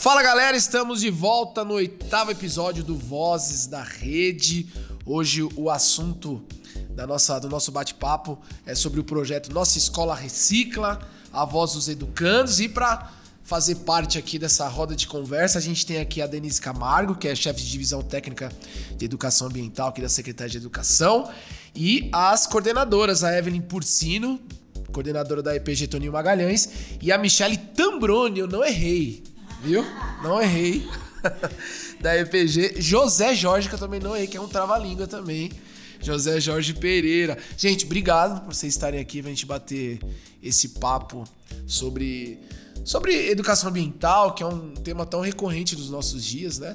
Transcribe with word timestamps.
Fala 0.00 0.22
galera, 0.22 0.56
estamos 0.56 1.02
de 1.02 1.10
volta 1.10 1.62
no 1.62 1.74
oitavo 1.74 2.30
episódio 2.30 2.82
do 2.82 2.96
Vozes 2.96 3.66
da 3.66 3.82
Rede. 3.82 4.66
Hoje 5.04 5.42
o 5.42 5.68
assunto 5.68 6.42
da 6.88 7.06
nossa, 7.06 7.38
do 7.38 7.50
nosso 7.50 7.70
bate-papo 7.70 8.38
é 8.64 8.74
sobre 8.74 8.98
o 8.98 9.04
projeto 9.04 9.52
Nossa 9.52 9.76
Escola 9.76 10.14
Recicla, 10.14 11.06
a 11.30 11.44
voz 11.44 11.74
dos 11.74 11.86
educandos. 11.86 12.60
E 12.60 12.68
para 12.70 13.10
fazer 13.42 13.74
parte 13.74 14.16
aqui 14.16 14.38
dessa 14.38 14.66
roda 14.68 14.96
de 14.96 15.06
conversa, 15.06 15.58
a 15.58 15.60
gente 15.60 15.84
tem 15.84 15.98
aqui 15.98 16.22
a 16.22 16.26
Denise 16.26 16.62
Camargo, 16.62 17.14
que 17.14 17.28
é 17.28 17.34
chefe 17.34 17.60
de 17.60 17.70
divisão 17.70 18.00
técnica 18.00 18.50
de 18.96 19.04
educação 19.04 19.48
ambiental 19.48 19.88
aqui 19.88 20.00
da 20.00 20.08
Secretaria 20.08 20.52
de 20.52 20.56
Educação, 20.56 21.30
e 21.74 22.08
as 22.10 22.46
coordenadoras, 22.46 23.22
a 23.22 23.36
Evelyn 23.36 23.60
Porcino, 23.60 24.40
coordenadora 24.94 25.42
da 25.42 25.54
EPG 25.54 25.88
Toninho 25.88 26.12
Magalhães, 26.12 26.70
e 27.02 27.12
a 27.12 27.18
Michele 27.18 27.58
Tambroni, 27.58 28.40
eu 28.40 28.48
não 28.48 28.64
errei, 28.64 29.28
viu? 29.62 29.84
Não 30.22 30.40
errei. 30.40 30.88
da 32.00 32.16
EPG, 32.16 32.80
José 32.80 33.34
Jorge, 33.34 33.68
que 33.68 33.74
eu 33.74 33.78
também 33.78 34.00
não 34.00 34.16
errei, 34.16 34.26
que 34.26 34.36
é 34.36 34.40
um 34.40 34.48
trava-língua 34.48 35.06
também. 35.06 35.50
José 36.00 36.40
Jorge 36.40 36.72
Pereira. 36.74 37.36
Gente, 37.56 37.84
obrigado 37.84 38.40
por 38.40 38.54
vocês 38.54 38.72
estarem 38.72 39.00
aqui 39.00 39.20
pra 39.20 39.30
gente 39.30 39.44
bater 39.44 40.00
esse 40.42 40.70
papo 40.70 41.24
sobre, 41.66 42.38
sobre 42.84 43.30
educação 43.30 43.68
ambiental, 43.68 44.34
que 44.34 44.42
é 44.42 44.46
um 44.46 44.72
tema 44.72 45.04
tão 45.04 45.20
recorrente 45.20 45.76
dos 45.76 45.90
nossos 45.90 46.24
dias, 46.24 46.58
né? 46.58 46.74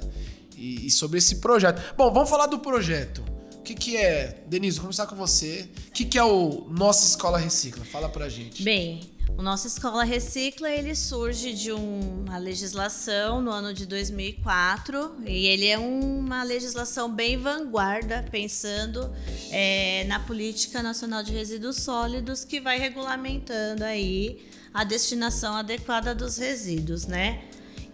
E, 0.56 0.86
e 0.86 0.90
sobre 0.90 1.18
esse 1.18 1.36
projeto. 1.36 1.82
Bom, 1.96 2.12
vamos 2.12 2.30
falar 2.30 2.46
do 2.46 2.60
projeto. 2.60 3.22
O 3.56 3.62
que, 3.62 3.74
que 3.74 3.96
é, 3.96 4.44
Denise, 4.46 4.76
vou 4.76 4.84
começar 4.84 5.06
com 5.06 5.16
você. 5.16 5.68
O 5.88 5.90
que, 5.90 6.04
que 6.04 6.16
é 6.16 6.22
o 6.22 6.68
Nossa 6.70 7.04
Escola 7.04 7.36
Recicla? 7.36 7.84
Fala 7.84 8.08
pra 8.08 8.28
gente. 8.28 8.62
Bem, 8.62 9.00
o 9.28 9.42
Nossa 9.42 9.66
Escola 9.66 10.04
Recicla 10.04 10.70
ele 10.70 10.94
surge 10.94 11.52
de 11.52 11.72
uma 11.72 12.38
legislação 12.38 13.40
no 13.40 13.50
ano 13.50 13.74
de 13.74 13.84
2004 13.84 15.16
e 15.26 15.46
ele 15.46 15.66
é 15.66 15.78
uma 15.78 16.42
legislação 16.42 17.12
bem 17.12 17.36
vanguarda, 17.36 18.24
pensando 18.30 19.12
é, 19.50 20.04
na 20.04 20.20
política 20.20 20.82
nacional 20.82 21.22
de 21.22 21.32
resíduos 21.32 21.76
sólidos 21.76 22.44
que 22.44 22.60
vai 22.60 22.78
regulamentando 22.78 23.84
aí 23.84 24.46
a 24.72 24.84
destinação 24.84 25.54
adequada 25.54 26.14
dos 26.14 26.38
resíduos, 26.38 27.06
né? 27.06 27.44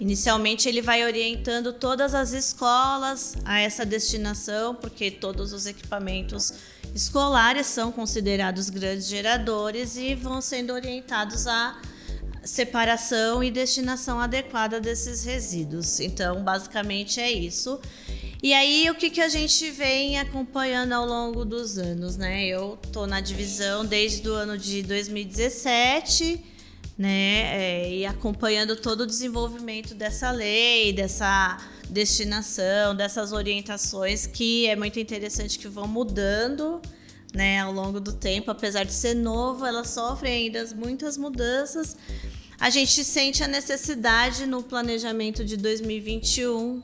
Inicialmente 0.02 0.68
ele 0.68 0.82
vai 0.82 1.04
orientando 1.04 1.72
todas 1.72 2.12
as 2.12 2.32
escolas 2.32 3.36
a 3.44 3.60
essa 3.60 3.86
destinação, 3.86 4.74
porque 4.74 5.12
todos 5.12 5.52
os 5.52 5.64
equipamentos 5.64 6.52
escolares 6.94 7.66
são 7.66 7.90
considerados 7.90 8.70
grandes 8.70 9.06
geradores 9.08 9.96
e 9.96 10.14
vão 10.14 10.40
sendo 10.40 10.72
orientados 10.72 11.46
à 11.46 11.80
separação 12.44 13.42
e 13.42 13.50
destinação 13.50 14.20
adequada 14.20 14.80
desses 14.80 15.24
resíduos. 15.24 16.00
Então, 16.00 16.42
basicamente 16.42 17.20
é 17.20 17.30
isso. 17.30 17.80
E 18.42 18.52
aí, 18.52 18.90
o 18.90 18.94
que, 18.96 19.08
que 19.08 19.20
a 19.20 19.28
gente 19.28 19.70
vem 19.70 20.18
acompanhando 20.18 20.92
ao 20.92 21.06
longo 21.06 21.44
dos 21.44 21.78
anos, 21.78 22.16
né? 22.16 22.44
Eu 22.44 22.76
tô 22.92 23.06
na 23.06 23.20
divisão 23.20 23.84
desde 23.86 24.28
o 24.28 24.34
ano 24.34 24.58
de 24.58 24.82
2017, 24.82 26.44
né? 26.96 27.56
É, 27.56 27.94
e 27.94 28.06
acompanhando 28.06 28.76
todo 28.76 29.02
o 29.02 29.06
desenvolvimento 29.06 29.94
dessa 29.94 30.30
lei, 30.30 30.92
dessa 30.92 31.58
destinação, 31.88 32.94
dessas 32.94 33.32
orientações 33.32 34.26
que 34.26 34.66
é 34.66 34.76
muito 34.76 34.98
interessante 34.98 35.58
que 35.58 35.68
vão 35.68 35.86
mudando 35.86 36.80
né, 37.34 37.60
ao 37.60 37.72
longo 37.72 37.98
do 37.98 38.12
tempo, 38.12 38.50
apesar 38.50 38.84
de 38.84 38.92
ser 38.92 39.14
novo, 39.14 39.64
ela 39.64 39.84
sofre 39.84 40.28
ainda 40.28 40.66
muitas 40.74 41.16
mudanças. 41.16 41.96
A 42.60 42.70
gente 42.70 43.02
sente 43.04 43.42
a 43.42 43.48
necessidade 43.48 44.46
no 44.46 44.62
planejamento 44.62 45.44
de 45.44 45.56
2021 45.56 46.80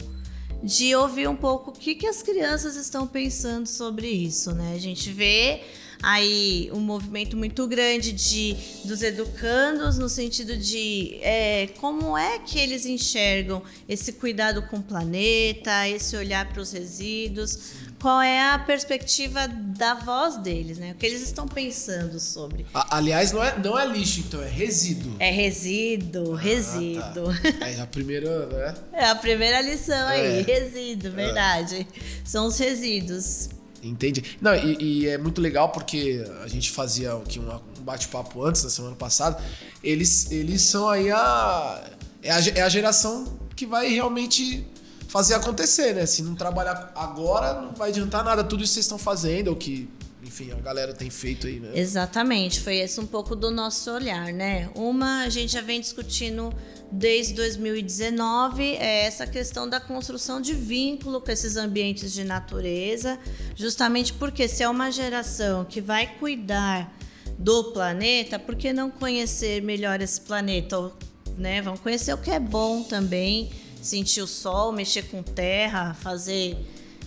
de 0.63 0.95
ouvir 0.97 1.29
um 1.29 1.37
pouco 1.37 1.71
o 1.71 1.73
que, 1.73 1.95
que 1.95 2.07
as 2.07 2.23
crianças 2.23 2.75
estão 2.77 3.07
pensando 3.07 3.67
sobre 3.67 4.09
isso, 4.09 4.53
né? 4.53 4.73
A 4.75 4.79
gente 4.79 5.13
vê 5.13 5.63
aí 6.03 6.71
um 6.73 6.81
movimento 6.81 7.37
muito 7.37 7.67
grande 7.67 8.13
de 8.13 8.57
dos 8.85 9.03
educandos 9.03 9.99
no 9.99 10.09
sentido 10.09 10.57
de 10.57 11.19
é, 11.21 11.69
como 11.79 12.17
é 12.17 12.39
que 12.39 12.59
eles 12.59 12.87
enxergam 12.87 13.63
esse 13.89 14.13
cuidado 14.13 14.63
com 14.63 14.79
o 14.79 14.83
planeta, 14.83 15.89
esse 15.89 16.17
olhar 16.17 16.49
para 16.53 16.63
os 16.63 16.73
resíduos, 16.73 17.75
qual 18.01 18.23
é 18.23 18.53
a 18.53 18.59
perspectiva 18.59 19.49
da 19.49 19.95
voz 19.95 20.37
deles, 20.37 20.79
né? 20.79 20.93
O 20.93 20.95
que 20.95 21.05
eles 21.05 21.23
estão 21.23 21.49
pensando 21.49 22.21
sobre. 22.21 22.65
aliás, 22.73 23.33
não 23.33 23.43
é, 23.43 23.59
não 23.59 23.79
é 23.79 23.87
lixo, 23.87 24.21
então, 24.21 24.43
é 24.43 24.49
resíduo. 24.49 25.17
É 25.19 25.31
resíduo, 25.31 26.35
ah, 26.35 26.39
resíduo. 26.39 27.27
Tá. 27.59 27.69
É 27.69 27.81
a 27.81 27.87
primeira, 27.87 28.47
né? 28.47 28.75
É 28.93 29.05
a 29.07 29.15
primeira 29.15 29.61
lição 29.61 30.09
é. 30.11 30.39
aí, 30.39 30.43
resíduo, 30.43 31.11
verdade. 31.13 31.87
É. 31.91 32.01
São 32.25 32.47
os 32.47 32.57
resíduos. 32.59 33.49
Entendi. 33.83 34.37
Não, 34.41 34.55
e, 34.55 34.77
e, 34.81 35.09
é 35.09 35.17
muito 35.19 35.41
legal 35.41 35.69
porque 35.71 36.25
a 36.43 36.49
gente 36.49 36.71
fazia 36.71 37.13
aqui 37.13 37.39
um 37.39 37.61
bate-papo 37.83 38.45
antes, 38.45 38.65
na 38.65 38.71
semana 38.71 38.97
passada. 38.97 39.43
Eles, 39.83 40.31
eles 40.31 40.63
são 40.63 40.89
aí 40.89 41.11
a 41.11 41.85
é, 42.23 42.31
a. 42.31 42.41
é 42.57 42.63
a 42.63 42.69
geração 42.69 43.39
que 43.55 43.67
vai 43.67 43.89
realmente 43.89 44.67
fazer 45.09 45.35
acontecer, 45.35 45.95
né? 45.95 46.07
Se 46.07 46.23
não 46.23 46.35
trabalhar 46.35 46.93
agora, 46.95 47.61
não 47.61 47.73
vai 47.73 47.91
adiantar 47.91 48.25
nada 48.25 48.45
tudo 48.45 48.63
isso 48.63 48.73
que 48.73 48.75
vocês 48.75 48.85
estão 48.85 48.99
fazendo, 48.99 49.49
ou 49.49 49.57
que, 49.57 49.89
enfim, 50.23 50.53
a 50.53 50.57
galera 50.57 50.93
tem 50.93 51.11
feito 51.11 51.47
aí, 51.47 51.59
né? 51.59 51.71
Exatamente. 51.75 52.61
Foi 52.61 52.77
esse 52.77 53.01
um 53.01 53.07
pouco 53.07 53.35
do 53.35 53.51
nosso 53.51 53.91
olhar, 53.91 54.33
né? 54.33 54.71
Uma, 54.75 55.23
a 55.23 55.29
gente 55.29 55.53
já 55.53 55.63
vem 55.63 55.81
discutindo 55.81 56.53
desde 56.91 57.35
2019 57.35 58.63
é 58.77 59.05
essa 59.05 59.27
questão 59.27 59.69
da 59.69 59.79
construção 59.79 60.41
de 60.41 60.55
vínculo 60.55 61.21
com 61.21 61.31
esses 61.31 61.57
ambientes 61.57 62.13
de 62.13 62.25
natureza, 62.25 63.19
justamente 63.55 64.13
porque 64.15 64.49
se 64.49 64.63
é 64.63 64.69
uma 64.69 64.91
geração 64.91 65.65
que 65.65 65.81
vai 65.81 66.07
cuidar 66.19 66.93
do 67.39 67.73
planeta, 67.73 68.39
por 68.39 68.57
que 68.57 68.73
não 68.73 68.91
conhecer 68.91 69.63
melhor 69.63 70.01
esse 70.01 70.21
planeta? 70.21 70.91
Né? 71.37 71.63
Vamos 71.63 71.81
conhecer 71.81 72.13
o 72.13 72.19
que 72.19 72.31
é 72.31 72.41
bom 72.41 72.83
também, 72.83 73.51
sentir 73.81 74.23
o 74.23 74.27
sol, 74.27 74.73
mexer 74.73 75.03
com 75.03 75.23
terra, 75.23 75.95
fazer 75.95 76.57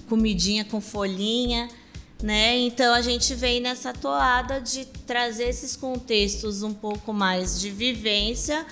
comidinha 0.07 0.63
com 0.63 0.79
folhinha. 0.79 1.67
Né? 2.21 2.59
Então 2.59 2.93
a 2.93 3.01
gente 3.01 3.33
vem 3.33 3.59
nessa 3.59 3.91
toada 3.93 4.61
de 4.61 4.85
trazer 4.85 5.49
esses 5.49 5.75
contextos 5.75 6.61
um 6.61 6.73
pouco 6.73 7.11
mais 7.11 7.59
de 7.59 7.71
vivência 7.71 8.65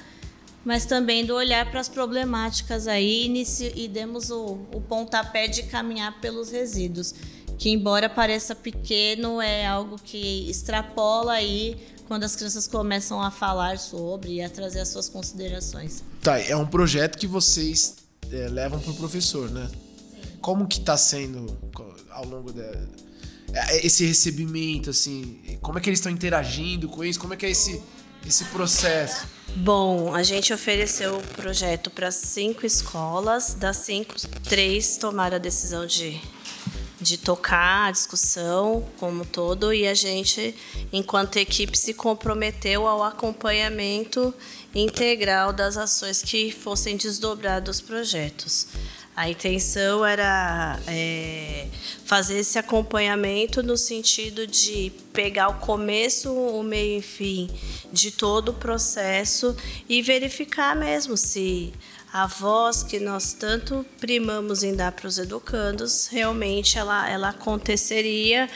mas 0.63 0.85
também 0.85 1.25
do 1.25 1.33
olhar 1.33 1.69
para 1.69 1.79
as 1.79 1.89
problemáticas 1.89 2.87
aí 2.87 3.31
e 3.75 3.87
demos 3.87 4.29
o, 4.29 4.59
o 4.73 4.81
pontapé 4.81 5.47
de 5.47 5.63
caminhar 5.63 6.19
pelos 6.19 6.51
resíduos, 6.51 7.13
que 7.57 7.69
embora 7.69 8.09
pareça 8.09 8.55
pequeno, 8.55 9.41
é 9.41 9.65
algo 9.65 9.97
que 10.01 10.49
extrapola 10.49 11.33
aí 11.33 11.77
quando 12.07 12.23
as 12.23 12.35
crianças 12.35 12.67
começam 12.67 13.21
a 13.21 13.29
falar 13.29 13.77
sobre 13.77 14.35
e 14.35 14.41
a 14.41 14.49
trazer 14.49 14.79
as 14.79 14.87
suas 14.87 15.07
considerações. 15.07 16.03
Tá, 16.21 16.39
é 16.39 16.55
um 16.55 16.65
projeto 16.65 17.17
que 17.17 17.27
vocês 17.27 17.97
é, 18.31 18.47
levam 18.47 18.79
para 18.79 18.91
o 18.91 18.95
professor, 18.95 19.49
né? 19.49 19.69
Sim. 19.69 20.37
Como 20.41 20.67
que 20.67 20.79
está 20.79 20.97
sendo 20.97 21.57
ao 22.09 22.25
longo 22.25 22.51
da 22.51 22.71
é, 23.53 23.85
esse 23.85 24.05
recebimento, 24.05 24.89
assim, 24.89 25.57
como 25.61 25.77
é 25.77 25.81
que 25.81 25.89
eles 25.89 25.99
estão 25.99 26.11
interagindo 26.11 26.87
com 26.87 27.03
isso? 27.03 27.19
Como 27.19 27.33
é 27.33 27.37
que 27.37 27.45
é 27.45 27.51
esse, 27.51 27.81
esse 28.25 28.45
processo? 28.45 29.27
Bom, 29.55 30.13
a 30.13 30.23
gente 30.23 30.53
ofereceu 30.53 31.17
o 31.17 31.23
projeto 31.33 31.89
para 31.89 32.11
cinco 32.11 32.65
escolas, 32.65 33.53
das 33.53 33.77
cinco, 33.77 34.15
três 34.47 34.97
tomaram 34.97 35.35
a 35.35 35.39
decisão 35.39 35.85
de, 35.85 36.21
de 37.01 37.17
tocar 37.17 37.87
a 37.87 37.91
discussão 37.91 38.87
como 38.99 39.25
todo 39.25 39.73
e 39.73 39.87
a 39.87 39.93
gente, 39.93 40.55
enquanto 40.93 41.37
equipe, 41.37 41.77
se 41.77 41.93
comprometeu 41.93 42.87
ao 42.87 43.03
acompanhamento 43.03 44.33
integral 44.73 45.51
das 45.51 45.77
ações 45.77 46.21
que 46.21 46.51
fossem 46.51 46.95
desdobrar 46.95 47.61
dos 47.61 47.81
projetos. 47.81 48.67
A 49.19 49.29
intenção 49.29 50.05
era 50.05 50.79
é, 50.87 51.67
fazer 52.05 52.39
esse 52.39 52.57
acompanhamento 52.57 53.61
no 53.61 53.75
sentido 53.75 54.47
de 54.47 54.93
pegar 55.11 55.49
o 55.49 55.55
começo, 55.55 56.33
o 56.33 56.63
meio 56.63 56.99
e 56.99 57.01
fim 57.01 57.49
de 57.91 58.11
todo 58.11 58.49
o 58.49 58.53
processo 58.53 59.57
e 59.89 60.01
verificar 60.01 60.73
mesmo 60.73 61.17
se 61.17 61.73
a 62.13 62.27
voz 62.27 62.81
que 62.81 62.97
nós 62.97 63.33
tanto 63.33 63.85
primamos 63.99 64.63
em 64.63 64.73
dar 64.73 64.93
para 64.93 65.07
os 65.07 65.17
educandos, 65.17 66.07
realmente 66.07 66.77
ela, 66.77 67.09
ela 67.09 67.29
aconteceria 67.31 68.49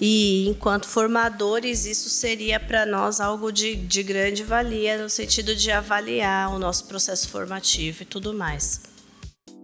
e 0.00 0.48
enquanto 0.48 0.88
formadores 0.88 1.86
isso 1.86 2.10
seria 2.10 2.58
para 2.58 2.84
nós 2.84 3.20
algo 3.20 3.52
de, 3.52 3.76
de 3.76 4.02
grande 4.02 4.42
valia 4.42 5.00
no 5.00 5.08
sentido 5.08 5.54
de 5.54 5.70
avaliar 5.70 6.52
o 6.52 6.58
nosso 6.58 6.86
processo 6.86 7.28
formativo 7.28 8.02
e 8.02 8.04
tudo 8.04 8.34
mais. 8.34 8.97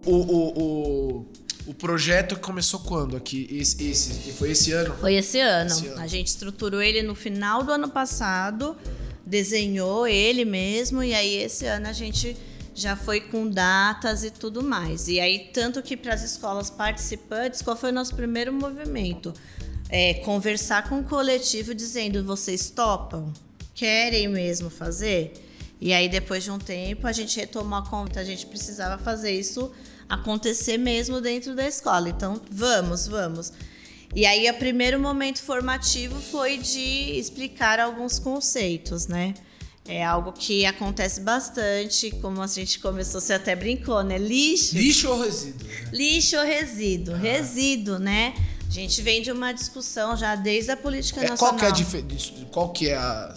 O, 0.05 0.11
o, 0.11 0.59
o, 0.59 1.25
o 1.67 1.73
projeto 1.73 2.37
começou 2.39 2.79
quando 2.79 3.17
aqui? 3.17 3.47
Esse, 3.49 3.89
esse, 3.89 4.31
foi 4.33 4.51
esse 4.51 4.71
ano? 4.71 4.95
Foi 4.95 5.15
esse 5.15 5.39
ano. 5.39 5.69
esse 5.69 5.87
ano. 5.87 6.01
A 6.01 6.07
gente 6.07 6.27
estruturou 6.27 6.81
ele 6.81 7.01
no 7.01 7.15
final 7.15 7.63
do 7.63 7.71
ano 7.71 7.89
passado, 7.89 8.77
desenhou 9.25 10.07
ele 10.07 10.45
mesmo, 10.45 11.03
e 11.03 11.13
aí 11.13 11.35
esse 11.35 11.65
ano 11.65 11.87
a 11.87 11.93
gente 11.93 12.37
já 12.75 12.95
foi 12.95 13.21
com 13.21 13.49
datas 13.49 14.23
e 14.25 14.29
tudo 14.29 14.61
mais. 14.61 15.07
E 15.07 15.19
aí, 15.19 15.49
tanto 15.53 15.81
que 15.81 15.95
para 15.95 16.13
as 16.13 16.23
escolas 16.23 16.69
participantes, 16.69 17.61
qual 17.61 17.75
foi 17.75 17.89
o 17.89 17.93
nosso 17.93 18.13
primeiro 18.13 18.51
movimento? 18.51 19.33
É, 19.89 20.15
conversar 20.15 20.87
com 20.89 20.99
o 20.99 21.03
coletivo 21.03 21.73
dizendo: 21.73 22.23
vocês 22.23 22.69
topam? 22.69 23.33
Querem 23.73 24.27
mesmo 24.27 24.69
fazer? 24.69 25.33
E 25.79 25.93
aí, 25.93 26.09
depois 26.09 26.43
de 26.43 26.51
um 26.51 26.59
tempo, 26.59 27.07
a 27.07 27.11
gente 27.11 27.37
retomou 27.37 27.79
a 27.79 27.85
conta, 27.85 28.19
a 28.19 28.23
gente 28.23 28.45
precisava 28.45 29.01
fazer 29.01 29.31
isso 29.31 29.71
acontecer 30.09 30.77
mesmo 30.77 31.19
dentro 31.21 31.55
da 31.55 31.67
escola. 31.67 32.09
Então, 32.09 32.41
vamos, 32.49 33.07
vamos. 33.07 33.51
E 34.15 34.25
aí, 34.25 34.49
o 34.49 34.53
primeiro 34.53 34.99
momento 34.99 35.41
formativo 35.41 36.19
foi 36.21 36.57
de 36.57 37.17
explicar 37.19 37.79
alguns 37.79 38.17
conceitos, 38.17 39.07
né? 39.07 39.33
É 39.87 40.03
algo 40.03 40.31
que 40.31 40.65
acontece 40.65 41.21
bastante, 41.21 42.09
como 42.21 42.41
a 42.41 42.47
gente 42.47 42.79
começou, 42.79 43.21
você 43.21 43.33
até 43.33 43.55
brincou, 43.55 44.01
né? 44.03 44.17
Lixo. 44.17 44.75
Lixo 44.75 45.09
ou 45.09 45.21
resíduo? 45.21 45.67
Lixo 45.93 46.37
ou 46.37 46.43
resíduo. 46.43 47.13
Ah. 47.13 47.17
Resíduo, 47.17 47.99
né? 47.99 48.33
A 48.67 48.71
gente 48.71 48.99
vem 49.03 49.21
de 49.21 49.31
uma 49.31 49.51
discussão 49.51 50.17
já 50.17 50.35
desde 50.35 50.71
a 50.71 50.77
política 50.77 51.21
é, 51.23 51.29
nacional. 51.29 51.53
Qual 51.53 51.59
que 51.59 51.65
é 51.65 51.67
a, 51.67 51.71
dif 51.71 52.45
qual 52.51 52.69
que 52.73 52.89
é 52.89 52.95
a, 52.95 53.35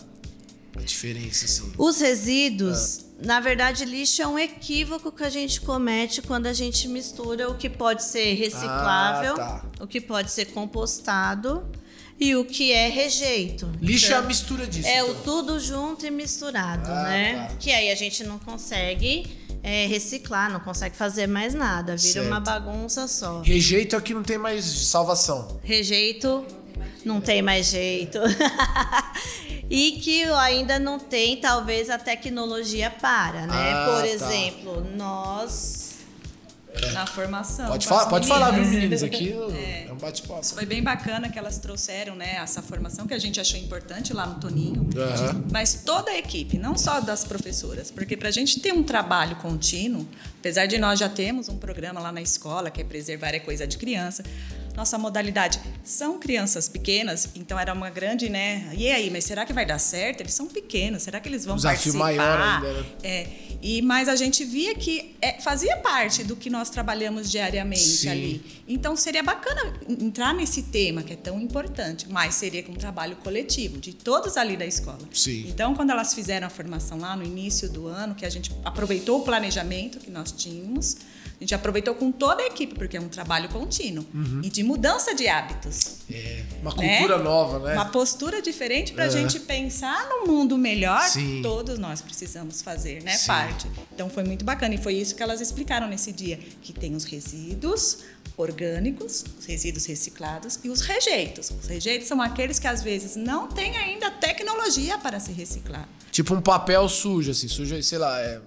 a 0.74 0.80
diferença, 0.80 1.44
assim? 1.44 1.70
Os 1.76 2.00
resíduos, 2.00 3.00
ah. 3.00 3.07
Na 3.20 3.40
verdade, 3.40 3.84
lixo 3.84 4.22
é 4.22 4.26
um 4.26 4.38
equívoco 4.38 5.10
que 5.10 5.24
a 5.24 5.30
gente 5.30 5.60
comete 5.60 6.22
quando 6.22 6.46
a 6.46 6.52
gente 6.52 6.86
mistura 6.86 7.50
o 7.50 7.56
que 7.56 7.68
pode 7.68 8.04
ser 8.04 8.34
reciclável, 8.34 9.34
ah, 9.34 9.36
tá. 9.36 9.64
o 9.80 9.86
que 9.86 10.00
pode 10.00 10.30
ser 10.30 10.46
compostado 10.46 11.66
e 12.18 12.36
o 12.36 12.44
que 12.44 12.72
é 12.72 12.88
rejeito. 12.88 13.70
Lixo 13.80 14.06
então, 14.06 14.14
é 14.14 14.18
a 14.18 14.20
então, 14.20 14.28
mistura 14.28 14.66
disso. 14.66 14.88
É 14.88 15.00
então. 15.00 15.10
o 15.10 15.14
tudo 15.16 15.58
junto 15.58 16.06
e 16.06 16.10
misturado, 16.10 16.88
ah, 16.88 17.02
né? 17.04 17.48
Tá. 17.48 17.56
Que 17.58 17.72
aí 17.72 17.90
a 17.90 17.94
gente 17.96 18.22
não 18.22 18.38
consegue 18.38 19.26
é, 19.64 19.86
reciclar, 19.86 20.50
não 20.50 20.60
consegue 20.60 20.96
fazer 20.96 21.26
mais 21.26 21.54
nada, 21.54 21.96
vira 21.96 22.12
certo. 22.12 22.26
uma 22.26 22.40
bagunça 22.40 23.08
só. 23.08 23.40
Rejeito 23.42 23.96
é 23.96 24.00
que 24.00 24.14
não 24.14 24.22
tem 24.22 24.38
mais 24.38 24.64
salvação. 24.64 25.60
Rejeito 25.64 26.44
não 27.04 27.20
tem 27.20 27.42
mais 27.42 27.66
jeito. 27.66 28.18
e 29.70 29.92
que 29.92 30.24
ainda 30.24 30.78
não 30.78 30.98
tem, 30.98 31.36
talvez, 31.36 31.90
a 31.90 31.98
tecnologia 31.98 32.90
para, 32.90 33.46
né? 33.46 33.72
Ah, 33.72 33.84
Por 33.86 34.00
tá. 34.00 34.06
exemplo, 34.06 34.86
nós 34.96 35.88
na 36.92 37.06
formação. 37.06 37.68
Pode, 37.68 37.86
falar, 37.86 38.06
pode 38.06 38.28
falar, 38.28 38.50
viu, 38.50 38.64
meninas? 38.64 39.02
Aqui 39.02 39.32
é, 39.52 39.86
é 39.88 39.92
um 39.92 39.96
bate-papo. 39.96 40.44
Foi 40.44 40.64
bem 40.64 40.82
bacana 40.82 41.28
que 41.28 41.38
elas 41.38 41.58
trouxeram 41.58 42.14
né, 42.14 42.36
essa 42.36 42.62
formação 42.62 43.06
que 43.06 43.14
a 43.14 43.18
gente 43.18 43.40
achou 43.40 43.58
importante 43.58 44.12
lá 44.12 44.26
no 44.26 44.40
Toninho. 44.40 44.82
Uhum. 44.82 45.44
Mas 45.50 45.82
toda 45.84 46.10
a 46.10 46.18
equipe, 46.18 46.58
não 46.58 46.76
só 46.76 47.00
das 47.00 47.24
professoras. 47.24 47.90
Porque 47.90 48.16
para 48.16 48.28
a 48.28 48.32
gente 48.32 48.60
ter 48.60 48.72
um 48.72 48.82
trabalho 48.82 49.36
contínuo, 49.36 50.06
apesar 50.38 50.66
de 50.66 50.78
nós 50.78 50.98
já 50.98 51.08
termos 51.08 51.48
um 51.48 51.56
programa 51.56 52.00
lá 52.00 52.12
na 52.12 52.22
escola, 52.22 52.70
que 52.70 52.80
é 52.80 52.84
preservar 52.84 53.34
é 53.34 53.40
coisa 53.40 53.66
de 53.66 53.76
criança, 53.76 54.22
nossa 54.78 54.96
modalidade 54.96 55.60
são 55.82 56.20
crianças 56.20 56.68
pequenas, 56.68 57.30
então 57.34 57.58
era 57.58 57.72
uma 57.74 57.90
grande, 57.90 58.28
né? 58.28 58.70
E 58.76 58.88
aí, 58.88 59.10
mas 59.10 59.24
será 59.24 59.44
que 59.44 59.52
vai 59.52 59.66
dar 59.66 59.80
certo? 59.80 60.20
Eles 60.20 60.32
são 60.32 60.46
pequenos, 60.46 61.02
será 61.02 61.18
que 61.18 61.28
eles 61.28 61.44
vão 61.44 61.56
Desafio 61.56 61.94
participar? 61.98 62.04
maior 62.04 62.40
ainda, 62.40 62.72
né? 62.72 62.86
É, 63.02 63.28
e, 63.60 63.82
mas 63.82 64.08
a 64.08 64.14
gente 64.14 64.44
via 64.44 64.76
que 64.76 65.16
é, 65.20 65.40
fazia 65.40 65.76
parte 65.78 66.22
do 66.22 66.36
que 66.36 66.48
nós 66.48 66.70
trabalhamos 66.70 67.28
diariamente 67.28 67.80
Sim. 67.80 68.08
ali. 68.08 68.62
Então 68.68 68.94
seria 68.94 69.22
bacana 69.22 69.74
entrar 69.88 70.32
nesse 70.32 70.62
tema 70.62 71.02
que 71.02 71.12
é 71.12 71.16
tão 71.16 71.40
importante, 71.40 72.06
mas 72.08 72.36
seria 72.36 72.62
com 72.62 72.70
um 72.70 72.76
trabalho 72.76 73.16
coletivo, 73.16 73.78
de 73.78 73.92
todos 73.92 74.36
ali 74.36 74.56
da 74.56 74.64
escola. 74.64 75.00
Sim. 75.12 75.46
Então, 75.48 75.74
quando 75.74 75.90
elas 75.90 76.14
fizeram 76.14 76.46
a 76.46 76.50
formação 76.50 77.00
lá 77.00 77.16
no 77.16 77.24
início 77.24 77.68
do 77.68 77.88
ano, 77.88 78.14
que 78.14 78.24
a 78.24 78.30
gente 78.30 78.54
aproveitou 78.64 79.22
o 79.22 79.24
planejamento 79.24 79.98
que 79.98 80.10
nós 80.10 80.30
tínhamos, 80.30 80.96
a 81.40 81.44
gente 81.44 81.54
aproveitou 81.54 81.94
com 81.94 82.10
toda 82.10 82.42
a 82.42 82.46
equipe, 82.46 82.74
porque 82.74 82.96
é 82.96 83.00
um 83.00 83.08
trabalho 83.08 83.48
contínuo 83.48 84.04
uhum. 84.12 84.40
e 84.42 84.50
de 84.50 84.64
mudança 84.64 85.14
de 85.14 85.28
hábitos. 85.28 85.98
É, 86.10 86.42
uma 86.60 86.72
cultura 86.72 87.16
né? 87.16 87.22
nova, 87.22 87.58
né? 87.60 87.74
Uma 87.74 87.84
postura 87.84 88.42
diferente 88.42 88.92
para 88.92 89.04
a 89.04 89.06
é. 89.06 89.10
gente 89.10 89.38
pensar 89.40 90.08
num 90.08 90.26
mundo 90.26 90.58
melhor. 90.58 91.00
Sim. 91.02 91.40
Todos 91.40 91.78
nós 91.78 92.00
precisamos 92.00 92.60
fazer, 92.60 93.04
né? 93.04 93.12
Sim. 93.12 93.28
Parte. 93.28 93.68
Então 93.94 94.10
foi 94.10 94.24
muito 94.24 94.44
bacana 94.44 94.74
e 94.74 94.78
foi 94.78 94.94
isso 94.94 95.14
que 95.14 95.22
elas 95.22 95.40
explicaram 95.40 95.86
nesse 95.86 96.10
dia, 96.10 96.40
que 96.60 96.72
tem 96.72 96.96
os 96.96 97.04
resíduos 97.04 97.98
orgânicos, 98.36 99.24
os 99.38 99.46
resíduos 99.46 99.86
reciclados 99.86 100.58
e 100.64 100.68
os 100.68 100.80
rejeitos. 100.80 101.50
Os 101.50 101.68
rejeitos 101.68 102.08
são 102.08 102.20
aqueles 102.20 102.58
que 102.58 102.66
às 102.66 102.82
vezes 102.82 103.14
não 103.14 103.46
têm 103.46 103.76
ainda 103.76 104.10
tecnologia 104.10 104.98
para 104.98 105.20
se 105.20 105.30
reciclar. 105.30 105.88
Tipo 106.10 106.34
um 106.34 106.40
papel 106.40 106.88
sujo, 106.88 107.30
assim, 107.30 107.46
sujo, 107.46 107.80
sei 107.80 107.98
lá, 107.98 108.20
é 108.20 108.40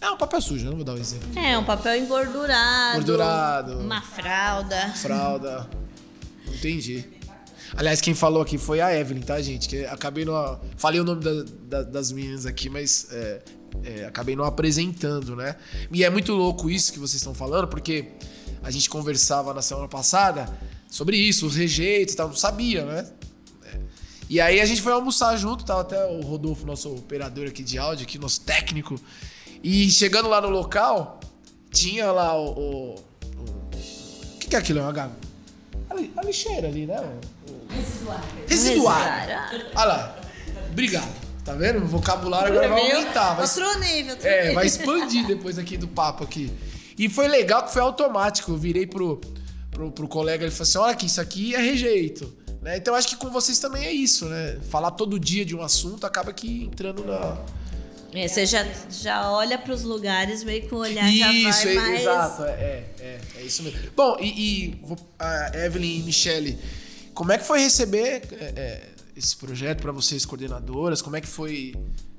é 0.00 0.10
um 0.10 0.16
papel 0.16 0.40
sujo, 0.40 0.66
não 0.66 0.76
vou 0.76 0.84
dar 0.84 0.94
um 0.94 0.98
exemplo. 0.98 1.28
É, 1.38 1.56
um 1.56 1.64
papel 1.64 1.96
engordurado. 1.96 2.96
Engordurado. 2.96 3.78
Uma 3.78 4.02
fralda. 4.02 4.90
Fralda. 4.90 5.68
Entendi. 6.46 7.04
Aliás, 7.76 8.00
quem 8.00 8.14
falou 8.14 8.42
aqui 8.42 8.58
foi 8.58 8.80
a 8.80 8.94
Evelyn, 8.94 9.22
tá, 9.22 9.40
gente? 9.40 9.68
Que 9.68 9.84
acabei 9.86 10.24
não. 10.24 10.60
Falei 10.76 11.00
o 11.00 11.04
nome 11.04 11.22
da, 11.22 11.44
da, 11.68 11.82
das 11.82 12.12
meninas 12.12 12.46
aqui, 12.46 12.68
mas 12.68 13.08
é, 13.10 13.42
é, 13.82 14.04
acabei 14.04 14.36
não 14.36 14.44
apresentando, 14.44 15.34
né? 15.34 15.56
E 15.90 16.04
é 16.04 16.10
muito 16.10 16.32
louco 16.32 16.70
isso 16.70 16.92
que 16.92 16.98
vocês 16.98 17.16
estão 17.16 17.34
falando, 17.34 17.66
porque 17.66 18.08
a 18.62 18.70
gente 18.70 18.88
conversava 18.88 19.52
na 19.52 19.62
semana 19.62 19.88
passada 19.88 20.48
sobre 20.88 21.16
isso, 21.16 21.46
os 21.46 21.56
rejeitos 21.56 22.14
e 22.14 22.16
tal, 22.16 22.28
não 22.28 22.36
sabia, 22.36 22.84
né? 22.84 23.06
É. 23.64 23.78
E 24.30 24.40
aí 24.40 24.60
a 24.60 24.66
gente 24.66 24.80
foi 24.80 24.92
almoçar 24.92 25.36
junto, 25.36 25.64
tava 25.64 25.80
até 25.80 26.04
o 26.06 26.20
Rodolfo, 26.20 26.64
nosso 26.64 26.94
operador 26.94 27.48
aqui 27.48 27.64
de 27.64 27.78
áudio, 27.78 28.04
aqui, 28.04 28.18
nosso 28.18 28.42
técnico. 28.42 29.00
E 29.64 29.90
chegando 29.90 30.28
lá 30.28 30.42
no 30.42 30.50
local, 30.50 31.18
tinha 31.72 32.12
lá 32.12 32.38
o. 32.38 32.50
O, 32.50 32.94
o 32.96 34.38
que, 34.38 34.48
que 34.48 34.56
é 34.56 34.58
aquilo? 34.58 34.80
É 34.80 34.82
uma? 34.82 35.12
A 36.18 36.22
lixeira 36.22 36.68
ali, 36.68 36.84
né? 36.84 37.00
Residuário. 37.70 38.24
Residuário. 38.46 39.36
Olha 39.74 39.84
lá. 39.86 40.16
Obrigado. 40.70 41.24
Tá 41.46 41.54
vendo? 41.54 41.82
O 41.82 41.86
vocabulário 41.86 42.52
agora 42.52 42.68
vai 42.68 42.92
aumentar. 42.92 43.34
Vai, 43.36 43.44
outro 43.44 43.80
nível. 43.80 44.12
Outro 44.12 44.28
é, 44.28 44.52
vai 44.52 44.66
expandir 44.68 45.26
depois 45.26 45.58
aqui 45.58 45.78
do 45.78 45.88
papo 45.88 46.24
aqui. 46.24 46.52
E 46.98 47.08
foi 47.08 47.26
legal 47.26 47.64
que 47.64 47.72
foi 47.72 47.80
automático. 47.80 48.50
Eu 48.50 48.58
virei 48.58 48.86
pro, 48.86 49.18
pro, 49.70 49.90
pro 49.90 50.06
colega, 50.06 50.44
ele 50.44 50.50
falou 50.50 50.62
assim: 50.64 50.78
olha 50.78 50.92
aqui, 50.92 51.06
isso 51.06 51.20
aqui 51.22 51.54
é 51.54 51.60
rejeito. 51.62 52.30
Né? 52.60 52.76
Então 52.76 52.94
acho 52.94 53.08
que 53.08 53.16
com 53.16 53.30
vocês 53.30 53.58
também 53.58 53.86
é 53.86 53.92
isso, 53.92 54.26
né? 54.26 54.58
Falar 54.68 54.90
todo 54.90 55.18
dia 55.18 55.42
de 55.42 55.56
um 55.56 55.62
assunto 55.62 56.06
acaba 56.06 56.34
que 56.34 56.64
entrando 56.64 57.02
na 57.02 57.38
é, 58.14 58.28
você 58.28 58.46
já, 58.46 58.64
já 58.88 59.30
olha 59.30 59.58
para 59.58 59.74
os 59.74 59.82
lugares 59.82 60.44
meio 60.44 60.68
com 60.68 60.76
o 60.76 60.78
olhar 60.78 61.08
isso, 61.08 61.18
já 61.18 61.26
vai 61.26 61.72
é, 61.72 61.74
mais... 61.74 62.00
Exato, 62.00 62.44
é, 62.44 62.84
é, 63.00 63.20
é 63.36 63.42
isso 63.42 63.62
mesmo. 63.62 63.80
Bom, 63.96 64.16
e, 64.20 64.26
e 64.26 64.80
a 65.18 65.50
Evelyn 65.64 65.98
e 65.98 66.02
Michele, 66.04 66.58
como 67.12 67.32
é 67.32 67.38
que 67.38 67.44
foi 67.44 67.60
receber 67.60 68.22
é, 68.32 68.52
é 68.56 68.88
esse 69.16 69.36
projeto 69.36 69.80
para 69.80 69.92
vocês, 69.92 70.24
coordenadoras? 70.24 71.02
Como 71.02 71.16
é 71.16 71.20
que 71.20 71.26
foi 71.26 71.74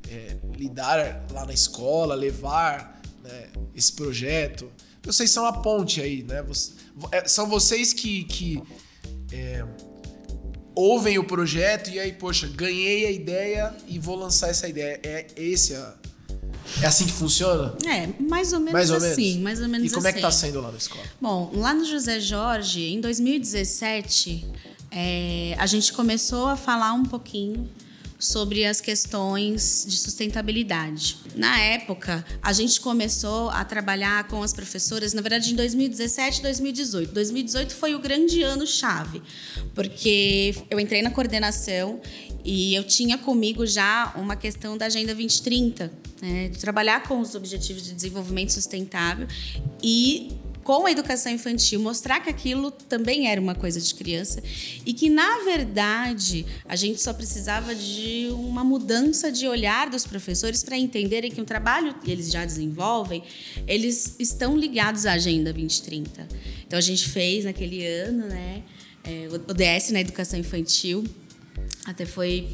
é, 0.09 0.37
lidar 0.57 1.25
lá 1.31 1.45
na 1.45 1.53
escola, 1.53 2.15
levar 2.15 3.01
né, 3.23 3.47
esse 3.75 3.93
projeto? 3.93 4.71
Vocês 5.03 5.29
são 5.29 5.45
a 5.45 5.53
ponte 5.53 6.01
aí, 6.01 6.23
né? 6.23 6.43
É, 7.11 7.27
são 7.27 7.47
vocês 7.47 7.93
que, 7.93 8.23
que 8.23 8.61
ouvem 10.75 11.17
o 11.17 11.23
projeto 11.23 11.89
e 11.89 11.99
aí, 11.99 12.11
poxa, 12.11 12.47
ganhei 12.47 13.05
a 13.05 13.11
ideia 13.11 13.73
e 13.87 13.97
vou 13.97 14.15
lançar 14.15 14.49
essa 14.49 14.67
ideia. 14.67 14.99
É 15.03 15.25
esse 15.37 15.73
a, 15.73 15.93
é 16.81 16.85
assim 16.85 17.05
que 17.05 17.11
funciona? 17.13 17.73
É, 17.85 18.07
mais 18.21 18.51
ou 18.51 18.59
menos 18.59 18.73
mais 18.73 18.89
ou 18.89 18.97
assim, 18.97 19.29
menos. 19.29 19.41
mais 19.43 19.61
ou 19.61 19.67
menos 19.67 19.87
E 19.87 19.93
como 19.93 19.99
assim. 20.07 20.09
é 20.09 20.13
que 20.13 20.21
tá 20.21 20.27
assim. 20.27 20.47
sendo 20.47 20.61
lá 20.61 20.71
na 20.71 20.77
escola? 20.77 21.03
Bom, 21.21 21.51
lá 21.55 21.73
no 21.73 21.85
José 21.85 22.19
Jorge, 22.19 22.81
em 22.91 22.99
2017, 22.99 24.45
é, 24.91 25.55
a 25.57 25.65
gente 25.65 25.93
começou 25.93 26.47
a 26.47 26.57
falar 26.57 26.93
um 26.93 27.05
pouquinho 27.05 27.69
sobre 28.17 28.65
as 28.65 28.79
questões 28.79 29.85
de 29.87 29.97
sustentabilidade. 29.97 31.17
Na 31.35 31.59
época, 31.59 32.25
a 32.41 32.53
gente 32.53 32.79
começou 32.79 33.49
a 33.49 33.63
trabalhar 33.65 34.27
com 34.27 34.41
as 34.41 34.53
professoras, 34.53 35.13
na 35.13 35.21
verdade, 35.21 35.51
em 35.51 35.55
2017 35.55 36.39
e 36.39 36.41
2018. 36.43 37.13
2018 37.13 37.75
foi 37.75 37.93
o 37.93 37.99
grande 37.99 38.41
ano 38.41 38.65
chave, 38.65 39.21
porque 39.73 40.55
eu 40.69 40.79
entrei 40.79 41.01
na 41.01 41.11
coordenação 41.11 41.99
e 42.43 42.75
eu 42.75 42.83
tinha 42.83 43.17
comigo 43.17 43.65
já 43.65 44.13
uma 44.15 44.35
questão 44.35 44.77
da 44.77 44.85
Agenda 44.85 45.13
2030, 45.13 45.91
né, 46.21 46.47
de 46.49 46.59
trabalhar 46.59 47.03
com 47.03 47.19
os 47.19 47.35
Objetivos 47.35 47.83
de 47.83 47.93
Desenvolvimento 47.93 48.53
Sustentável 48.53 49.27
e 49.83 50.37
com 50.65 50.87
a 50.87 50.91
educação 50.91 51.31
infantil, 51.31 51.79
mostrar 51.79 52.19
que 52.21 52.29
aquilo 52.29 52.71
também 52.71 53.27
era 53.27 53.39
uma 53.39 53.53
coisa 53.53 53.79
de 53.79 53.93
criança 53.93 54.41
e 54.83 54.93
que, 54.93 55.11
na 55.11 55.43
verdade, 55.43 56.43
a 56.67 56.75
gente 56.75 56.99
só 56.99 57.13
precisava 57.13 57.75
de 57.75 58.29
uma 58.31 58.63
mudança 58.63 59.31
de 59.31 59.47
olhar 59.47 59.91
dos 59.91 60.07
professores 60.07 60.63
para 60.63 60.75
entenderem 60.75 61.29
que 61.29 61.39
o 61.39 61.45
trabalho 61.45 61.93
que 61.93 62.09
eles 62.09 62.31
já 62.31 62.43
desenvolvem, 62.43 63.21
eles 63.67 64.15
estão 64.17 64.57
ligados 64.57 65.05
à 65.05 65.13
Agenda 65.13 65.53
2030. 65.53 66.27
Então, 66.65 66.79
a 66.79 66.81
gente 66.81 67.09
fez 67.09 67.45
naquele 67.45 67.85
ano, 67.85 68.25
né, 68.25 68.63
é, 69.03 69.27
o 69.29 69.35
ODS 69.35 69.91
na 69.91 70.01
educação 70.01 70.39
infantil, 70.39 71.03
até 71.85 72.07
foi 72.07 72.49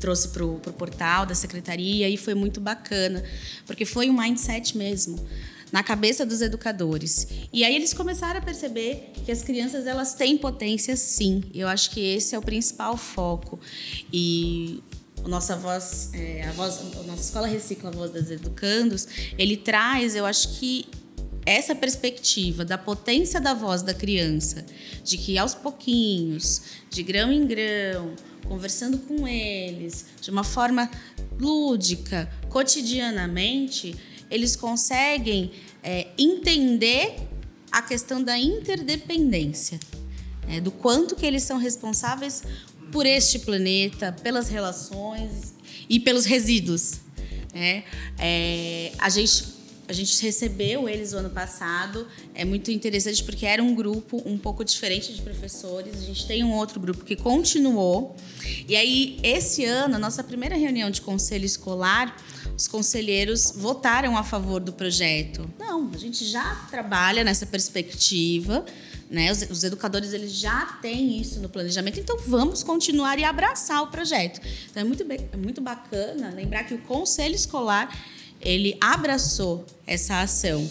trouxe 0.00 0.28
para 0.28 0.42
o 0.42 0.58
portal 0.58 1.26
da 1.26 1.34
secretaria 1.34 2.08
e 2.08 2.16
foi 2.16 2.34
muito 2.34 2.60
bacana 2.60 3.22
porque 3.66 3.84
foi 3.84 4.08
um 4.08 4.18
mindset 4.18 4.76
mesmo 4.76 5.22
na 5.72 5.82
cabeça 5.82 6.26
dos 6.26 6.42
educadores. 6.42 7.26
E 7.50 7.64
aí 7.64 7.74
eles 7.74 7.94
começaram 7.94 8.38
a 8.38 8.42
perceber 8.42 9.10
que 9.24 9.32
as 9.32 9.42
crianças 9.42 9.86
elas 9.86 10.14
têm 10.14 10.36
potência 10.36 10.94
sim. 10.96 11.42
Eu 11.54 11.66
acho 11.66 11.90
que 11.90 12.00
esse 12.00 12.34
é 12.34 12.38
o 12.38 12.42
principal 12.42 12.94
foco. 12.96 13.58
E 14.12 14.82
nossa 15.26 15.56
voz, 15.56 16.10
é, 16.12 16.46
a 16.46 16.52
voz, 16.52 16.78
a 17.00 17.02
nossa 17.04 17.22
escola 17.22 17.46
recicla 17.46 17.88
a 17.88 17.92
voz 17.92 18.10
dos 18.10 18.30
educandos, 18.30 19.08
ele 19.38 19.56
traz, 19.56 20.14
eu 20.14 20.26
acho 20.26 20.58
que 20.58 20.84
essa 21.46 21.74
perspectiva 21.74 22.64
da 22.64 22.76
potência 22.76 23.40
da 23.40 23.54
voz 23.54 23.82
da 23.82 23.94
criança, 23.94 24.64
de 25.02 25.16
que 25.16 25.38
aos 25.38 25.54
pouquinhos, 25.54 26.62
de 26.90 27.02
grão 27.02 27.32
em 27.32 27.46
grão, 27.46 28.14
conversando 28.46 28.98
com 28.98 29.26
eles, 29.26 30.06
de 30.20 30.30
uma 30.30 30.44
forma 30.44 30.90
lúdica, 31.40 32.30
cotidianamente, 32.48 33.96
eles 34.32 34.56
conseguem 34.56 35.52
é, 35.82 36.08
entender 36.18 37.16
a 37.70 37.82
questão 37.82 38.22
da 38.22 38.38
interdependência, 38.38 39.78
é, 40.48 40.60
do 40.60 40.70
quanto 40.70 41.14
que 41.14 41.26
eles 41.26 41.42
são 41.42 41.58
responsáveis 41.58 42.42
por 42.90 43.04
este 43.06 43.38
planeta, 43.40 44.12
pelas 44.22 44.48
relações 44.48 45.54
e 45.88 46.00
pelos 46.00 46.24
resíduos. 46.24 47.00
É, 47.54 47.82
é, 48.18 48.92
a 48.98 49.10
gente 49.10 49.44
a 49.92 49.94
gente 49.94 50.20
recebeu 50.22 50.88
eles 50.88 51.12
o 51.12 51.18
ano 51.18 51.28
passado. 51.28 52.08
É 52.34 52.46
muito 52.46 52.70
interessante 52.70 53.22
porque 53.22 53.44
era 53.44 53.62
um 53.62 53.74
grupo 53.74 54.22
um 54.24 54.38
pouco 54.38 54.64
diferente 54.64 55.12
de 55.12 55.20
professores. 55.20 55.94
A 55.96 56.00
gente 56.00 56.26
tem 56.26 56.42
um 56.42 56.54
outro 56.54 56.80
grupo 56.80 57.04
que 57.04 57.14
continuou. 57.14 58.16
E 58.66 58.74
aí, 58.74 59.20
esse 59.22 59.66
ano, 59.66 59.96
a 59.96 59.98
nossa 59.98 60.24
primeira 60.24 60.56
reunião 60.56 60.90
de 60.90 61.02
conselho 61.02 61.44
escolar, 61.44 62.16
os 62.56 62.66
conselheiros 62.66 63.52
votaram 63.54 64.16
a 64.16 64.24
favor 64.24 64.60
do 64.60 64.72
projeto. 64.72 65.48
Não, 65.58 65.90
a 65.92 65.98
gente 65.98 66.24
já 66.24 66.54
trabalha 66.70 67.22
nessa 67.22 67.44
perspectiva. 67.44 68.64
Né? 69.10 69.30
Os, 69.30 69.42
os, 69.42 69.62
educadores 69.62 70.14
eles 70.14 70.32
já 70.32 70.64
têm 70.80 71.20
isso 71.20 71.38
no 71.38 71.50
planejamento, 71.50 72.00
então 72.00 72.16
vamos 72.26 72.62
continuar 72.62 73.18
e 73.18 73.24
abraçar 73.24 73.82
o 73.82 73.88
projeto. 73.88 74.40
Então 74.70 74.80
é 74.80 74.84
muito, 74.84 75.04
é 75.12 75.36
muito 75.36 75.60
bacana 75.60 76.30
lembrar 76.30 76.64
que 76.64 76.72
o 76.72 76.78
conselho 76.78 77.34
escolar 77.34 77.94
ele 78.44 78.76
abraçou 78.80 79.64
essa 79.86 80.20
ação. 80.20 80.68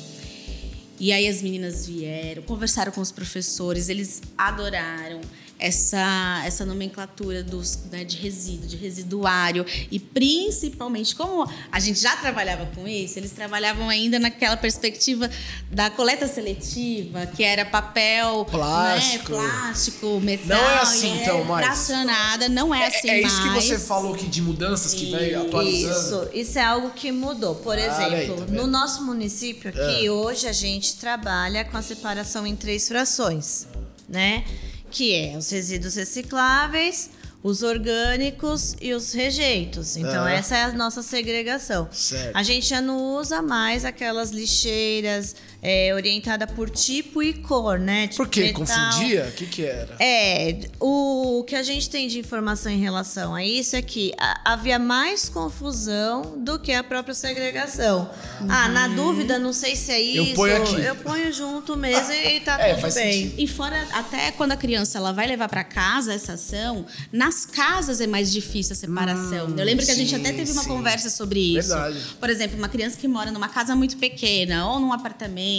E 1.00 1.12
aí 1.12 1.28
as 1.28 1.42
meninas 1.42 1.88
vieram, 1.88 2.44
conversaram 2.44 2.92
com 2.92 3.02
os 3.02 3.12
professores, 3.12 3.90
eles 3.90 4.22
adoraram 4.38 5.22
essa, 5.62 6.42
essa 6.44 6.66
nomenclatura 6.66 7.44
dos, 7.44 7.78
né, 7.92 8.04
de 8.04 8.18
resíduo, 8.18 8.68
de 8.68 8.76
residuário. 8.76 9.64
E 9.92 10.00
principalmente, 10.00 11.16
como 11.16 11.48
a 11.72 11.80
gente 11.80 12.00
já 12.00 12.18
trabalhava 12.18 12.66
com 12.74 12.88
isso, 12.88 13.20
eles 13.20 13.32
trabalhavam 13.32 13.88
ainda 13.88 14.18
naquela 14.18 14.58
perspectiva 14.58 15.30
da 15.70 15.92
coleta 15.92 16.28
seletiva, 16.28 17.28
que 17.28 17.44
era 17.44 17.64
papel, 17.64 18.44
plástico, 18.46 19.34
né, 19.34 19.38
plástico 19.38 20.20
metal. 20.20 20.58
Não 20.58 20.70
é 20.70 20.80
assim, 20.80 21.22
então, 21.22 21.44
mais. 21.44 21.66
Fracionada, 21.68 22.50
não 22.50 22.74
é, 22.74 22.82
é 22.82 22.88
assim. 22.88 23.10
É, 23.10 23.22
isso 23.22 23.46
mais. 23.46 23.64
que 23.64 23.68
você 23.70 23.80
falou 23.80 24.16
que 24.16 24.26
de 24.26 24.42
mudanças 24.42 24.96
que 24.96 25.12
veio 25.12 25.44
atualizando. 25.44 26.24
Isso, 26.26 26.30
isso 26.34 26.58
é 26.58 26.64
algo 26.64 26.90
que 26.90 27.12
mudou. 27.12 27.54
Por 27.54 27.78
ah, 27.78 27.82
exemplo, 27.82 28.16
aí, 28.16 28.48
tá 28.48 28.52
no 28.52 28.66
nosso 28.66 29.04
município 29.06 29.70
aqui, 29.70 30.08
é. 30.08 30.12
hoje 30.12 30.48
a 30.48 30.54
gente 30.54 30.96
trabalha 30.96 31.64
com 31.64 31.78
a 31.78 31.84
separação 31.84 32.48
em 32.48 32.56
três 32.56 32.88
frações, 32.88 33.68
né? 34.10 34.44
Que 34.92 35.16
é 35.16 35.38
os 35.38 35.50
resíduos 35.50 35.96
recicláveis, 35.96 37.10
os 37.44 37.64
orgânicos 37.64 38.76
e 38.80 38.94
os 38.94 39.14
rejeitos. 39.14 39.98
Então, 39.98 40.28
essa 40.28 40.56
é 40.56 40.64
a 40.64 40.74
nossa 40.74 41.02
segregação. 41.02 41.88
Certo. 41.92 42.36
A 42.36 42.44
gente 42.44 42.68
já 42.68 42.82
não 42.82 43.16
usa 43.16 43.42
mais 43.42 43.84
aquelas 43.84 44.30
lixeiras 44.30 45.36
é, 45.62 45.94
orientada 45.94 46.48
por 46.48 46.70
tipo 46.70 47.22
e 47.22 47.34
cor, 47.34 47.80
né? 47.80 48.08
Tipo 48.08 48.18
por 48.24 48.28
quê? 48.30 48.52
Confundia? 48.52 49.28
O 49.30 49.32
que, 49.34 49.46
que 49.46 49.64
era? 49.64 49.96
É, 50.00 50.58
o 50.80 51.44
que 51.48 51.56
a 51.56 51.62
gente 51.62 51.90
tem 51.90 52.08
de 52.08 52.20
informação 52.20 52.72
em 52.72 52.80
relação 52.80 53.36
a 53.36 53.46
isso 53.46 53.76
é 53.76 53.82
que 53.82 54.12
havia 54.44 54.80
mais 54.80 55.30
confusão 55.30 56.40
do 56.40 56.58
que 56.58 56.72
a 56.74 56.84
própria 56.84 57.14
segregação. 57.14 58.10
Uhum. 58.40 58.48
Ah, 58.50 58.68
na 58.70 58.88
dúvida, 58.88 59.38
não 59.38 59.54
sei 59.54 59.76
se 59.76 59.92
é 59.92 60.02
isso. 60.02 60.32
Eu 60.32 60.36
ponho 60.36 60.64
aqui. 60.64 60.82
Eu 60.82 60.96
ponho 60.96 61.32
junto 61.32 61.78
mesmo 61.78 62.12
e 62.12 62.40
tá 62.40 62.60
é, 62.60 62.74
tudo 62.74 62.94
bem. 62.94 63.24
Sentido. 63.24 63.40
E 63.40 63.48
fora, 63.48 63.88
até 63.94 64.32
quando 64.32 64.54
a 64.54 64.58
criança 64.58 64.98
ela 64.98 65.12
vai 65.12 65.28
levar 65.28 65.48
para 65.48 65.64
casa 65.64 66.14
essa 66.14 66.34
ação, 66.34 66.86
nas 67.12 67.46
casas 67.46 68.02
é 68.02 68.08
mais 68.08 68.32
difícil 68.32 68.74
a 68.74 68.76
separação. 68.76 69.48
Hum, 69.48 69.56
Eu 69.58 69.66
lembro 69.66 69.86
que 69.86 69.92
sim, 69.92 70.02
a 70.02 70.06
gente 70.06 70.16
até 70.16 70.34
teve 70.34 70.52
uma 70.52 70.66
conversa 70.66 71.10
sobre 71.10 71.58
isso. 71.58 71.70
Verdade. 71.70 72.00
Por 72.20 72.30
exemplo, 72.30 72.58
uma 72.58 72.70
criança 72.70 72.98
que 72.98 73.08
mora 73.08 73.30
numa 73.32 73.50
casa 73.50 73.76
muito 73.76 73.98
pequena 73.98 74.68
ou 74.68 74.80
num 74.80 74.92
apartamento 74.92 75.51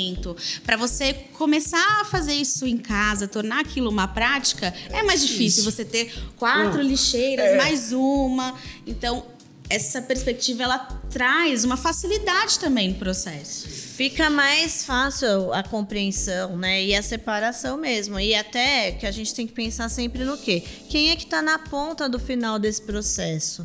para 0.64 0.76
você 0.76 1.12
começar 1.34 2.00
a 2.00 2.04
fazer 2.04 2.34
isso 2.34 2.66
em 2.66 2.78
casa, 2.78 3.26
tornar 3.28 3.60
aquilo 3.60 3.90
uma 3.90 4.08
prática, 4.08 4.74
é, 4.90 5.00
é 5.00 5.02
mais 5.02 5.26
difícil. 5.26 5.64
Você 5.64 5.84
ter 5.84 6.12
quatro 6.36 6.80
hum. 6.80 6.82
lixeiras, 6.82 7.46
é. 7.46 7.56
mais 7.56 7.92
uma. 7.92 8.54
Então, 8.86 9.24
essa 9.72 10.02
perspectiva 10.02 10.64
ela 10.64 10.78
traz 11.10 11.64
uma 11.64 11.78
facilidade 11.78 12.58
também 12.58 12.90
no 12.90 12.96
processo. 12.96 13.66
Fica 13.68 14.28
mais 14.28 14.84
fácil 14.84 15.52
a 15.52 15.62
compreensão, 15.62 16.58
né? 16.58 16.84
E 16.84 16.94
a 16.94 17.02
separação 17.02 17.78
mesmo. 17.78 18.20
E 18.20 18.34
até 18.34 18.92
que 18.92 19.06
a 19.06 19.10
gente 19.10 19.34
tem 19.34 19.46
que 19.46 19.52
pensar 19.54 19.88
sempre 19.88 20.24
no 20.24 20.36
quê? 20.36 20.62
Quem 20.90 21.10
é 21.10 21.16
que 21.16 21.24
está 21.24 21.40
na 21.40 21.58
ponta 21.58 22.06
do 22.06 22.18
final 22.18 22.58
desse 22.58 22.82
processo? 22.82 23.64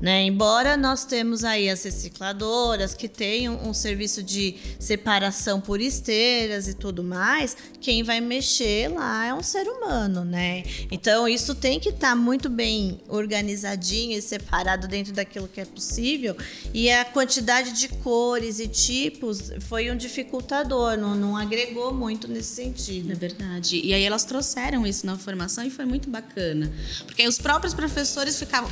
Né? 0.00 0.24
Embora 0.24 0.76
nós 0.76 1.04
temos 1.04 1.42
aí 1.42 1.70
as 1.70 1.82
recicladoras 1.82 2.94
que 2.94 3.08
têm 3.08 3.48
um, 3.48 3.70
um, 3.70 3.74
serviço 3.74 4.22
de 4.22 4.56
separação 4.78 5.60
por 5.60 5.80
esteiras 5.80 6.68
e 6.68 6.74
tudo 6.74 7.02
mais, 7.02 7.56
quem 7.80 8.02
vai 8.02 8.20
mexer 8.20 8.88
lá 8.88 9.26
é 9.26 9.32
um 9.32 9.42
ser 9.42 9.66
humano, 9.66 10.24
né? 10.24 10.64
Então 10.90 11.26
isso 11.26 11.54
tem 11.54 11.80
que 11.80 11.88
estar 11.88 12.10
tá 12.10 12.16
muito 12.16 12.48
bem 12.50 13.00
organizadinho 13.08 14.18
e 14.18 14.20
separado 14.20 14.86
dentro 14.86 15.12
daquilo 15.12 15.48
que 15.48 15.60
é 15.60 15.64
possível. 15.64 16.36
E 16.74 16.90
a 16.90 17.04
quantidade 17.04 17.72
de 17.72 17.88
cores 17.88 18.60
e 18.60 18.68
tipos 18.68 19.50
foi 19.60 19.90
um 19.90 19.96
dificultador, 19.96 20.98
não, 20.98 21.14
não 21.14 21.36
agregou 21.36 21.92
muito 21.92 22.28
nesse 22.28 22.54
sentido. 22.54 23.12
É 23.12 23.14
verdade. 23.14 23.80
E 23.82 23.94
aí 23.94 24.02
elas 24.02 24.24
trouxeram 24.24 24.86
isso 24.86 25.06
na 25.06 25.16
formação 25.16 25.64
e 25.64 25.70
foi 25.70 25.86
muito 25.86 26.10
bacana, 26.10 26.70
porque 27.06 27.26
os 27.26 27.38
próprios 27.38 27.72
professores 27.72 28.38
ficavam 28.38 28.70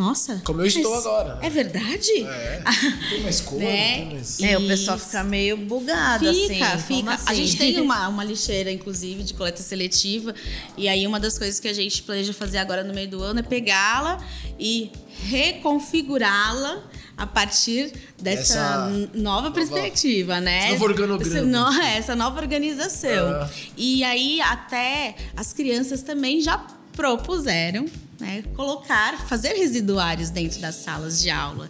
nossa. 0.00 0.40
Como 0.46 0.62
eu 0.62 0.66
estou 0.66 0.94
agora. 0.94 1.38
É 1.42 1.50
verdade? 1.50 2.10
É. 2.24 2.62
Tem 3.10 3.20
mais 3.20 3.40
cor, 3.42 3.58
né? 3.58 3.96
tem 3.96 4.14
mais... 4.14 4.40
É, 4.40 4.56
o 4.56 4.66
pessoal 4.66 4.98
fica 4.98 5.22
meio 5.22 5.58
bugado, 5.58 6.24
fica, 6.24 6.66
assim. 6.68 6.96
Fica, 6.96 7.12
assim? 7.12 7.24
A 7.26 7.34
gente 7.34 7.56
tem 7.58 7.80
uma, 7.82 8.08
uma 8.08 8.24
lixeira, 8.24 8.72
inclusive, 8.72 9.22
de 9.22 9.34
coleta 9.34 9.62
seletiva. 9.62 10.34
E 10.74 10.88
aí, 10.88 11.06
uma 11.06 11.20
das 11.20 11.38
coisas 11.38 11.60
que 11.60 11.68
a 11.68 11.74
gente 11.74 12.02
planeja 12.02 12.32
fazer 12.32 12.56
agora 12.58 12.82
no 12.82 12.94
meio 12.94 13.08
do 13.08 13.22
ano 13.22 13.40
é 13.40 13.42
pegá-la 13.42 14.18
e 14.58 14.90
reconfigurá-la 15.28 16.82
a 17.14 17.26
partir 17.26 17.92
dessa 18.18 18.54
essa 18.54 18.88
nova, 18.88 19.10
nova 19.14 19.50
perspectiva, 19.50 20.40
né? 20.40 20.60
Esse 20.60 20.72
novo 20.72 20.84
organograma. 20.86 21.68
Essa, 21.68 21.84
essa 21.98 22.16
nova 22.16 22.40
organização. 22.40 23.42
É. 23.42 23.50
E 23.76 24.02
aí, 24.02 24.40
até 24.40 25.14
as 25.36 25.52
crianças 25.52 26.02
também 26.02 26.40
já 26.40 26.56
propuseram 26.92 27.84
né, 28.20 28.42
colocar, 28.54 29.26
fazer 29.26 29.54
residuários 29.54 30.30
dentro 30.30 30.60
das 30.60 30.76
salas 30.76 31.20
de 31.20 31.30
aula 31.30 31.68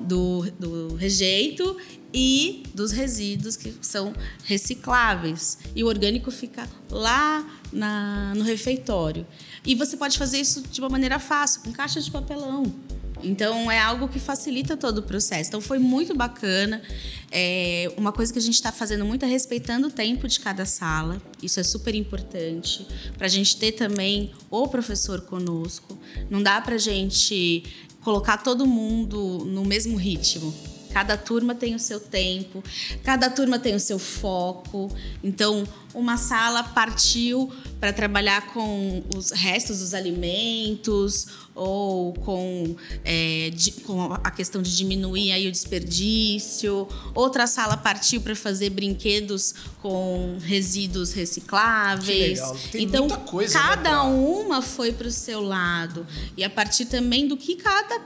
do, 0.00 0.50
do 0.58 0.94
rejeito 0.94 1.76
e 2.12 2.64
dos 2.74 2.90
resíduos 2.90 3.56
que 3.56 3.74
são 3.80 4.14
recicláveis. 4.44 5.58
E 5.74 5.84
o 5.84 5.86
orgânico 5.86 6.30
fica 6.30 6.68
lá 6.90 7.46
na, 7.72 8.32
no 8.34 8.42
refeitório. 8.42 9.26
E 9.64 9.74
você 9.74 9.96
pode 9.96 10.18
fazer 10.18 10.38
isso 10.38 10.62
de 10.62 10.80
uma 10.80 10.88
maneira 10.88 11.18
fácil, 11.18 11.62
com 11.62 11.72
caixa 11.72 12.00
de 12.00 12.10
papelão. 12.10 12.72
Então 13.22 13.70
é 13.70 13.78
algo 13.78 14.08
que 14.08 14.18
facilita 14.18 14.76
todo 14.76 14.98
o 14.98 15.02
processo. 15.02 15.48
Então 15.48 15.60
foi 15.60 15.78
muito 15.78 16.14
bacana. 16.14 16.82
É 17.30 17.92
uma 17.96 18.12
coisa 18.12 18.32
que 18.32 18.38
a 18.38 18.42
gente 18.42 18.54
está 18.54 18.72
fazendo 18.72 19.04
muito 19.04 19.24
é 19.24 19.28
respeitando 19.28 19.88
o 19.88 19.90
tempo 19.90 20.26
de 20.26 20.40
cada 20.40 20.64
sala. 20.64 21.20
Isso 21.42 21.60
é 21.60 21.62
super 21.62 21.94
importante 21.94 22.86
para 23.16 23.26
a 23.26 23.30
gente 23.30 23.56
ter 23.56 23.72
também 23.72 24.32
o 24.50 24.68
professor 24.68 25.20
conosco. 25.20 25.98
Não 26.28 26.42
dá 26.42 26.60
para 26.60 26.74
a 26.74 26.78
gente 26.78 27.64
colocar 28.02 28.38
todo 28.38 28.66
mundo 28.66 29.44
no 29.46 29.64
mesmo 29.64 29.96
ritmo. 29.96 30.54
Cada 30.92 31.16
turma 31.16 31.54
tem 31.54 31.74
o 31.74 31.78
seu 31.78 32.00
tempo, 32.00 32.62
cada 33.04 33.30
turma 33.30 33.58
tem 33.58 33.74
o 33.74 33.80
seu 33.80 33.98
foco. 33.98 34.90
Então, 35.22 35.66
uma 35.94 36.16
sala 36.16 36.62
partiu 36.62 37.50
para 37.78 37.92
trabalhar 37.92 38.52
com 38.52 39.02
os 39.16 39.30
restos 39.30 39.80
dos 39.80 39.94
alimentos 39.94 41.26
ou 41.54 42.12
com, 42.14 42.76
é, 43.04 43.50
com 43.84 44.12
a 44.12 44.30
questão 44.30 44.62
de 44.62 44.76
diminuir 44.76 45.32
aí 45.32 45.48
o 45.48 45.52
desperdício. 45.52 46.86
Outra 47.14 47.46
sala 47.46 47.76
partiu 47.76 48.20
para 48.20 48.36
fazer 48.36 48.70
brinquedos 48.70 49.54
com 49.80 50.38
resíduos 50.42 51.12
recicláveis. 51.12 52.40
então, 52.74 53.08
coisa, 53.08 53.58
né, 53.58 53.64
cada 53.68 54.04
né, 54.04 54.10
uma 54.10 54.62
foi 54.62 54.92
para 54.92 55.08
o 55.08 55.12
seu 55.12 55.40
lado. 55.40 56.06
E 56.36 56.44
a 56.44 56.50
partir 56.50 56.84
também 56.84 57.26
do 57.26 57.36
que 57.36 57.56
cada, 57.56 58.00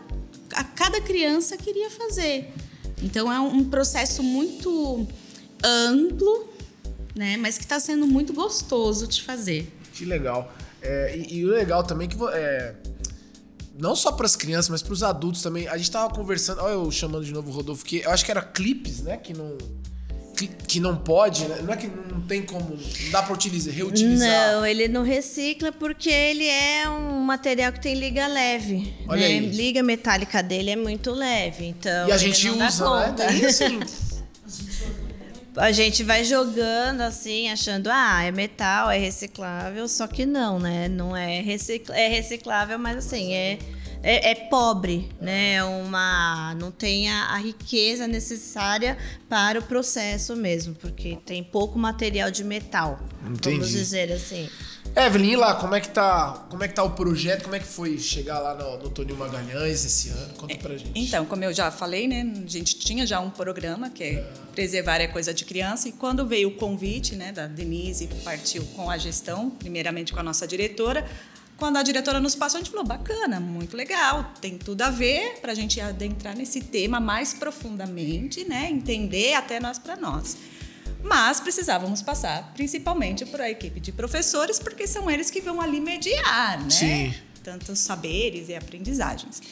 a 0.52 0.64
cada 0.64 1.00
criança 1.00 1.56
queria 1.56 1.90
fazer. 1.90 2.52
Então 3.04 3.30
é 3.30 3.38
um 3.38 3.62
processo 3.64 4.22
muito 4.22 5.06
amplo, 5.62 6.48
né? 7.14 7.36
Mas 7.36 7.58
que 7.58 7.64
está 7.64 7.78
sendo 7.78 8.06
muito 8.06 8.32
gostoso 8.32 9.06
de 9.06 9.22
fazer. 9.22 9.70
Que 9.92 10.06
legal. 10.06 10.50
É, 10.80 11.16
e, 11.16 11.36
e, 11.36 11.44
o 11.44 11.50
legal 11.50 11.84
também 11.84 12.08
é 12.08 12.10
que 12.10 12.16
é, 12.32 12.74
não 13.78 13.94
só 13.94 14.10
para 14.10 14.24
as 14.24 14.34
crianças, 14.34 14.70
mas 14.70 14.82
para 14.82 14.92
os 14.94 15.02
adultos 15.02 15.42
também. 15.42 15.68
A 15.68 15.76
gente 15.76 15.90
tava 15.90 16.12
conversando, 16.14 16.62
olha 16.62 16.72
eu 16.72 16.90
chamando 16.90 17.24
de 17.24 17.32
novo 17.32 17.50
o 17.50 17.52
Rodolfo, 17.52 17.84
que 17.84 17.98
eu 17.98 18.10
acho 18.10 18.24
que 18.24 18.30
era 18.30 18.40
clipes, 18.40 19.02
né? 19.02 19.18
Que 19.18 19.34
não 19.34 19.58
que, 20.34 20.48
que 20.48 20.80
não 20.80 20.96
pode, 20.96 21.44
né? 21.46 21.60
não 21.62 21.72
é 21.72 21.76
que 21.76 21.86
não 21.86 22.20
tem 22.22 22.42
como, 22.42 22.76
não 22.76 23.10
dá 23.10 23.22
para 23.22 23.32
utilizar, 23.32 23.72
reutilizar. 23.72 24.52
Não, 24.52 24.66
ele 24.66 24.88
não 24.88 25.02
recicla 25.02 25.72
porque 25.72 26.10
ele 26.10 26.46
é 26.46 26.88
um 26.88 27.20
material 27.20 27.72
que 27.72 27.80
tem 27.80 27.94
liga 27.94 28.26
leve. 28.26 28.94
Olha 29.08 29.20
né? 29.20 29.26
aí. 29.26 29.40
Liga 29.40 29.82
metálica 29.82 30.42
dele 30.42 30.70
é 30.70 30.76
muito 30.76 31.12
leve, 31.12 31.66
então. 31.66 32.08
E 32.08 32.12
a 32.12 32.16
gente 32.16 32.48
usa, 32.50 33.00
né? 33.00 33.14
Tem 33.16 33.46
assim. 33.46 33.80
a 35.56 35.70
gente 35.70 36.02
vai 36.02 36.24
jogando 36.24 37.00
assim, 37.02 37.48
achando, 37.48 37.88
ah, 37.90 38.22
é 38.22 38.30
metal, 38.30 38.90
é 38.90 38.98
reciclável, 38.98 39.86
só 39.88 40.06
que 40.06 40.26
não, 40.26 40.58
né? 40.58 40.88
Não 40.88 41.16
é, 41.16 41.40
recicl 41.40 41.92
é 41.92 42.08
reciclável, 42.08 42.78
mas 42.78 42.98
assim, 42.98 43.32
é 43.32 43.58
é, 44.04 44.32
é 44.32 44.34
pobre, 44.34 45.08
né? 45.18 45.54
É 45.54 45.64
uma, 45.64 46.54
não 46.60 46.70
tem 46.70 47.10
a, 47.10 47.32
a, 47.32 47.38
riqueza 47.38 48.06
necessária 48.06 48.98
para 49.30 49.58
o 49.58 49.62
processo 49.62 50.36
mesmo, 50.36 50.74
porque 50.74 51.18
tem 51.24 51.42
pouco 51.42 51.78
material 51.78 52.30
de 52.30 52.44
metal, 52.44 53.00
Entendi. 53.26 53.56
vamos 53.56 53.70
dizer 53.70 54.12
assim. 54.12 54.48
Evelyn, 54.94 55.36
lá, 55.36 55.54
como 55.54 55.74
é 55.74 55.80
que 55.80 55.88
tá, 55.88 56.46
como 56.50 56.62
é 56.62 56.68
que 56.68 56.74
tá 56.74 56.84
o 56.84 56.90
projeto? 56.90 57.44
Como 57.44 57.56
é 57.56 57.58
que 57.58 57.66
foi 57.66 57.98
chegar 57.98 58.38
lá 58.38 58.54
no, 58.54 58.84
no 58.84 58.90
Toninho 58.90 59.16
Magalhães 59.16 59.84
esse 59.84 60.10
ano? 60.10 60.34
Conta 60.34 60.54
pra 60.56 60.76
gente. 60.76 60.92
Então, 60.94 61.24
como 61.24 61.42
eu 61.42 61.52
já 61.52 61.70
falei, 61.70 62.06
né, 62.06 62.30
a 62.44 62.48
gente 62.48 62.78
tinha 62.78 63.06
já 63.06 63.18
um 63.18 63.30
programa 63.30 63.88
que 63.88 64.04
é 64.04 64.30
preservar 64.54 65.00
é 65.00 65.08
coisa 65.08 65.32
de 65.32 65.44
criança 65.44 65.88
e 65.88 65.92
quando 65.92 66.26
veio 66.26 66.48
o 66.48 66.52
convite, 66.52 67.16
né, 67.16 67.32
da 67.32 67.46
Denise, 67.46 68.06
partiu 68.22 68.62
com 68.76 68.88
a 68.88 68.98
gestão, 68.98 69.50
primeiramente 69.50 70.12
com 70.12 70.20
a 70.20 70.22
nossa 70.22 70.46
diretora, 70.46 71.04
quando 71.56 71.76
a 71.76 71.82
diretora 71.82 72.20
nos 72.20 72.34
passou, 72.34 72.58
a 72.58 72.62
gente 72.62 72.70
falou: 72.70 72.86
bacana, 72.86 73.38
muito 73.38 73.76
legal, 73.76 74.32
tem 74.40 74.58
tudo 74.58 74.82
a 74.82 74.90
ver 74.90 75.40
para 75.40 75.52
a 75.52 75.54
gente 75.54 75.80
adentrar 75.80 76.36
nesse 76.36 76.60
tema 76.60 77.00
mais 77.00 77.32
profundamente, 77.34 78.48
né? 78.48 78.68
Entender 78.70 79.34
até 79.34 79.60
nós 79.60 79.78
para 79.78 79.96
nós. 79.96 80.36
Mas 81.02 81.38
precisávamos 81.38 82.00
passar 82.00 82.52
principalmente 82.54 83.26
por 83.26 83.40
a 83.40 83.50
equipe 83.50 83.78
de 83.78 83.92
professores, 83.92 84.58
porque 84.58 84.86
são 84.86 85.10
eles 85.10 85.30
que 85.30 85.40
vão 85.40 85.60
ali 85.60 85.80
mediar, 85.80 86.60
né? 86.60 86.70
Sim. 86.70 87.14
Tantos 87.42 87.78
saberes 87.78 88.48
e 88.48 88.54
aprendizagens. 88.54 89.42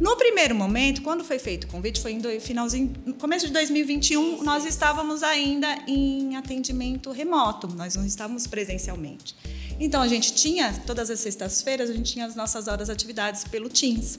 No 0.00 0.16
primeiro 0.16 0.54
momento, 0.54 1.02
quando 1.02 1.24
foi 1.24 1.38
feito 1.38 1.64
o 1.64 1.66
convite, 1.66 2.00
foi 2.00 2.12
em 2.12 2.40
finalzinho, 2.40 2.92
no 3.04 3.14
começo 3.14 3.46
de 3.46 3.52
2021, 3.52 4.44
nós 4.44 4.64
estávamos 4.64 5.24
ainda 5.24 5.66
em 5.88 6.36
atendimento 6.36 7.10
remoto, 7.10 7.66
nós 7.74 7.96
não 7.96 8.06
estávamos 8.06 8.46
presencialmente. 8.46 9.34
Então 9.80 10.00
a 10.00 10.08
gente 10.08 10.34
tinha, 10.34 10.72
todas 10.86 11.10
as 11.10 11.18
sextas-feiras, 11.20 11.90
a 11.90 11.92
gente 11.92 12.12
tinha 12.12 12.26
as 12.26 12.36
nossas 12.36 12.68
horas 12.68 12.86
de 12.86 12.92
atividades 12.92 13.44
pelo 13.44 13.68
Teams. 13.68 14.18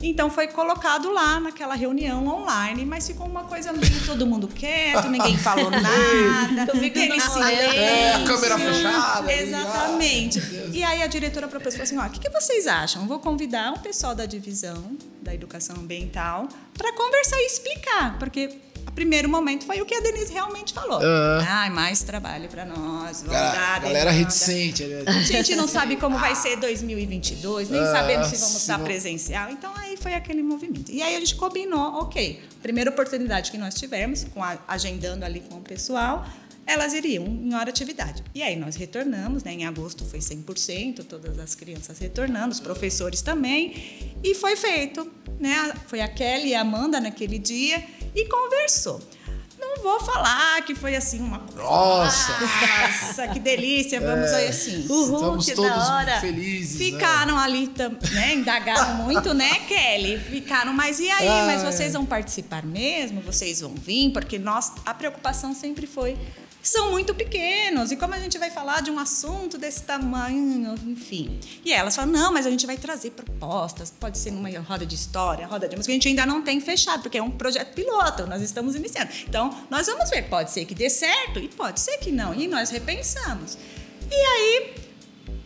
Então 0.00 0.30
foi 0.30 0.46
colocado 0.46 1.10
lá 1.10 1.40
naquela 1.40 1.74
reunião 1.74 2.24
online, 2.26 2.84
mas 2.84 3.06
ficou 3.06 3.26
uma 3.26 3.44
coisa 3.44 3.72
meio 3.72 4.06
todo 4.06 4.24
mundo 4.26 4.46
quieto, 4.46 5.08
ninguém 5.10 5.36
falou 5.36 5.70
nada, 5.70 6.62
aquele 6.72 7.20
silêncio. 7.20 7.42
É, 7.42 8.14
a 8.14 8.24
câmera 8.24 8.58
fechada. 8.58 9.32
Exatamente. 9.32 10.40
E 10.72 10.84
aí 10.84 11.02
a 11.02 11.06
diretora 11.08 11.48
propôs 11.48 11.78
assim: 11.80 11.98
ó, 11.98 12.06
o 12.06 12.10
que, 12.10 12.20
que 12.20 12.30
vocês 12.30 12.68
acham? 12.68 13.08
Vou 13.08 13.18
convidar 13.18 13.72
o 13.72 13.80
pessoal 13.80 14.14
da 14.14 14.24
divisão 14.24 14.96
da 15.22 15.34
educação 15.34 15.76
ambiental 15.76 16.48
para 16.76 16.92
conversar 16.92 17.36
e 17.38 17.46
explicar, 17.46 18.18
porque 18.18 18.58
primeiro 18.98 19.28
momento 19.28 19.64
foi 19.64 19.80
o 19.80 19.86
que 19.86 19.94
a 19.94 20.00
Denise 20.00 20.32
realmente 20.32 20.74
falou. 20.74 20.98
Uhum. 20.98 21.44
Ai, 21.46 21.70
mais 21.70 22.02
trabalho 22.02 22.48
para 22.48 22.64
nós. 22.64 23.22
Vamos 23.22 23.32
Galera, 23.32 23.52
dar 23.52 23.80
galera 23.80 24.10
reticente. 24.10 24.82
Né? 24.82 25.04
A 25.06 25.22
gente 25.22 25.54
não 25.54 25.68
sabe 25.68 25.94
como 25.94 26.18
vai 26.18 26.34
ser 26.34 26.56
2022, 26.56 27.70
nem 27.70 27.84
sabemos 27.84 28.26
se 28.26 28.36
vamos 28.38 28.56
estar 28.56 28.76
presencial. 28.80 29.50
Então 29.52 29.72
aí 29.76 29.96
foi 29.96 30.14
aquele 30.14 30.42
movimento. 30.42 30.90
E 30.90 31.00
aí 31.00 31.14
a 31.14 31.20
gente 31.20 31.36
combinou, 31.36 32.00
ok, 32.00 32.42
primeira 32.60 32.90
oportunidade 32.90 33.52
que 33.52 33.58
nós 33.58 33.74
tivemos, 33.74 34.24
com 34.34 34.42
a, 34.42 34.58
agendando 34.66 35.24
ali 35.24 35.44
com 35.48 35.58
o 35.58 35.60
pessoal, 35.60 36.26
elas 36.68 36.92
iriam 36.92 37.24
em 37.24 37.54
hora 37.54 37.70
atividade. 37.70 38.22
E 38.34 38.42
aí 38.42 38.54
nós 38.54 38.76
retornamos, 38.76 39.42
né? 39.42 39.54
Em 39.54 39.66
agosto 39.66 40.04
foi 40.04 40.18
100%, 40.18 41.02
todas 41.04 41.38
as 41.38 41.54
crianças 41.54 41.98
retornando, 41.98 42.52
os 42.52 42.60
professores 42.60 43.22
também, 43.22 44.14
e 44.22 44.34
foi 44.34 44.54
feito, 44.54 45.10
né? 45.40 45.72
Foi 45.86 46.02
a 46.02 46.08
Kelly 46.08 46.50
e 46.50 46.54
a 46.54 46.60
Amanda 46.60 47.00
naquele 47.00 47.38
dia 47.38 47.82
e 48.14 48.26
conversou. 48.26 49.00
Não 49.58 49.82
vou 49.82 49.98
falar 50.00 50.62
que 50.62 50.74
foi 50.74 50.94
assim 50.94 51.20
uma 51.20 51.38
Nossa! 51.56 52.32
Nossa, 52.38 53.28
que 53.28 53.40
delícia! 53.40 53.98
Vamos 54.00 54.30
é, 54.30 54.36
aí 54.36 54.48
assim. 54.48 54.86
Uhul, 54.88 55.14
Estamos 55.14 55.46
que 55.46 55.54
todos 55.54 55.70
da 55.70 55.96
hora. 55.96 56.20
felizes. 56.20 56.78
Né? 56.78 56.84
Ficaram 56.84 57.36
né? 57.36 57.42
ali, 57.42 57.70
né? 58.12 58.34
Indagaram 58.34 58.94
muito, 59.02 59.32
né, 59.34 59.52
Kelly? 59.66 60.18
Ficaram, 60.18 60.72
mas 60.72 61.00
e 61.00 61.10
aí? 61.10 61.46
Mas 61.46 61.62
vocês 61.62 61.94
vão 61.94 62.04
participar 62.04 62.64
mesmo? 62.64 63.20
Vocês 63.22 63.60
vão 63.60 63.74
vir? 63.74 64.12
Porque 64.12 64.38
nós, 64.38 64.72
a 64.84 64.94
preocupação 64.94 65.54
sempre 65.54 65.86
foi 65.86 66.16
são 66.62 66.90
muito 66.90 67.14
pequenos. 67.14 67.90
E 67.90 67.96
como 67.96 68.14
a 68.14 68.18
gente 68.18 68.38
vai 68.38 68.50
falar 68.50 68.82
de 68.82 68.90
um 68.90 68.98
assunto 68.98 69.56
desse 69.56 69.82
tamanho, 69.82 70.74
enfim. 70.86 71.38
E 71.64 71.72
elas 71.72 71.94
falam: 71.94 72.12
não, 72.12 72.32
mas 72.32 72.46
a 72.46 72.50
gente 72.50 72.66
vai 72.66 72.76
trazer 72.76 73.10
propostas, 73.10 73.90
pode 73.90 74.18
ser 74.18 74.30
numa 74.30 74.48
roda 74.60 74.84
de 74.84 74.94
história, 74.94 75.46
roda 75.46 75.68
de 75.68 75.76
música, 75.76 75.92
a 75.92 75.94
gente 75.94 76.08
ainda 76.08 76.26
não 76.26 76.42
tem 76.42 76.60
fechado, 76.60 77.02
porque 77.02 77.18
é 77.18 77.22
um 77.22 77.30
projeto 77.30 77.74
piloto, 77.74 78.26
nós 78.26 78.42
estamos 78.42 78.74
iniciando. 78.74 79.10
Então, 79.28 79.56
nós 79.70 79.86
vamos 79.86 80.10
ver, 80.10 80.28
pode 80.28 80.50
ser 80.50 80.64
que 80.64 80.74
dê 80.74 80.90
certo 80.90 81.38
e 81.38 81.48
pode 81.48 81.80
ser 81.80 81.98
que 81.98 82.10
não. 82.10 82.34
E 82.34 82.48
nós 82.48 82.70
repensamos. 82.70 83.56
E 84.10 84.14
aí, 84.14 84.87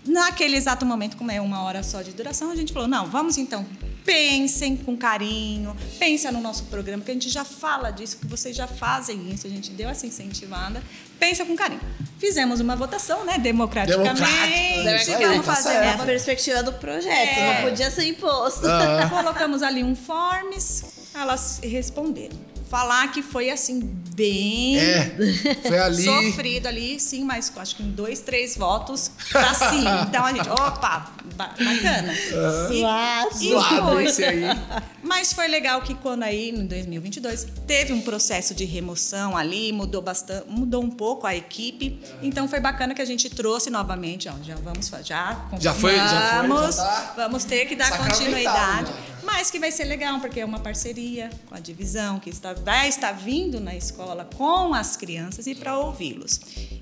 naquele 0.05 0.57
exato 0.57 0.85
momento, 0.85 1.17
como 1.17 1.31
é 1.31 1.41
uma 1.41 1.63
hora 1.63 1.83
só 1.83 2.03
de 2.03 2.13
duração, 2.13 2.51
a 2.51 2.57
gente 2.57 2.73
falou: 2.73 2.89
não, 2.89 3.07
vamos 3.07 3.39
então 3.39 3.67
pensem 4.05 4.77
com 4.77 4.97
carinho, 4.97 5.77
pensa 5.99 6.31
no 6.31 6.41
nosso 6.41 6.65
programa, 6.65 7.03
que 7.03 7.11
a 7.11 7.15
gente 7.15 7.29
já 7.29 7.45
fala 7.45 7.91
disso, 7.91 8.19
que 8.19 8.27
vocês 8.27 8.55
já 8.55 8.67
fazem 8.67 9.31
isso, 9.31 9.47
a 9.47 9.51
gente 9.51 9.71
deu 9.71 9.89
essa 9.89 10.07
incentivada. 10.07 10.83
Pensa 11.19 11.45
com 11.45 11.55
carinho. 11.55 11.81
Fizemos 12.19 12.59
uma 12.59 12.75
votação, 12.75 13.25
né, 13.25 13.39
democraticamente. 13.39 14.21
Democrático. 14.21 15.23
Vamos 15.23 15.47
tá 15.47 15.55
fazer 15.55 15.75
é 15.75 15.91
a 15.91 15.99
perspectiva 15.99 16.63
do 16.63 16.73
projeto, 16.73 17.39
é. 17.39 17.55
não 17.55 17.71
podia 17.71 17.91
ser 17.91 18.07
imposto. 18.07 18.63
Colocamos 19.09 19.63
ali 19.63 19.85
um 19.85 19.95
forms, 19.95 20.85
elas 21.15 21.61
responderam 21.63 22.53
falar 22.73 23.09
que 23.09 23.23
foi 23.23 23.51
assim, 23.51 23.81
bem. 24.15 24.79
É, 24.79 25.15
foi 25.63 25.77
ali. 25.79 26.05
sofrido 26.05 26.67
ali, 26.67 26.99
sim, 26.99 27.23
mas 27.23 27.53
acho 27.55 27.77
que 27.77 27.83
em 27.83 27.91
dois, 27.91 28.21
três 28.21 28.57
votos 28.57 29.11
pra 29.31 29.53
sim. 29.53 29.85
Então 30.09 30.25
a 30.25 30.33
gente, 30.33 30.49
opa, 30.49 31.13
bacana. 31.37 32.15
Uhum. 32.33 32.73
E, 32.73 33.47
e 33.47 34.13
foi. 34.15 34.25
aí. 34.25 34.43
Mas 35.03 35.33
foi 35.33 35.49
legal 35.49 35.83
que 35.83 35.95
quando 35.95 36.23
aí, 36.23 36.51
em 36.51 36.65
2022, 36.65 37.49
teve 37.67 37.93
um 37.93 38.01
processo 38.01 38.55
de 38.55 38.65
remoção 38.65 39.37
ali, 39.37 39.73
mudou 39.73 40.01
bastante, 40.01 40.49
mudou 40.49 40.83
um 40.83 40.91
pouco 40.91 41.27
a 41.27 41.35
equipe. 41.37 42.01
Então 42.23 42.49
foi 42.49 42.61
bacana 42.61 42.95
que 42.95 43.03
a 43.03 43.05
gente 43.05 43.29
trouxe 43.29 43.69
novamente, 43.69 44.29
ó, 44.29 44.33
já 44.43 44.55
vamos, 44.55 44.89
já 44.89 45.03
já 45.59 45.75
foi, 45.75 45.97
já 45.97 46.01
foi, 46.01 46.73
já 46.73 46.77
tá 46.77 47.13
vamos 47.17 47.45
ter 47.45 47.67
que 47.67 47.75
dar 47.77 47.91
continuidade. 47.99 48.91
Né? 48.93 49.12
Mas 49.23 49.51
que 49.51 49.59
vai 49.59 49.71
ser 49.71 49.85
legal, 49.85 50.21
porque 50.21 50.41
é 50.41 50.45
uma 50.45 50.59
parceria 50.59 51.31
com 51.47 51.55
a 51.55 51.61
divisão, 51.61 52.19
que 52.19 52.31
está, 52.31 52.53
vai 52.55 52.89
estar 52.89 53.13
vindo 53.13 53.61
na 53.61 53.75
escola 53.75 54.29
com 54.37 54.75
as 54.75 54.97
crianças 54.97 55.47
e 55.47 55.55
para 55.55 55.79
ouvi-los. 55.79 56.41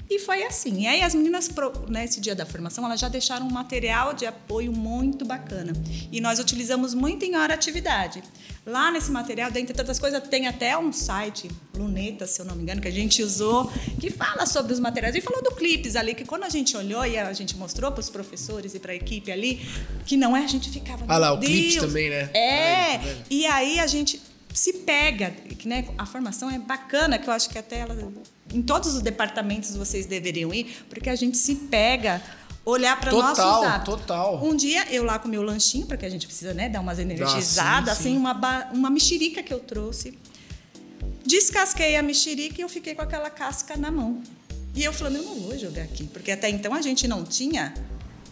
E 0.09 0.19
foi 0.19 0.43
assim. 0.43 0.83
E 0.83 0.87
aí 0.89 1.03
as 1.03 1.15
meninas, 1.15 1.49
nesse 1.89 2.21
dia 2.21 2.35
da 2.35 2.45
formação, 2.45 2.85
elas 2.85 2.99
já 2.99 3.09
deixaram 3.09 3.47
um 3.47 3.51
material 3.51 4.13
de 4.13 4.27
apoio 4.27 4.73
muito 4.73 5.25
bacana. 5.25 5.73
E 6.11 6.21
nós 6.21 6.41
utilizamos 6.41 6.95
muito 6.95 7.25
em 7.25 7.37
hora 7.37 7.55
atividade. 7.55 8.23
Lá 8.67 8.91
nesse 8.91 9.11
material, 9.11 9.51
dentre 9.51 9.73
tantas 9.73 9.99
coisas, 9.99 10.21
tem 10.29 10.47
até 10.47 10.77
um 10.77 10.93
site, 10.93 11.51
Luneta, 11.75 12.27
se 12.27 12.41
eu 12.41 12.45
não 12.45 12.55
me 12.55 12.63
engano, 12.63 12.81
que 12.81 12.89
a 12.89 12.93
gente 12.93 13.23
usou, 13.23 13.71
que 13.99 14.11
fala 14.11 14.47
sobre 14.47 14.73
os 14.73 14.81
materiais. 14.81 15.15
E 15.15 15.21
falou 15.21 15.43
do 15.43 15.53
clipes 15.53 15.97
ali, 15.97 16.15
que 16.15 16.25
quando 16.25 16.45
a 16.45 16.49
gente 16.49 16.77
olhou 16.77 17.07
e 17.07 17.17
a 17.17 17.33
gente 17.33 17.57
mostrou 17.57 17.91
para 17.91 18.01
os 18.01 18.11
professores 18.11 18.75
e 18.75 18.79
para 18.79 18.93
a 18.93 18.95
equipe 18.95 19.31
ali, 19.31 19.61
que 20.05 20.17
não 20.17 20.37
é, 20.37 20.45
a 20.45 20.47
gente 20.47 20.71
ficava. 20.71 21.05
Ah 21.09 21.19
lá, 21.19 21.33
o 21.33 21.39
clipes 21.39 21.77
também, 21.77 22.11
né? 22.11 22.30
É. 22.35 22.99
Tá 22.99 23.05
e 23.31 23.47
aí 23.47 23.79
a 23.81 23.87
gente 23.87 24.21
se 24.53 24.73
pega, 24.73 25.31
que 25.31 25.69
né, 25.69 25.87
a 25.97 26.05
formação 26.05 26.51
é 26.51 26.59
bacana, 26.59 27.19
que 27.19 27.29
eu 27.29 27.33
acho 27.33 27.49
que 27.49 27.59
até 27.59 27.79
ela, 27.79 27.97
em 28.53 28.63
todos 28.63 28.95
os 28.95 29.03
departamentos 29.03 29.77
vocês 29.77 30.07
deveriam 30.07 30.53
ir, 30.53 30.85
porque 30.89 31.09
a 31.09 31.15
gente 31.15 31.37
se 31.37 31.55
pega 31.55 32.21
olhar 32.65 32.99
para 33.01 33.13
nossos 33.13 33.39
hábitos. 33.39 33.95
Total. 33.95 34.45
Um 34.45 34.55
dia 34.55 34.87
eu 34.91 35.05
lá 35.05 35.19
com 35.19 35.29
meu 35.29 35.43
lanchinho, 35.43 35.87
porque 35.87 36.05
a 36.05 36.09
gente 36.11 36.27
precisa, 36.27 36.53
né, 36.53 36.69
dar 36.69 36.81
umas 36.81 36.99
energizadas, 36.99 37.89
ah, 37.89 37.95
sim, 37.95 38.03
sim. 38.03 38.09
assim, 38.11 38.17
uma 38.17 38.71
uma 38.73 38.91
mexerica 38.91 39.43
que 39.43 39.53
eu 39.53 39.61
trouxe. 39.61 40.19
Descasquei 41.25 41.97
a 41.97 42.03
mexerica 42.03 42.61
e 42.61 42.63
eu 42.63 42.69
fiquei 42.69 42.95
com 42.95 43.03
aquela 43.03 43.31
casca 43.31 43.77
na 43.77 43.91
mão. 43.91 44.23
E 44.75 44.85
eu 44.85 44.93
falando, 44.93 45.17
eu 45.17 45.23
não 45.23 45.35
vou 45.41 45.59
jogar 45.59 45.83
aqui, 45.83 46.05
porque 46.05 46.31
até 46.31 46.49
então 46.49 46.75
a 46.75 46.81
gente 46.81 47.07
não 47.09 47.25
tinha 47.25 47.75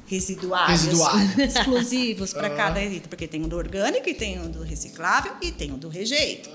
residuários, 0.09 0.87
exclusivos 1.39 2.33
para 2.33 2.51
cada 2.51 2.83
item, 2.83 3.01
porque 3.09 3.29
tem 3.29 3.43
o 3.45 3.49
do 3.49 3.57
orgânico 3.57 4.09
e 4.09 4.15
tem 4.15 4.41
o 4.41 4.49
do 4.49 4.63
reciclável 4.63 5.33
e 5.43 5.53
tem 5.53 5.73
o 5.73 5.77
do 5.77 5.89
rejeito. 5.89 6.51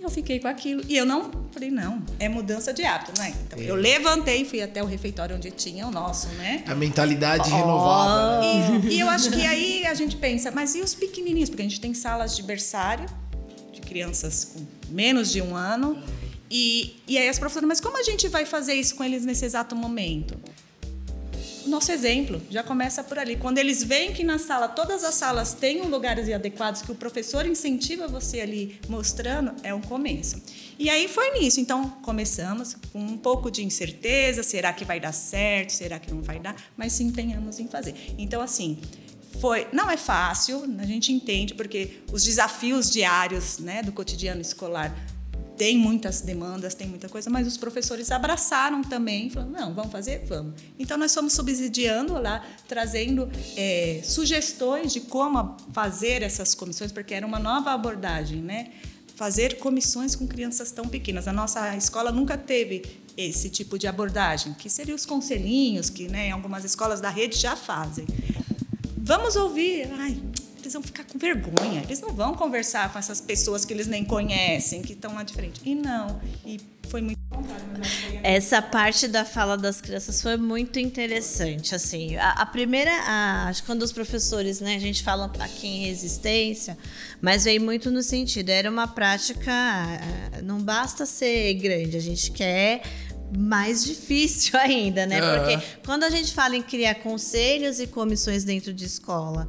Eu 0.00 0.10
fiquei 0.10 0.40
com 0.40 0.48
aquilo 0.48 0.82
e 0.88 0.96
eu 0.96 1.06
não 1.06 1.30
falei 1.52 1.70
não, 1.70 2.02
é 2.18 2.28
mudança 2.28 2.72
de 2.72 2.82
hábito, 2.82 3.12
né? 3.20 3.32
Então 3.46 3.56
é. 3.56 3.62
eu 3.62 3.76
levantei, 3.76 4.44
fui 4.44 4.60
até 4.60 4.82
o 4.82 4.86
refeitório 4.86 5.36
onde 5.36 5.50
tinha 5.52 5.86
o 5.86 5.92
nosso, 5.92 6.26
né? 6.30 6.64
A 6.66 6.74
mentalidade 6.74 7.48
oh. 7.52 7.54
renovada. 7.54 8.40
Né? 8.40 8.80
E, 8.90 8.94
e 8.94 9.00
eu 9.00 9.08
acho 9.08 9.30
que 9.30 9.46
aí 9.46 9.86
a 9.86 9.94
gente 9.94 10.16
pensa, 10.16 10.50
mas 10.50 10.74
e 10.74 10.80
os 10.80 10.92
pequenininhos? 10.92 11.50
Porque 11.50 11.62
a 11.62 11.64
gente 11.64 11.80
tem 11.80 11.94
salas 11.94 12.34
de 12.34 12.42
berçário 12.42 13.06
de 13.72 13.80
crianças 13.80 14.44
com 14.44 14.66
menos 14.92 15.30
de 15.30 15.40
um 15.40 15.54
ano. 15.54 16.02
E, 16.50 17.00
e 17.06 17.16
aí 17.16 17.28
as 17.28 17.38
professoras, 17.38 17.68
mas 17.68 17.80
como 17.80 17.96
a 17.96 18.02
gente 18.02 18.26
vai 18.28 18.44
fazer 18.44 18.74
isso 18.74 18.96
com 18.96 19.04
eles 19.04 19.24
nesse 19.24 19.44
exato 19.44 19.76
momento? 19.76 20.36
Nosso 21.72 21.90
exemplo 21.90 22.40
já 22.50 22.62
começa 22.62 23.02
por 23.02 23.18
ali. 23.18 23.36
Quando 23.36 23.58
eles 23.58 23.82
veem 23.82 24.12
que 24.12 24.22
na 24.22 24.38
sala, 24.38 24.68
todas 24.68 25.02
as 25.02 25.14
salas 25.14 25.54
têm 25.54 25.82
lugares 25.82 26.30
adequados, 26.32 26.82
que 26.82 26.92
o 26.92 26.94
professor 26.94 27.46
incentiva 27.46 28.06
você 28.06 28.40
ali 28.40 28.78
mostrando, 28.88 29.52
é 29.62 29.74
um 29.74 29.80
começo. 29.80 30.40
E 30.78 30.88
aí 30.90 31.08
foi 31.08 31.38
nisso. 31.38 31.60
Então, 31.60 31.88
começamos 32.02 32.76
com 32.92 33.00
um 33.00 33.16
pouco 33.16 33.50
de 33.50 33.64
incerteza: 33.64 34.42
será 34.42 34.72
que 34.72 34.84
vai 34.84 35.00
dar 35.00 35.12
certo? 35.12 35.70
Será 35.70 35.98
que 35.98 36.12
não 36.12 36.22
vai 36.22 36.38
dar? 36.38 36.54
Mas 36.76 36.92
se 36.92 37.02
empenhamos 37.02 37.58
em 37.58 37.66
fazer. 37.66 37.94
Então, 38.18 38.40
assim. 38.40 38.78
Foi, 39.40 39.66
não 39.72 39.90
é 39.90 39.96
fácil, 39.96 40.62
a 40.78 40.84
gente 40.84 41.10
entende, 41.10 41.54
porque 41.54 42.02
os 42.12 42.22
desafios 42.22 42.90
diários 42.90 43.58
né, 43.58 43.82
do 43.82 43.90
cotidiano 43.90 44.42
escolar 44.42 44.94
tem 45.56 45.76
muitas 45.78 46.20
demandas, 46.20 46.74
tem 46.74 46.86
muita 46.86 47.08
coisa, 47.08 47.28
mas 47.30 47.46
os 47.46 47.56
professores 47.56 48.10
abraçaram 48.10 48.82
também, 48.82 49.30
falando, 49.30 49.52
não, 49.52 49.74
vamos 49.74 49.92
fazer? 49.92 50.24
Vamos. 50.26 50.54
Então, 50.78 50.96
nós 50.96 51.14
fomos 51.14 51.32
subsidiando 51.32 52.14
lá, 52.14 52.44
trazendo 52.66 53.30
é, 53.56 54.00
sugestões 54.02 54.92
de 54.92 55.00
como 55.00 55.56
fazer 55.72 56.22
essas 56.22 56.54
comissões, 56.54 56.90
porque 56.90 57.14
era 57.14 57.26
uma 57.26 57.38
nova 57.38 57.72
abordagem, 57.72 58.40
né? 58.40 58.70
Fazer 59.14 59.58
comissões 59.58 60.16
com 60.16 60.26
crianças 60.26 60.72
tão 60.72 60.88
pequenas. 60.88 61.28
A 61.28 61.32
nossa 61.32 61.76
escola 61.76 62.10
nunca 62.10 62.36
teve 62.36 62.82
esse 63.16 63.50
tipo 63.50 63.78
de 63.78 63.86
abordagem, 63.86 64.54
que 64.54 64.70
seriam 64.70 64.96
os 64.96 65.04
conselhinhos, 65.04 65.90
que 65.90 66.08
né, 66.08 66.30
algumas 66.30 66.64
escolas 66.64 67.00
da 67.00 67.10
rede 67.10 67.38
já 67.38 67.54
fazem. 67.54 68.06
Vamos 68.96 69.36
ouvir. 69.36 69.88
Ai, 69.92 70.16
eles 70.72 70.74
vão 70.74 70.82
ficar 70.82 71.04
com 71.04 71.18
vergonha, 71.18 71.82
eles 71.82 72.00
não 72.00 72.14
vão 72.14 72.34
conversar 72.34 72.92
com 72.92 72.98
essas 72.98 73.20
pessoas 73.20 73.64
que 73.64 73.72
eles 73.72 73.86
nem 73.86 74.04
conhecem, 74.04 74.82
que 74.82 74.92
estão 74.92 75.14
lá 75.14 75.22
de 75.22 75.34
frente. 75.34 75.60
E 75.64 75.74
não, 75.74 76.20
e 76.44 76.58
foi 76.88 77.02
muito 77.02 77.20
essa 78.22 78.60
parte 78.60 79.08
da 79.08 79.24
fala 79.24 79.56
das 79.56 79.80
crianças 79.80 80.20
foi 80.20 80.36
muito 80.36 80.78
interessante, 80.78 81.74
assim. 81.74 82.14
A, 82.16 82.32
a 82.32 82.46
primeira, 82.46 82.90
a, 83.06 83.48
acho 83.48 83.62
que 83.62 83.66
quando 83.66 83.82
os 83.82 83.90
professores, 83.90 84.60
né, 84.60 84.76
a 84.76 84.78
gente 84.78 85.02
fala 85.02 85.32
aqui 85.40 85.66
em 85.66 85.86
resistência, 85.86 86.76
mas 87.20 87.44
veio 87.44 87.60
muito 87.60 87.90
no 87.90 88.02
sentido, 88.02 88.50
era 88.50 88.70
uma 88.70 88.86
prática, 88.86 89.52
não 90.44 90.60
basta 90.60 91.06
ser 91.06 91.54
grande, 91.54 91.96
a 91.96 92.00
gente 92.00 92.30
quer 92.30 92.82
mais 93.36 93.82
difícil 93.84 94.58
ainda, 94.60 95.06
né? 95.06 95.20
Porque 95.20 95.66
quando 95.84 96.04
a 96.04 96.10
gente 96.10 96.32
fala 96.32 96.54
em 96.54 96.62
criar 96.62 96.96
conselhos 96.96 97.80
e 97.80 97.86
comissões 97.86 98.44
dentro 98.44 98.72
de 98.72 98.84
escola, 98.84 99.48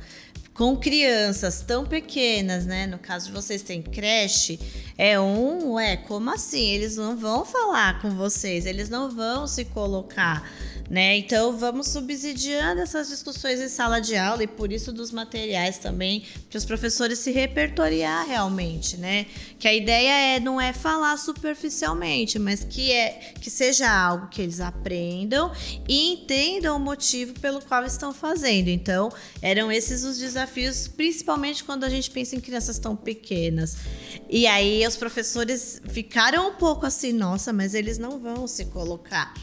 com 0.54 0.76
crianças 0.78 1.62
tão 1.62 1.86
pequenas, 1.86 2.66
né? 2.66 2.86
No 2.86 3.00
caso 3.00 3.28
de 3.28 3.32
vocês 3.32 3.62
têm 3.62 3.82
creche, 3.82 4.60
é 4.98 5.20
um, 5.20 5.80
é 5.80 5.98
como 5.98 6.30
assim? 6.30 6.70
Eles 6.70 6.96
não 6.96 7.18
vão 7.18 7.44
falar 7.44 8.02
com 8.02 8.12
vocês, 8.12 8.66
eles 8.66 8.90
não 8.90 9.10
vão 9.10 9.48
se 9.48 9.66
colocar 9.66 10.44
né? 10.90 11.18
Então 11.18 11.58
vamos 11.58 11.88
subsidiando 11.88 12.82
essas 12.82 13.08
discussões 13.08 13.60
em 13.60 13.68
sala 13.68 14.00
de 14.00 14.16
aula 14.16 14.44
e 14.44 14.48
por 14.48 14.72
isso 14.72 14.92
dos 14.92 15.12
materiais 15.12 15.78
também 15.78 16.24
para 16.50 16.58
os 16.58 16.66
professores 16.66 17.20
se 17.20 17.32
repertoriar 17.32 18.28
realmente, 18.28 18.98
né? 18.98 19.26
Que 19.64 19.70
a 19.70 19.74
ideia 19.74 20.36
é 20.36 20.40
não 20.42 20.60
é 20.60 20.74
falar 20.74 21.16
superficialmente, 21.16 22.38
mas 22.38 22.66
que 22.66 22.92
é 22.92 23.32
que 23.40 23.50
seja 23.50 23.90
algo 23.90 24.28
que 24.28 24.42
eles 24.42 24.60
aprendam 24.60 25.54
e 25.88 26.12
entendam 26.12 26.76
o 26.76 26.80
motivo 26.82 27.34
pelo 27.40 27.62
qual 27.62 27.86
estão 27.86 28.14
fazendo. 28.14 28.68
Então 28.68 29.10
eram 29.42 29.72
esses 29.72 30.04
os 30.04 30.18
desafios, 30.18 30.90
principalmente 30.90 31.64
quando 31.64 31.86
a 31.86 31.90
gente 31.90 32.12
pensa 32.12 32.36
em 32.36 32.42
crianças 32.42 32.78
tão 32.78 32.94
pequenas. 32.94 33.78
E 34.30 34.46
aí 34.48 34.86
os 34.86 34.98
professores 34.98 35.82
ficaram 35.88 36.50
um 36.50 36.56
pouco 36.56 36.86
assim, 36.86 37.14
nossa, 37.14 37.54
mas 37.54 37.74
eles 37.74 37.98
não 37.98 38.20
vão 38.20 38.46
se 38.46 38.66
colocar. 38.66 39.34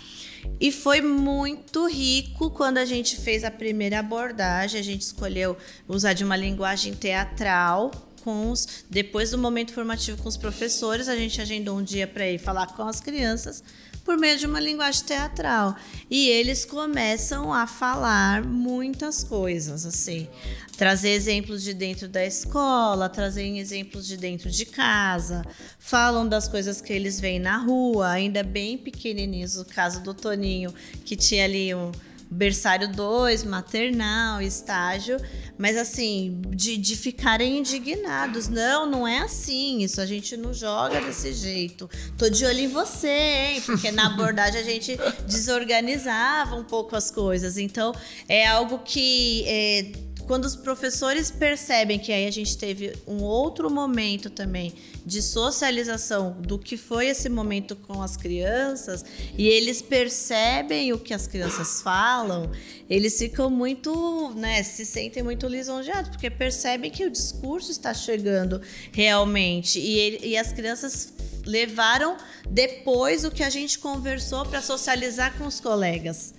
E 0.60 0.70
foi 0.70 1.00
muito 1.00 1.86
rico 1.86 2.50
quando 2.50 2.76
a 2.76 2.84
gente 2.84 3.16
fez 3.16 3.42
a 3.42 3.50
primeira 3.50 4.00
abordagem. 4.00 4.78
A 4.78 4.84
gente 4.84 5.00
escolheu 5.00 5.56
usar 5.88 6.12
de 6.12 6.22
uma 6.22 6.36
linguagem 6.36 6.92
teatral. 6.92 7.90
Com 8.22 8.50
os, 8.50 8.84
depois 8.88 9.30
do 9.30 9.38
momento 9.38 9.72
formativo 9.72 10.22
com 10.22 10.28
os 10.28 10.36
professores, 10.36 11.08
a 11.08 11.16
gente 11.16 11.40
agendou 11.40 11.78
um 11.78 11.82
dia 11.82 12.06
para 12.06 12.28
ir 12.28 12.38
falar 12.38 12.66
com 12.68 12.82
as 12.82 13.00
crianças 13.00 13.62
por 14.04 14.18
meio 14.18 14.38
de 14.38 14.46
uma 14.46 14.60
linguagem 14.60 15.04
teatral. 15.04 15.76
E 16.10 16.28
eles 16.28 16.64
começam 16.64 17.52
a 17.52 17.66
falar 17.66 18.42
muitas 18.42 19.22
coisas, 19.22 19.86
assim. 19.86 20.28
Trazer 20.76 21.10
exemplos 21.10 21.62
de 21.62 21.74
dentro 21.74 22.08
da 22.08 22.24
escola, 22.24 23.08
trazer 23.08 23.46
exemplos 23.56 24.06
de 24.06 24.16
dentro 24.16 24.50
de 24.50 24.64
casa. 24.64 25.44
Falam 25.78 26.28
das 26.28 26.48
coisas 26.48 26.80
que 26.80 26.92
eles 26.92 27.20
veem 27.20 27.38
na 27.38 27.58
rua, 27.58 28.10
ainda 28.10 28.42
bem 28.42 28.76
pequenininhos. 28.76 29.56
O 29.56 29.64
caso 29.64 30.02
do 30.02 30.14
Toninho, 30.14 30.74
que 31.04 31.16
tinha 31.16 31.44
ali 31.44 31.74
um 31.74 31.92
berçário 32.30 32.86
2, 32.88 33.42
maternal, 33.42 34.40
estágio, 34.40 35.18
mas 35.58 35.76
assim, 35.76 36.40
de, 36.50 36.76
de 36.76 36.96
ficarem 36.96 37.58
indignados. 37.58 38.48
Não, 38.48 38.86
não 38.86 39.08
é 39.08 39.18
assim, 39.18 39.82
isso 39.82 40.00
a 40.00 40.06
gente 40.06 40.36
não 40.36 40.54
joga 40.54 41.00
desse 41.00 41.32
jeito. 41.32 41.90
Tô 42.16 42.30
de 42.30 42.44
olho 42.44 42.60
em 42.60 42.68
você, 42.68 43.08
hein? 43.08 43.60
Porque 43.62 43.90
na 43.90 44.06
abordagem 44.14 44.60
a 44.60 44.64
gente 44.64 44.96
desorganizava 45.26 46.54
um 46.54 46.64
pouco 46.64 46.94
as 46.94 47.10
coisas. 47.10 47.58
Então, 47.58 47.92
é 48.28 48.46
algo 48.46 48.78
que. 48.78 49.44
É, 49.46 50.09
quando 50.30 50.44
os 50.44 50.54
professores 50.54 51.28
percebem 51.28 51.98
que 51.98 52.12
aí 52.12 52.24
a 52.24 52.30
gente 52.30 52.56
teve 52.56 52.92
um 53.04 53.20
outro 53.20 53.68
momento 53.68 54.30
também 54.30 54.72
de 55.04 55.20
socialização 55.20 56.36
do 56.40 56.56
que 56.56 56.76
foi 56.76 57.08
esse 57.08 57.28
momento 57.28 57.74
com 57.74 58.00
as 58.00 58.16
crianças 58.16 59.04
e 59.36 59.48
eles 59.48 59.82
percebem 59.82 60.92
o 60.92 61.00
que 61.00 61.12
as 61.12 61.26
crianças 61.26 61.82
falam, 61.82 62.48
eles 62.88 63.18
ficam 63.18 63.50
muito, 63.50 64.32
né, 64.36 64.62
se 64.62 64.86
sentem 64.86 65.20
muito 65.20 65.48
lisonjeados, 65.48 66.10
porque 66.10 66.30
percebem 66.30 66.92
que 66.92 67.04
o 67.04 67.10
discurso 67.10 67.72
está 67.72 67.92
chegando 67.92 68.62
realmente 68.92 69.80
e, 69.80 69.98
ele, 69.98 70.28
e 70.28 70.36
as 70.36 70.52
crianças 70.52 71.12
levaram 71.44 72.16
depois 72.48 73.24
o 73.24 73.32
que 73.32 73.42
a 73.42 73.50
gente 73.50 73.80
conversou 73.80 74.46
para 74.46 74.62
socializar 74.62 75.36
com 75.36 75.44
os 75.48 75.58
colegas. 75.58 76.34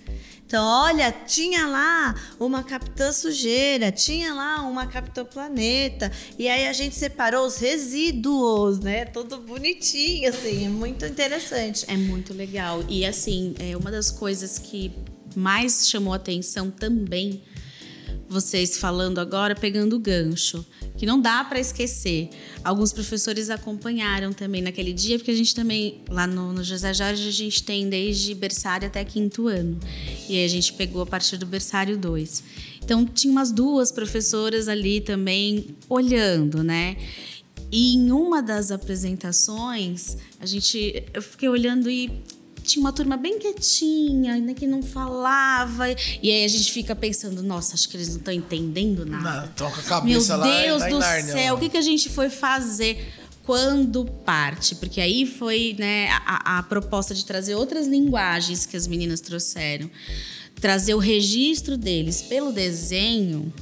Então, 0.52 0.66
olha, 0.66 1.10
tinha 1.10 1.66
lá 1.66 2.14
uma 2.38 2.62
capitã 2.62 3.10
sujeira, 3.10 3.90
tinha 3.90 4.34
lá 4.34 4.60
uma 4.60 4.86
capitã 4.86 5.24
planeta, 5.24 6.12
e 6.38 6.46
aí 6.46 6.66
a 6.66 6.74
gente 6.74 6.94
separou 6.94 7.46
os 7.46 7.56
resíduos, 7.56 8.78
né? 8.78 9.06
Tudo 9.06 9.38
bonitinho, 9.38 10.28
assim, 10.28 10.66
é 10.66 10.68
muito 10.68 11.06
interessante. 11.06 11.86
É 11.88 11.96
muito 11.96 12.34
legal. 12.34 12.84
E 12.86 13.02
assim, 13.06 13.54
é 13.58 13.74
uma 13.74 13.90
das 13.90 14.10
coisas 14.10 14.58
que 14.58 14.92
mais 15.34 15.88
chamou 15.88 16.12
atenção 16.12 16.70
também 16.70 17.40
vocês 18.32 18.78
falando 18.78 19.18
agora, 19.18 19.54
pegando 19.54 19.96
o 19.96 19.98
gancho, 19.98 20.64
que 20.96 21.04
não 21.04 21.20
dá 21.20 21.44
para 21.44 21.60
esquecer. 21.60 22.30
Alguns 22.64 22.92
professores 22.92 23.50
acompanharam 23.50 24.32
também 24.32 24.62
naquele 24.62 24.92
dia, 24.92 25.18
porque 25.18 25.30
a 25.30 25.36
gente 25.36 25.54
também, 25.54 26.02
lá 26.08 26.26
no, 26.26 26.52
no 26.52 26.64
José 26.64 26.94
Jorge, 26.94 27.28
a 27.28 27.32
gente 27.32 27.62
tem 27.62 27.88
desde 27.88 28.34
berçário 28.34 28.88
até 28.88 29.04
quinto 29.04 29.48
ano. 29.48 29.78
E 30.28 30.36
aí 30.36 30.44
a 30.44 30.48
gente 30.48 30.72
pegou 30.72 31.02
a 31.02 31.06
partir 31.06 31.36
do 31.36 31.46
berçário 31.46 31.96
2. 31.96 32.42
Então, 32.82 33.04
tinha 33.04 33.30
umas 33.30 33.52
duas 33.52 33.92
professoras 33.92 34.68
ali 34.68 35.00
também 35.00 35.76
olhando, 35.88 36.62
né? 36.62 36.96
E 37.70 37.94
em 37.94 38.10
uma 38.12 38.42
das 38.42 38.70
apresentações, 38.70 40.16
a 40.38 40.46
gente, 40.46 41.04
eu 41.14 41.22
fiquei 41.22 41.48
olhando 41.48 41.88
e 41.88 42.22
tinha 42.62 42.80
uma 42.80 42.92
turma 42.92 43.16
bem 43.16 43.38
quietinha, 43.38 44.34
ainda 44.34 44.54
que 44.54 44.66
não 44.66 44.82
falava. 44.82 45.90
E 46.22 46.30
aí 46.30 46.44
a 46.44 46.48
gente 46.48 46.72
fica 46.72 46.94
pensando, 46.94 47.42
nossa, 47.42 47.74
acho 47.74 47.88
que 47.88 47.96
eles 47.96 48.08
não 48.10 48.18
estão 48.18 48.32
entendendo 48.32 49.04
nada. 49.04 49.42
Não, 49.42 49.48
toca 49.48 49.80
a 49.80 49.84
cabeça 49.84 50.36
Meu 50.36 50.46
lá. 50.46 50.62
Deus 50.62 50.82
tá 50.82 50.88
do 50.88 51.26
céu, 51.32 51.54
o 51.54 51.58
que, 51.58 51.68
que 51.68 51.76
a 51.76 51.82
gente 51.82 52.08
foi 52.08 52.28
fazer? 52.30 53.12
Quando 53.44 54.04
parte, 54.04 54.74
porque 54.76 55.00
aí 55.00 55.26
foi 55.26 55.74
né, 55.78 56.08
a, 56.10 56.58
a 56.58 56.62
proposta 56.62 57.14
de 57.14 57.24
trazer 57.24 57.54
outras 57.54 57.86
linguagens 57.86 58.66
que 58.66 58.76
as 58.76 58.86
meninas 58.86 59.20
trouxeram, 59.20 59.90
trazer 60.60 60.94
o 60.94 60.98
registro 60.98 61.76
deles 61.76 62.22
pelo 62.22 62.52
desenho, 62.52 63.52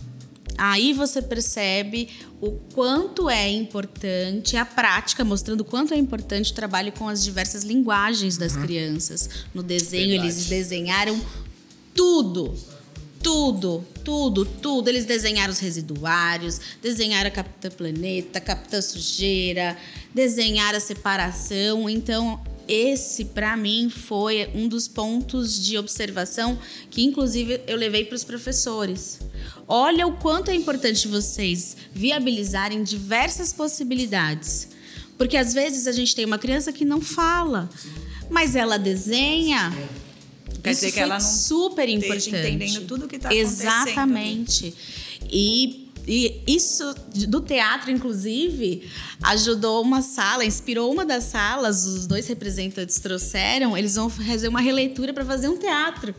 aí 0.58 0.92
você 0.92 1.22
percebe 1.22 2.08
o 2.40 2.52
quanto 2.74 3.30
é 3.30 3.50
importante 3.50 4.56
a 4.56 4.66
prática, 4.66 5.24
mostrando 5.24 5.62
o 5.62 5.64
quanto 5.64 5.94
é 5.94 5.96
importante 5.96 6.52
o 6.52 6.54
trabalho 6.54 6.92
com 6.92 7.08
as 7.08 7.24
diversas 7.24 7.64
linguagens 7.64 8.36
das 8.36 8.54
uhum. 8.54 8.62
crianças. 8.62 9.28
No 9.54 9.62
desenho, 9.62 10.10
Verdade. 10.10 10.28
eles 10.28 10.46
desenharam 10.46 11.20
tudo 11.94 12.54
tudo, 13.22 13.84
tudo, 14.04 14.44
tudo. 14.44 14.88
Eles 14.88 15.04
desenharam 15.04 15.52
os 15.52 15.58
residuários, 15.58 16.60
desenharam 16.82 17.28
a 17.28 17.30
Capitã 17.30 17.70
Planeta, 17.70 18.40
Capitã 18.40 18.80
Sujeira, 18.80 19.76
desenharam 20.14 20.78
a 20.78 20.80
separação. 20.80 21.88
Então, 21.88 22.40
esse 22.66 23.24
para 23.24 23.56
mim 23.56 23.90
foi 23.90 24.48
um 24.54 24.68
dos 24.68 24.86
pontos 24.86 25.60
de 25.60 25.76
observação 25.76 26.58
que 26.88 27.02
inclusive 27.02 27.60
eu 27.66 27.76
levei 27.76 28.04
para 28.04 28.14
os 28.14 28.24
professores. 28.24 29.18
Olha 29.66 30.06
o 30.06 30.16
quanto 30.16 30.50
é 30.50 30.54
importante 30.54 31.08
vocês 31.08 31.76
viabilizarem 31.92 32.82
diversas 32.82 33.52
possibilidades. 33.52 34.68
Porque 35.18 35.36
às 35.36 35.52
vezes 35.52 35.86
a 35.86 35.92
gente 35.92 36.14
tem 36.14 36.24
uma 36.24 36.38
criança 36.38 36.72
que 36.72 36.84
não 36.84 37.00
fala, 37.00 37.68
mas 38.30 38.56
ela 38.56 38.78
desenha 38.78 39.70
Quer 40.62 40.70
Isso 40.72 40.80
dizer 40.80 40.92
que 40.92 41.00
ela 41.00 41.18
não 41.18 41.20
super 41.20 41.88
importante. 41.88 42.28
entendendo 42.28 42.86
tudo 42.86 43.08
que 43.08 43.16
está 43.16 43.28
acontecendo. 43.28 43.88
Exatamente. 43.88 44.74
E 45.30 45.90
e 46.06 46.42
isso 46.46 46.94
do 47.28 47.40
teatro, 47.40 47.90
inclusive, 47.90 48.88
ajudou 49.22 49.82
uma 49.82 50.02
sala, 50.02 50.44
inspirou 50.44 50.90
uma 50.90 51.04
das 51.04 51.24
salas, 51.24 51.84
os 51.84 52.06
dois 52.06 52.26
representantes 52.26 52.98
trouxeram, 52.98 53.76
eles 53.76 53.94
vão 53.94 54.08
fazer 54.08 54.48
uma 54.48 54.60
releitura 54.60 55.12
para 55.12 55.24
fazer 55.24 55.48
um 55.48 55.58
teatro. 55.58 56.14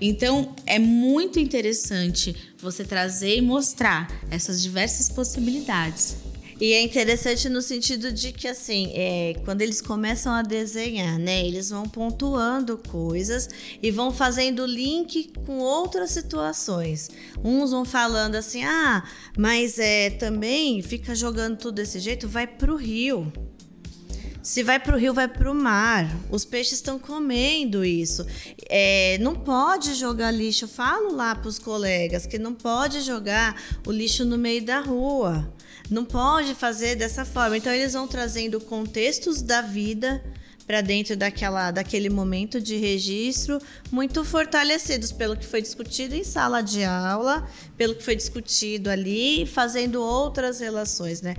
Então, 0.00 0.54
é 0.64 0.78
muito 0.78 1.38
interessante 1.38 2.34
você 2.58 2.84
trazer 2.84 3.36
e 3.36 3.40
mostrar 3.40 4.08
essas 4.30 4.62
diversas 4.62 5.08
possibilidades. 5.08 6.16
E 6.60 6.72
é 6.72 6.82
interessante 6.82 7.48
no 7.48 7.62
sentido 7.62 8.10
de 8.10 8.32
que, 8.32 8.48
assim, 8.48 8.90
é, 8.92 9.34
quando 9.44 9.62
eles 9.62 9.80
começam 9.80 10.32
a 10.32 10.42
desenhar, 10.42 11.16
né, 11.16 11.46
eles 11.46 11.70
vão 11.70 11.88
pontuando 11.88 12.76
coisas 12.76 13.48
e 13.80 13.92
vão 13.92 14.10
fazendo 14.10 14.66
link 14.66 15.32
com 15.46 15.58
outras 15.58 16.10
situações. 16.10 17.10
Uns 17.44 17.70
vão 17.70 17.84
falando 17.84 18.34
assim, 18.34 18.64
ah, 18.64 19.04
mas 19.36 19.78
é, 19.78 20.10
também 20.10 20.82
fica 20.82 21.14
jogando 21.14 21.56
tudo 21.56 21.76
desse 21.76 22.00
jeito, 22.00 22.26
vai 22.26 22.46
pro 22.46 22.74
rio. 22.74 23.32
Se 24.42 24.62
vai 24.62 24.80
para 24.80 24.96
o 24.96 24.98
rio, 24.98 25.12
vai 25.12 25.28
para 25.28 25.50
o 25.50 25.54
mar. 25.54 26.10
Os 26.30 26.44
peixes 26.44 26.74
estão 26.74 26.98
comendo 26.98 27.84
isso. 27.84 28.26
É, 28.68 29.18
não 29.20 29.34
pode 29.34 29.92
jogar 29.94 30.30
lixo. 30.30 30.64
Eu 30.64 30.68
falo 30.68 31.14
lá 31.14 31.34
para 31.34 31.48
os 31.48 31.58
colegas 31.58 32.26
que 32.26 32.38
não 32.38 32.54
pode 32.54 33.02
jogar 33.02 33.60
o 33.86 33.92
lixo 33.92 34.24
no 34.24 34.38
meio 34.38 34.64
da 34.64 34.80
rua. 34.80 35.52
Não 35.90 36.04
pode 36.04 36.54
fazer 36.54 36.96
dessa 36.96 37.24
forma. 37.24 37.56
Então 37.56 37.72
eles 37.72 37.94
vão 37.94 38.06
trazendo 38.06 38.60
contextos 38.60 39.42
da 39.42 39.62
vida 39.62 40.22
para 40.68 40.82
dentro 40.82 41.16
daquela, 41.16 41.70
daquele 41.70 42.10
momento 42.10 42.60
de 42.60 42.76
registro, 42.76 43.58
muito 43.90 44.22
fortalecidos 44.22 45.10
pelo 45.10 45.34
que 45.34 45.46
foi 45.46 45.62
discutido 45.62 46.14
em 46.14 46.22
sala 46.22 46.60
de 46.60 46.84
aula, 46.84 47.48
pelo 47.74 47.94
que 47.94 48.04
foi 48.04 48.14
discutido 48.14 48.90
ali, 48.90 49.46
fazendo 49.46 50.02
outras 50.02 50.60
relações, 50.60 51.22
né? 51.22 51.36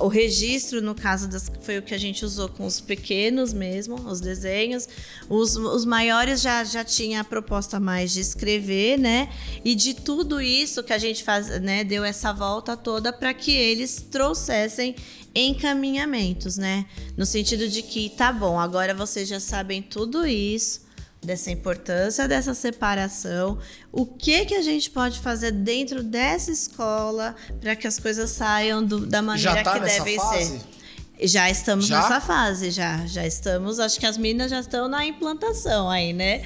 O 0.00 0.08
registro, 0.08 0.80
no 0.80 0.94
caso, 0.94 1.28
das, 1.28 1.52
foi 1.60 1.76
o 1.76 1.82
que 1.82 1.92
a 1.92 1.98
gente 1.98 2.24
usou 2.24 2.48
com 2.48 2.64
os 2.64 2.80
pequenos 2.80 3.52
mesmo, 3.52 3.96
os 3.96 4.18
desenhos. 4.18 4.88
Os, 5.28 5.56
os 5.56 5.84
maiores 5.84 6.40
já, 6.40 6.64
já 6.64 6.82
tinha 6.82 7.20
a 7.20 7.24
proposta 7.24 7.78
mais 7.78 8.12
de 8.12 8.20
escrever, 8.20 8.98
né? 8.98 9.28
E 9.62 9.74
de 9.74 9.92
tudo 9.92 10.40
isso 10.40 10.82
que 10.82 10.94
a 10.94 10.98
gente 10.98 11.22
faz, 11.22 11.48
né, 11.60 11.84
deu 11.84 12.02
essa 12.02 12.32
volta 12.32 12.78
toda 12.78 13.12
para 13.12 13.34
que 13.34 13.52
eles 13.54 14.06
trouxessem 14.10 14.96
encaminhamentos, 15.34 16.56
né? 16.56 16.86
No 17.16 17.24
sentido 17.24 17.68
de 17.68 17.82
que, 17.82 18.10
tá 18.10 18.32
bom, 18.32 18.58
agora 18.58 18.94
vocês 18.94 19.28
já 19.28 19.40
sabem 19.40 19.82
tudo 19.82 20.26
isso, 20.26 20.82
dessa 21.22 21.50
importância 21.50 22.26
dessa 22.26 22.54
separação, 22.54 23.58
o 23.92 24.06
que 24.06 24.46
que 24.46 24.54
a 24.54 24.62
gente 24.62 24.90
pode 24.90 25.20
fazer 25.20 25.50
dentro 25.52 26.02
dessa 26.02 26.50
escola 26.50 27.36
para 27.60 27.76
que 27.76 27.86
as 27.86 27.98
coisas 27.98 28.30
saiam 28.30 28.82
do, 28.82 29.06
da 29.06 29.20
maneira 29.20 29.62
tá 29.62 29.74
que 29.74 29.80
devem 29.80 30.16
fase? 30.16 30.44
ser. 30.46 30.79
Já 31.22 31.50
estamos 31.50 31.86
já? 31.86 32.00
nessa 32.00 32.20
fase, 32.20 32.70
já. 32.70 33.06
Já 33.06 33.26
estamos, 33.26 33.78
acho 33.78 34.00
que 34.00 34.06
as 34.06 34.16
meninas 34.16 34.50
já 34.50 34.60
estão 34.60 34.88
na 34.88 35.04
implantação 35.04 35.90
aí, 35.90 36.12
né? 36.12 36.42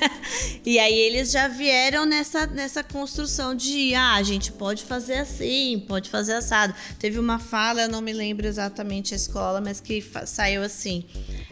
e 0.64 0.78
aí 0.78 0.98
eles 0.98 1.30
já 1.30 1.48
vieram 1.48 2.04
nessa, 2.04 2.46
nessa 2.46 2.84
construção 2.84 3.54
de, 3.54 3.94
ah, 3.94 4.14
a 4.14 4.22
gente 4.22 4.52
pode 4.52 4.84
fazer 4.84 5.14
assim, 5.14 5.84
pode 5.88 6.10
fazer 6.10 6.34
assado. 6.34 6.74
Teve 6.98 7.18
uma 7.18 7.38
fala, 7.38 7.82
eu 7.82 7.88
não 7.88 8.00
me 8.00 8.12
lembro 8.12 8.46
exatamente 8.46 9.14
a 9.14 9.16
escola, 9.16 9.60
mas 9.60 9.80
que 9.80 10.04
saiu 10.26 10.62
assim. 10.62 11.04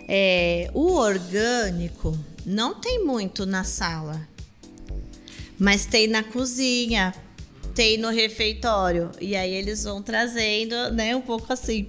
É, 0.06 0.70
o 0.74 0.92
orgânico 0.92 2.18
não 2.44 2.74
tem 2.74 3.04
muito 3.04 3.46
na 3.46 3.64
sala, 3.64 4.28
mas 5.58 5.86
tem 5.86 6.06
na 6.08 6.22
cozinha, 6.22 7.14
tem 7.74 7.96
no 7.96 8.10
refeitório. 8.10 9.10
E 9.20 9.34
aí 9.34 9.54
eles 9.54 9.84
vão 9.84 10.02
trazendo, 10.02 10.90
né, 10.92 11.14
um 11.16 11.20
pouco 11.20 11.52
assim, 11.52 11.86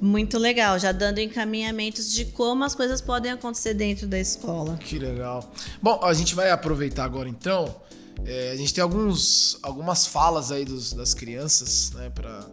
muito 0.00 0.38
legal, 0.38 0.78
já 0.78 0.92
dando 0.92 1.18
encaminhamentos 1.20 2.12
de 2.12 2.26
como 2.26 2.64
as 2.64 2.74
coisas 2.74 3.00
podem 3.00 3.32
acontecer 3.32 3.74
dentro 3.74 4.06
da 4.06 4.18
escola. 4.18 4.76
Que 4.78 4.98
legal. 4.98 5.52
Bom, 5.82 6.00
a 6.02 6.12
gente 6.14 6.34
vai 6.34 6.50
aproveitar 6.50 7.04
agora 7.04 7.28
então. 7.28 7.74
É, 8.24 8.50
a 8.52 8.56
gente 8.56 8.74
tem 8.74 8.82
alguns, 8.82 9.58
algumas 9.62 10.06
falas 10.06 10.50
aí 10.50 10.64
dos, 10.64 10.92
das 10.92 11.14
crianças, 11.14 11.92
né, 11.92 12.10
para 12.10 12.46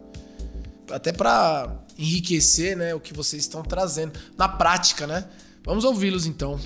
até 0.92 1.12
para 1.12 1.84
enriquecer, 1.98 2.76
né, 2.76 2.94
o 2.94 3.00
que 3.00 3.12
vocês 3.12 3.42
estão 3.42 3.62
trazendo 3.62 4.12
na 4.38 4.48
prática, 4.48 5.04
né? 5.04 5.24
Vamos 5.64 5.84
ouvi-los 5.84 6.26
então. 6.26 6.60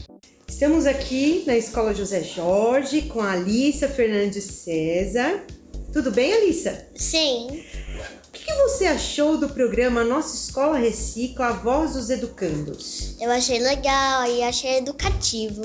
Estamos 0.47 0.85
aqui 0.85 1.45
na 1.47 1.57
Escola 1.57 1.95
José 1.95 2.23
Jorge 2.23 3.03
com 3.03 3.21
a 3.21 3.33
Alissa 3.33 3.89
Fernandes 3.89 4.45
César. 4.45 5.47
Tudo 5.91 6.11
bem, 6.11 6.35
Alissa? 6.35 6.87
Sim 6.95 7.65
que 8.51 8.63
você 8.63 8.87
achou 8.87 9.37
do 9.37 9.49
programa 9.49 10.03
Nossa 10.03 10.35
Escola 10.35 10.77
Recicla, 10.77 11.47
a 11.47 11.53
voz 11.53 11.93
dos 11.93 12.11
educandos? 12.11 13.15
Eu 13.21 13.31
achei 13.31 13.61
legal 13.61 14.27
e 14.27 14.43
achei 14.43 14.79
educativo. 14.79 15.63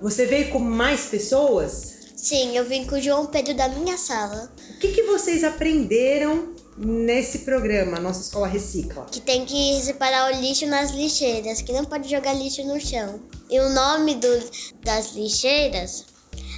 Você 0.00 0.26
veio 0.26 0.50
com 0.50 0.58
mais 0.58 1.06
pessoas? 1.06 1.94
Sim, 2.16 2.56
eu 2.56 2.64
vim 2.64 2.86
com 2.86 2.96
o 2.96 3.00
João 3.00 3.26
Pedro 3.26 3.54
da 3.54 3.68
minha 3.68 3.96
sala. 3.96 4.50
O 4.76 4.78
que, 4.80 4.88
que 4.88 5.02
vocês 5.04 5.44
aprenderam 5.44 6.54
nesse 6.76 7.40
programa, 7.40 8.00
Nossa 8.00 8.22
Escola 8.22 8.48
Recicla? 8.48 9.06
Que 9.12 9.20
tem 9.20 9.44
que 9.44 9.80
separar 9.80 10.32
o 10.32 10.40
lixo 10.40 10.66
nas 10.66 10.90
lixeiras, 10.90 11.62
que 11.62 11.72
não 11.72 11.84
pode 11.84 12.10
jogar 12.10 12.32
lixo 12.32 12.64
no 12.64 12.80
chão. 12.80 13.20
E 13.48 13.60
o 13.60 13.68
nome 13.68 14.16
do, 14.16 14.50
das 14.82 15.12
lixeiras 15.12 16.04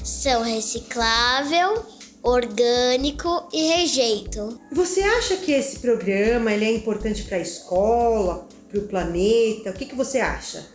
são 0.03 0.43
reciclável, 0.43 1.85
orgânico 2.27 3.49
e 3.53 3.69
rejeito. 3.69 4.61
Você 4.73 5.01
acha 5.01 5.37
que 5.37 5.53
esse 5.53 5.79
programa 5.79 6.53
ele 6.53 6.65
é 6.65 6.73
importante 6.73 7.23
para 7.23 7.37
a 7.37 7.41
escola, 7.41 8.49
para 8.69 8.81
o 8.81 8.89
planeta? 8.89 9.71
O 9.71 9.73
que, 9.73 9.87
que 9.87 9.95
você 9.95 10.19
acha? 10.19 10.67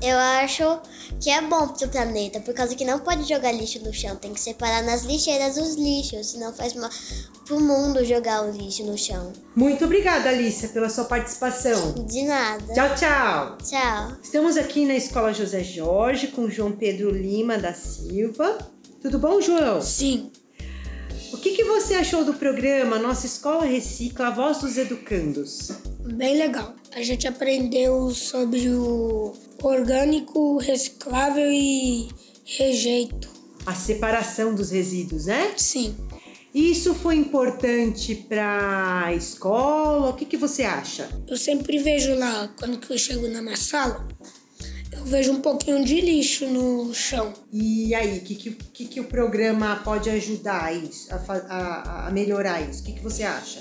Eu 0.00 0.16
acho 0.16 0.80
que 1.20 1.28
é 1.28 1.42
bom 1.42 1.68
para 1.68 1.86
o 1.86 1.90
planeta, 1.90 2.40
por 2.40 2.54
causa 2.54 2.74
que 2.74 2.84
não 2.84 3.00
pode 3.00 3.28
jogar 3.28 3.52
lixo 3.52 3.80
no 3.80 3.92
chão, 3.92 4.16
tem 4.16 4.32
que 4.32 4.40
separar 4.40 4.82
nas 4.82 5.02
lixeiras 5.02 5.58
os 5.58 5.74
lixos, 5.74 6.30
senão 6.30 6.54
faz 6.54 6.74
mal 6.74 6.88
para 7.44 7.56
o 7.56 7.60
mundo 7.60 8.04
jogar 8.04 8.44
o 8.44 8.50
lixo 8.50 8.84
no 8.84 8.96
chão. 8.96 9.32
Muito 9.54 9.84
obrigada, 9.84 10.28
Alicia, 10.28 10.68
pela 10.68 10.88
sua 10.88 11.04
participação. 11.04 11.92
De 12.06 12.22
nada. 12.22 12.72
Tchau, 12.72 12.94
tchau. 12.94 13.58
Tchau. 13.58 14.16
Estamos 14.22 14.56
aqui 14.56 14.86
na 14.86 14.94
Escola 14.94 15.34
José 15.34 15.64
Jorge 15.64 16.28
com 16.28 16.48
João 16.48 16.72
Pedro 16.72 17.10
Lima 17.10 17.58
da 17.58 17.74
Silva. 17.74 18.58
Tudo 19.02 19.18
bom, 19.18 19.40
João? 19.40 19.82
Sim. 19.82 20.30
O 21.50 21.52
que, 21.52 21.64
que 21.64 21.64
você 21.64 21.94
achou 21.94 22.24
do 22.24 22.34
programa 22.34 22.96
Nossa 22.96 23.26
Escola 23.26 23.64
Recicla, 23.64 24.28
a 24.28 24.30
voz 24.30 24.58
dos 24.58 24.78
educandos? 24.78 25.72
Bem 25.98 26.38
legal. 26.38 26.76
A 26.92 27.02
gente 27.02 27.26
aprendeu 27.26 28.10
sobre 28.10 28.70
o 28.70 29.34
orgânico, 29.60 30.58
reciclável 30.58 31.50
e 31.50 32.08
rejeito. 32.44 33.28
A 33.66 33.74
separação 33.74 34.54
dos 34.54 34.70
resíduos, 34.70 35.26
né? 35.26 35.52
Sim. 35.56 35.96
Isso 36.54 36.94
foi 36.94 37.16
importante 37.16 38.14
para 38.14 39.06
a 39.06 39.14
escola? 39.16 40.10
O 40.10 40.14
que, 40.14 40.26
que 40.26 40.36
você 40.36 40.62
acha? 40.62 41.08
Eu 41.26 41.36
sempre 41.36 41.78
vejo 41.78 42.14
lá, 42.14 42.48
quando 42.60 42.78
eu 42.88 42.96
chego 42.96 43.26
na 43.26 43.42
minha 43.42 43.56
sala, 43.56 44.06
eu 45.00 45.06
vejo 45.06 45.32
um 45.32 45.40
pouquinho 45.40 45.84
de 45.84 46.00
lixo 46.00 46.46
no 46.46 46.92
chão. 46.94 47.32
E 47.50 47.94
aí, 47.94 48.18
o 48.18 48.20
que, 48.20 48.34
que, 48.34 48.84
que, 48.84 49.00
o 49.00 49.04
programa 49.04 49.80
pode 49.82 50.10
ajudar 50.10 50.64
a, 50.64 50.72
isso, 50.72 51.08
a, 51.12 51.16
a, 51.16 52.08
a 52.08 52.10
melhorar 52.10 52.60
isso? 52.60 52.82
O 52.82 52.84
que, 52.84 52.92
que 52.92 53.02
você 53.02 53.22
acha? 53.22 53.60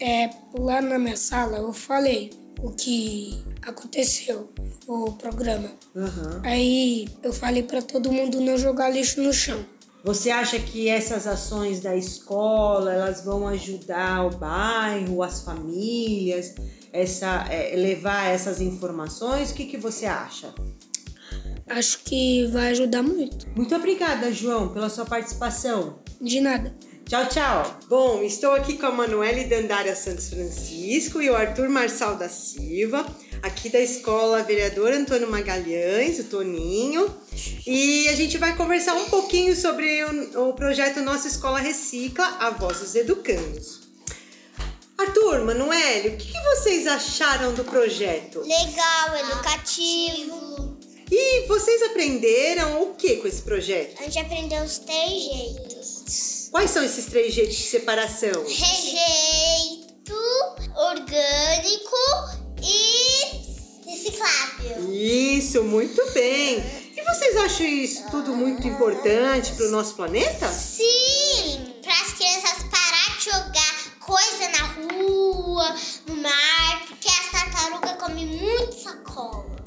É, 0.00 0.30
lá 0.56 0.80
na 0.80 0.98
minha 0.98 1.16
sala 1.16 1.58
eu 1.58 1.72
falei 1.72 2.30
o 2.62 2.70
que 2.70 3.42
aconteceu 3.62 4.50
no 4.86 5.12
programa. 5.12 5.70
Aham. 5.94 6.42
Aí 6.44 7.08
eu 7.22 7.32
falei 7.32 7.62
pra 7.62 7.82
todo 7.82 8.12
mundo 8.12 8.40
não 8.40 8.56
jogar 8.56 8.90
lixo 8.90 9.20
no 9.20 9.32
chão. 9.32 9.64
Você 10.06 10.30
acha 10.30 10.56
que 10.60 10.88
essas 10.88 11.26
ações 11.26 11.80
da 11.80 11.96
escola 11.96 12.92
elas 12.92 13.24
vão 13.24 13.48
ajudar 13.48 14.24
o 14.24 14.38
bairro, 14.38 15.20
as 15.20 15.42
famílias, 15.42 16.54
essa, 16.92 17.44
é, 17.50 17.74
levar 17.74 18.30
essas 18.30 18.60
informações? 18.60 19.50
O 19.50 19.54
que, 19.54 19.64
que 19.64 19.76
você 19.76 20.06
acha? 20.06 20.54
Acho 21.66 22.04
que 22.04 22.46
vai 22.46 22.70
ajudar 22.70 23.02
muito. 23.02 23.48
Muito 23.56 23.74
obrigada, 23.74 24.30
João, 24.30 24.68
pela 24.68 24.88
sua 24.88 25.04
participação. 25.04 25.98
De 26.20 26.40
nada. 26.40 26.72
Tchau, 27.08 27.24
tchau. 27.28 27.78
Bom, 27.88 28.22
estou 28.24 28.50
aqui 28.50 28.76
com 28.76 28.86
a 28.86 28.90
Manuele 28.90 29.44
Dandária 29.44 29.94
Santos 29.94 30.28
Francisco 30.28 31.22
e 31.22 31.30
o 31.30 31.36
Arthur 31.36 31.68
Marçal 31.68 32.16
da 32.16 32.28
Silva, 32.28 33.06
aqui 33.44 33.68
da 33.68 33.78
Escola 33.78 34.42
Vereador 34.42 34.92
Antônio 34.92 35.30
Magalhães, 35.30 36.18
o 36.18 36.24
Toninho. 36.24 37.08
E 37.64 38.08
a 38.08 38.16
gente 38.16 38.36
vai 38.38 38.56
conversar 38.56 38.94
um 38.94 39.04
pouquinho 39.04 39.54
sobre 39.54 40.02
o, 40.02 40.48
o 40.48 40.52
projeto 40.54 41.00
Nossa 41.00 41.28
Escola 41.28 41.60
Recicla, 41.60 42.26
a 42.40 42.50
voz 42.50 42.80
dos 42.80 42.96
educandos. 42.96 43.82
Arthur, 44.98 45.44
Manuele, 45.44 46.08
o 46.08 46.16
que, 46.16 46.32
que 46.32 46.42
vocês 46.56 46.88
acharam 46.88 47.54
do 47.54 47.62
projeto? 47.62 48.40
Legal, 48.40 49.16
educativo. 49.16 50.76
E 51.08 51.46
vocês 51.46 51.82
aprenderam 51.84 52.82
o 52.82 52.96
que 52.96 53.18
com 53.18 53.28
esse 53.28 53.42
projeto? 53.42 54.00
A 54.00 54.02
gente 54.02 54.18
aprendeu 54.18 54.64
os 54.64 54.78
três 54.78 55.22
jeitos: 55.22 56.35
Quais 56.56 56.70
são 56.70 56.82
esses 56.82 57.04
três 57.04 57.34
jeitos 57.34 57.54
de 57.54 57.64
separação? 57.64 58.32
rejeito, 58.32 60.14
orgânico 60.74 61.96
e 62.62 63.90
reciclável. 63.90 64.90
Isso, 64.90 65.62
muito 65.62 66.02
bem. 66.12 66.64
E 66.96 67.02
vocês 67.02 67.36
acham 67.36 67.66
isso 67.66 68.10
tudo 68.10 68.34
muito 68.34 68.66
importante 68.66 69.52
para 69.52 69.66
o 69.66 69.70
nosso 69.70 69.96
planeta? 69.96 70.48
Sim, 70.48 71.74
para 71.82 71.92
as 71.92 72.14
crianças 72.14 72.64
parar 72.70 73.18
de 73.18 73.24
jogar 73.24 73.98
coisa 74.00 74.48
na 74.48 74.66
rua, 74.96 75.76
no 76.06 76.16
mar, 76.16 76.86
porque 76.88 77.06
as 77.06 77.30
tartarugas 77.32 78.00
comem 78.00 78.24
muito 78.24 78.82
sacola. 78.82 79.65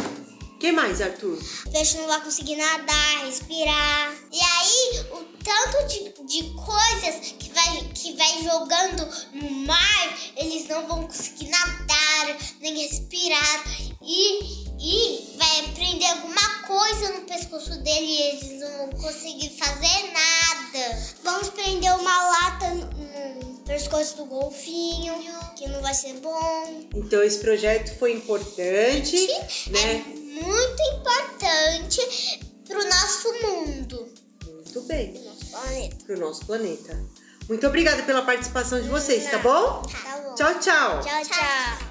O 0.60 0.62
que 0.62 0.74
mais, 0.74 1.00
Arthur? 1.02 1.40
O 1.68 1.72
peixe 1.72 1.98
não 1.98 2.06
vai 2.06 2.20
conseguir 2.20 2.58
nadar, 2.58 3.26
respirar. 3.26 4.14
E 4.30 4.42
aí, 4.42 5.06
o 5.14 5.24
tanto 5.42 5.88
de, 5.88 6.12
de 6.26 6.54
coisas 6.54 7.32
que 7.40 7.50
vai, 7.52 7.90
que 7.94 8.12
vai 8.18 8.44
jogando 8.44 9.08
no 9.36 9.50
mar, 9.52 10.20
eles 10.36 10.68
não 10.68 10.86
vão 10.86 11.04
conseguir 11.08 11.48
nadar, 11.48 12.38
nem 12.60 12.78
respirar. 12.78 13.64
E, 14.02 14.66
e 14.82 15.38
vai 15.38 15.72
prender 15.74 16.10
alguma 16.10 16.64
coisa 16.68 17.14
no 17.14 17.22
pescoço 17.22 17.82
dele 17.82 18.06
e 18.06 18.22
eles 18.22 18.60
não 18.60 18.78
vão 18.80 18.90
conseguir 19.02 19.52
fazer 19.58 20.12
nada. 20.12 21.04
Vamos 21.24 21.52
prender 21.52 21.96
uma 21.96 22.22
lata 22.32 22.68
no, 22.74 23.46
no 23.46 23.60
pescoço 23.60 24.18
do 24.18 24.26
golfinho, 24.26 25.16
que 25.56 25.70
não 25.70 25.82
vai 25.82 25.94
ser 25.94 26.16
bom. 26.16 26.84
Então 26.94 27.24
esse 27.24 27.40
projeto 27.40 27.98
foi 27.98 28.12
importante, 28.12 29.16
É 29.32 29.70
né? 29.70 30.19
Muito 30.30 30.82
importante 30.94 32.40
pro 32.68 32.84
nosso 32.84 33.34
mundo, 33.42 34.08
Muito 34.46 34.82
bem, 34.84 35.14
pro 35.14 35.24
nosso 35.26 35.46
planeta. 35.50 35.96
para 36.06 36.16
o 36.16 36.20
nosso 36.20 36.46
planeta. 36.46 37.06
Muito 37.48 37.66
obrigada 37.68 38.04
pela 38.04 38.22
participação 38.22 38.80
de 38.82 38.88
vocês, 38.88 39.30
tá 39.32 39.40
bom? 39.40 39.82
Tá 39.82 40.22
bom. 40.24 40.36
Tchau, 40.36 40.60
tchau. 40.60 41.02
Tchau, 41.02 41.24
tchau. 41.24 41.90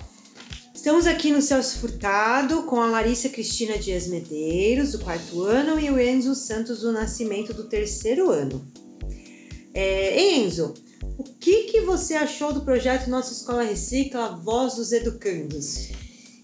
Estamos 0.73 1.07
aqui 1.09 1.33
no 1.33 1.43
Celso 1.43 1.81
Furtado 1.81 2.63
com 2.63 2.81
a 2.81 2.87
Larissa 2.87 3.29
Cristina 3.29 3.77
Dias 3.77 4.07
Medeiros, 4.07 4.93
do 4.93 5.01
quarto 5.01 5.43
ano, 5.43 5.79
e 5.81 5.91
o 5.91 5.99
Enzo 5.99 6.37
Santos 6.37 6.81
do 6.81 6.93
Nascimento, 6.93 7.53
do 7.53 7.65
terceiro 7.65 8.31
ano. 8.31 8.65
É, 9.75 10.37
Enzo, 10.37 10.75
o 11.19 11.25
que, 11.25 11.65
que 11.65 11.81
você 11.81 12.15
achou 12.15 12.53
do 12.53 12.61
projeto 12.61 13.11
Nossa 13.11 13.33
Escola 13.33 13.65
Recicla, 13.65 14.37
Voz 14.37 14.77
dos 14.77 14.93
Educandos? 14.93 15.89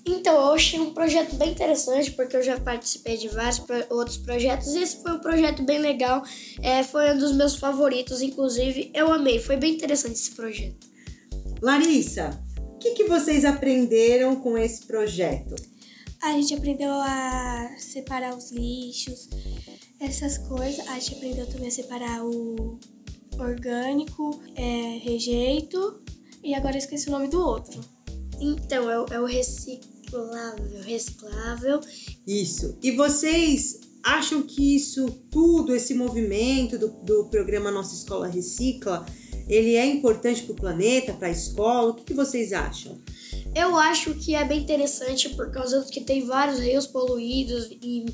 Então, 0.07 0.35
eu 0.35 0.53
achei 0.53 0.79
um 0.79 0.93
projeto 0.93 1.35
bem 1.37 1.51
interessante, 1.53 2.11
porque 2.13 2.37
eu 2.37 2.43
já 2.43 2.61
participei 2.61 3.17
de 3.17 3.29
vários 3.29 3.59
pro- 3.59 3.87
outros 3.97 4.19
projetos, 4.19 4.69
e 4.75 4.83
esse 4.83 5.03
foi 5.03 5.13
um 5.13 5.19
projeto 5.19 5.63
bem 5.63 5.79
legal, 5.79 6.23
é, 6.63 6.83
foi 6.83 7.13
um 7.15 7.19
dos 7.19 7.33
meus 7.33 7.57
favoritos, 7.57 8.21
inclusive, 8.21 8.91
eu 8.95 9.11
amei, 9.13 9.39
foi 9.39 9.57
bem 9.57 9.75
interessante 9.75 10.15
esse 10.17 10.33
projeto. 10.33 10.87
Larissa, 11.63 12.39
o 12.59 12.79
que, 12.79 12.91
que 12.91 13.05
vocês 13.05 13.45
aprenderam 13.47 14.37
com 14.37 14.59
esse 14.59 14.85
projeto? 14.85 15.55
A 16.23 16.33
gente 16.33 16.55
aprendeu 16.55 16.91
a 16.93 17.75
separar 17.79 18.37
os 18.37 18.51
lixos, 18.51 19.29
essas 20.01 20.39
coisas. 20.39 20.87
A 20.89 20.95
gente 20.99 21.15
aprendeu 21.15 21.47
também 21.47 21.69
a 21.69 21.71
separar 21.71 22.25
o 22.25 22.79
orgânico, 23.39 24.43
é, 24.55 24.99
rejeito 25.03 26.03
e 26.43 26.55
agora 26.55 26.75
eu 26.77 26.79
esqueci 26.79 27.09
o 27.09 27.13
nome 27.13 27.29
do 27.29 27.41
outro. 27.41 27.81
Então, 28.41 28.91
é, 28.91 29.01
o- 29.01 29.07
é 29.11 29.21
o 29.21 29.27
reciclável, 30.05 30.83
reciclável, 30.83 31.81
Isso. 32.27 32.77
E 32.83 32.91
vocês 32.93 33.81
acham 34.03 34.43
que 34.43 34.77
isso 34.77 35.09
tudo, 35.31 35.75
esse 35.75 35.95
movimento 35.95 36.79
do, 36.79 36.89
do 36.89 37.25
programa 37.27 37.71
Nossa 37.71 37.95
Escola 37.95 38.29
Recicla, 38.29 39.07
ele 39.49 39.77
é 39.77 39.87
importante 39.87 40.43
para 40.43 40.53
o 40.53 40.57
planeta, 40.57 41.13
para 41.15 41.29
a 41.29 41.31
escola? 41.31 41.91
O 41.91 41.95
que, 41.95 42.05
que 42.05 42.15
vocês 42.15 42.53
acham? 42.53 42.99
Eu 43.55 43.77
acho 43.77 44.15
que 44.15 44.35
é 44.35 44.45
bem 44.45 44.61
interessante 44.63 45.29
por 45.31 45.51
causa 45.51 45.83
que 45.85 46.01
tem 46.01 46.27
vários 46.27 46.59
rios 46.59 46.87
poluídos 46.87 47.71
em, 47.83 48.07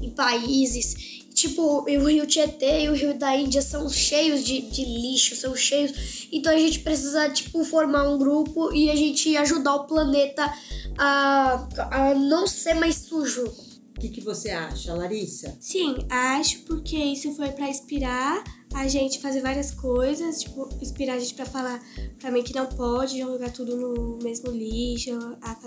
em 0.00 0.10
países. 0.10 1.21
Tipo, 1.42 1.82
o 1.82 2.06
rio 2.06 2.24
Tietê 2.24 2.84
e 2.84 2.88
o 2.88 2.94
rio 2.94 3.18
da 3.18 3.36
Índia 3.36 3.60
são 3.62 3.90
cheios 3.90 4.44
de, 4.44 4.60
de 4.60 4.84
lixo, 4.84 5.34
são 5.34 5.56
cheios. 5.56 6.28
Então 6.30 6.52
a 6.52 6.56
gente 6.56 6.78
precisa, 6.78 7.28
tipo, 7.30 7.64
formar 7.64 8.08
um 8.08 8.16
grupo 8.16 8.72
e 8.72 8.88
a 8.88 8.94
gente 8.94 9.36
ajudar 9.36 9.74
o 9.74 9.84
planeta 9.88 10.54
a, 10.96 11.68
a 11.90 12.14
não 12.14 12.46
ser 12.46 12.74
mais 12.74 12.94
sujo. 12.94 13.44
O 13.44 14.00
que, 14.00 14.08
que 14.08 14.20
você 14.20 14.50
acha, 14.50 14.94
Larissa? 14.94 15.56
Sim, 15.58 16.06
acho 16.08 16.60
porque 16.60 16.96
isso 16.96 17.34
foi 17.34 17.50
pra 17.50 17.68
inspirar 17.68 18.44
a 18.72 18.86
gente 18.86 19.18
fazer 19.18 19.40
várias 19.40 19.72
coisas, 19.72 20.42
tipo, 20.42 20.68
inspirar 20.80 21.14
a 21.14 21.18
gente 21.18 21.34
pra 21.34 21.44
falar 21.44 21.82
pra 22.20 22.30
mim 22.30 22.44
que 22.44 22.54
não 22.54 22.66
pode 22.66 23.18
jogar 23.18 23.50
tudo 23.50 23.76
no 23.76 24.16
mesmo 24.22 24.52
lixo, 24.52 25.10
a 25.42 25.58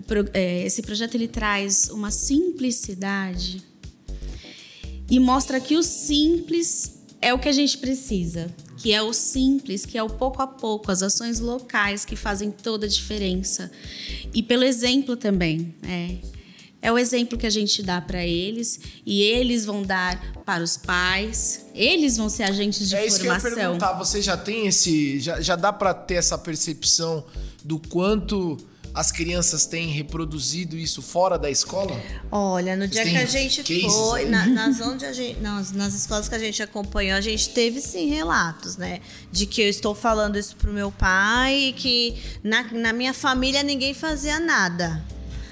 pro- 0.05 0.29
é, 0.33 0.65
esse 0.65 0.81
projeto 0.81 1.15
ele 1.15 1.27
traz 1.27 1.89
uma 1.89 2.11
simplicidade 2.11 3.63
e 5.09 5.19
mostra 5.19 5.59
que 5.59 5.75
o 5.75 5.83
simples 5.83 6.99
é 7.21 7.33
o 7.33 7.39
que 7.39 7.49
a 7.49 7.51
gente 7.51 7.77
precisa, 7.77 8.53
que 8.77 8.93
é 8.93 9.01
o 9.01 9.11
simples, 9.13 9.85
que 9.85 9.97
é 9.97 10.03
o 10.03 10.09
pouco 10.09 10.41
a 10.41 10.47
pouco, 10.47 10.91
as 10.91 11.01
ações 11.01 11.39
locais 11.39 12.05
que 12.05 12.15
fazem 12.15 12.51
toda 12.51 12.85
a 12.85 12.89
diferença. 12.89 13.71
E 14.33 14.43
pelo 14.43 14.63
exemplo 14.63 15.15
também, 15.17 15.73
é. 15.83 16.15
É 16.81 16.91
o 16.91 16.97
exemplo 16.97 17.37
que 17.37 17.45
a 17.45 17.49
gente 17.49 17.83
dá 17.83 17.99
para 17.99 18.25
eles 18.25 18.79
e 19.05 19.21
eles 19.21 19.65
vão 19.65 19.83
dar 19.83 20.17
para 20.45 20.63
os 20.63 20.77
pais. 20.77 21.65
Eles 21.75 22.15
vão 22.15 22.29
ser 22.29 22.43
agentes 22.43 22.87
de 22.87 22.95
é 22.95 23.05
isso 23.05 23.19
que 23.19 23.27
eu 23.27 23.33
ia 23.33 23.39
formação. 23.39 23.63
perguntar. 23.63 23.93
Você 23.93 24.21
já 24.21 24.37
tem 24.37 24.67
esse. 24.67 25.19
Já, 25.19 25.41
já 25.41 25.55
dá 25.55 25.73
pra 25.73 25.93
ter 25.93 26.15
essa 26.15 26.37
percepção 26.37 27.25
do 27.63 27.79
quanto 27.79 28.57
as 28.93 29.11
crianças 29.11 29.65
têm 29.65 29.87
reproduzido 29.89 30.75
isso 30.77 31.01
fora 31.01 31.37
da 31.37 31.49
escola? 31.49 31.95
Olha, 32.31 32.75
no 32.75 32.87
dia 32.87 33.03
Tem 33.03 33.11
que 33.13 33.19
a 33.19 33.25
gente 33.25 33.61
cases 33.61 33.93
foi, 33.93 34.25
na- 34.25 34.47
nas, 34.49 34.81
onde 34.81 35.05
a 35.05 35.13
gente, 35.13 35.39
nas, 35.41 35.71
nas 35.71 35.93
escolas 35.93 36.27
que 36.27 36.35
a 36.35 36.39
gente 36.39 36.63
acompanhou, 36.63 37.15
a 37.17 37.21
gente 37.21 37.49
teve 37.49 37.81
sim 37.81 38.09
relatos, 38.09 38.77
né? 38.77 39.01
De 39.31 39.45
que 39.45 39.61
eu 39.61 39.69
estou 39.69 39.93
falando 39.93 40.37
isso 40.39 40.55
pro 40.55 40.73
meu 40.73 40.91
pai 40.91 41.55
e 41.55 41.73
que 41.73 42.15
na, 42.43 42.63
na 42.71 42.93
minha 42.93 43.13
família 43.13 43.61
ninguém 43.63 43.93
fazia 43.93 44.39
nada. 44.39 45.03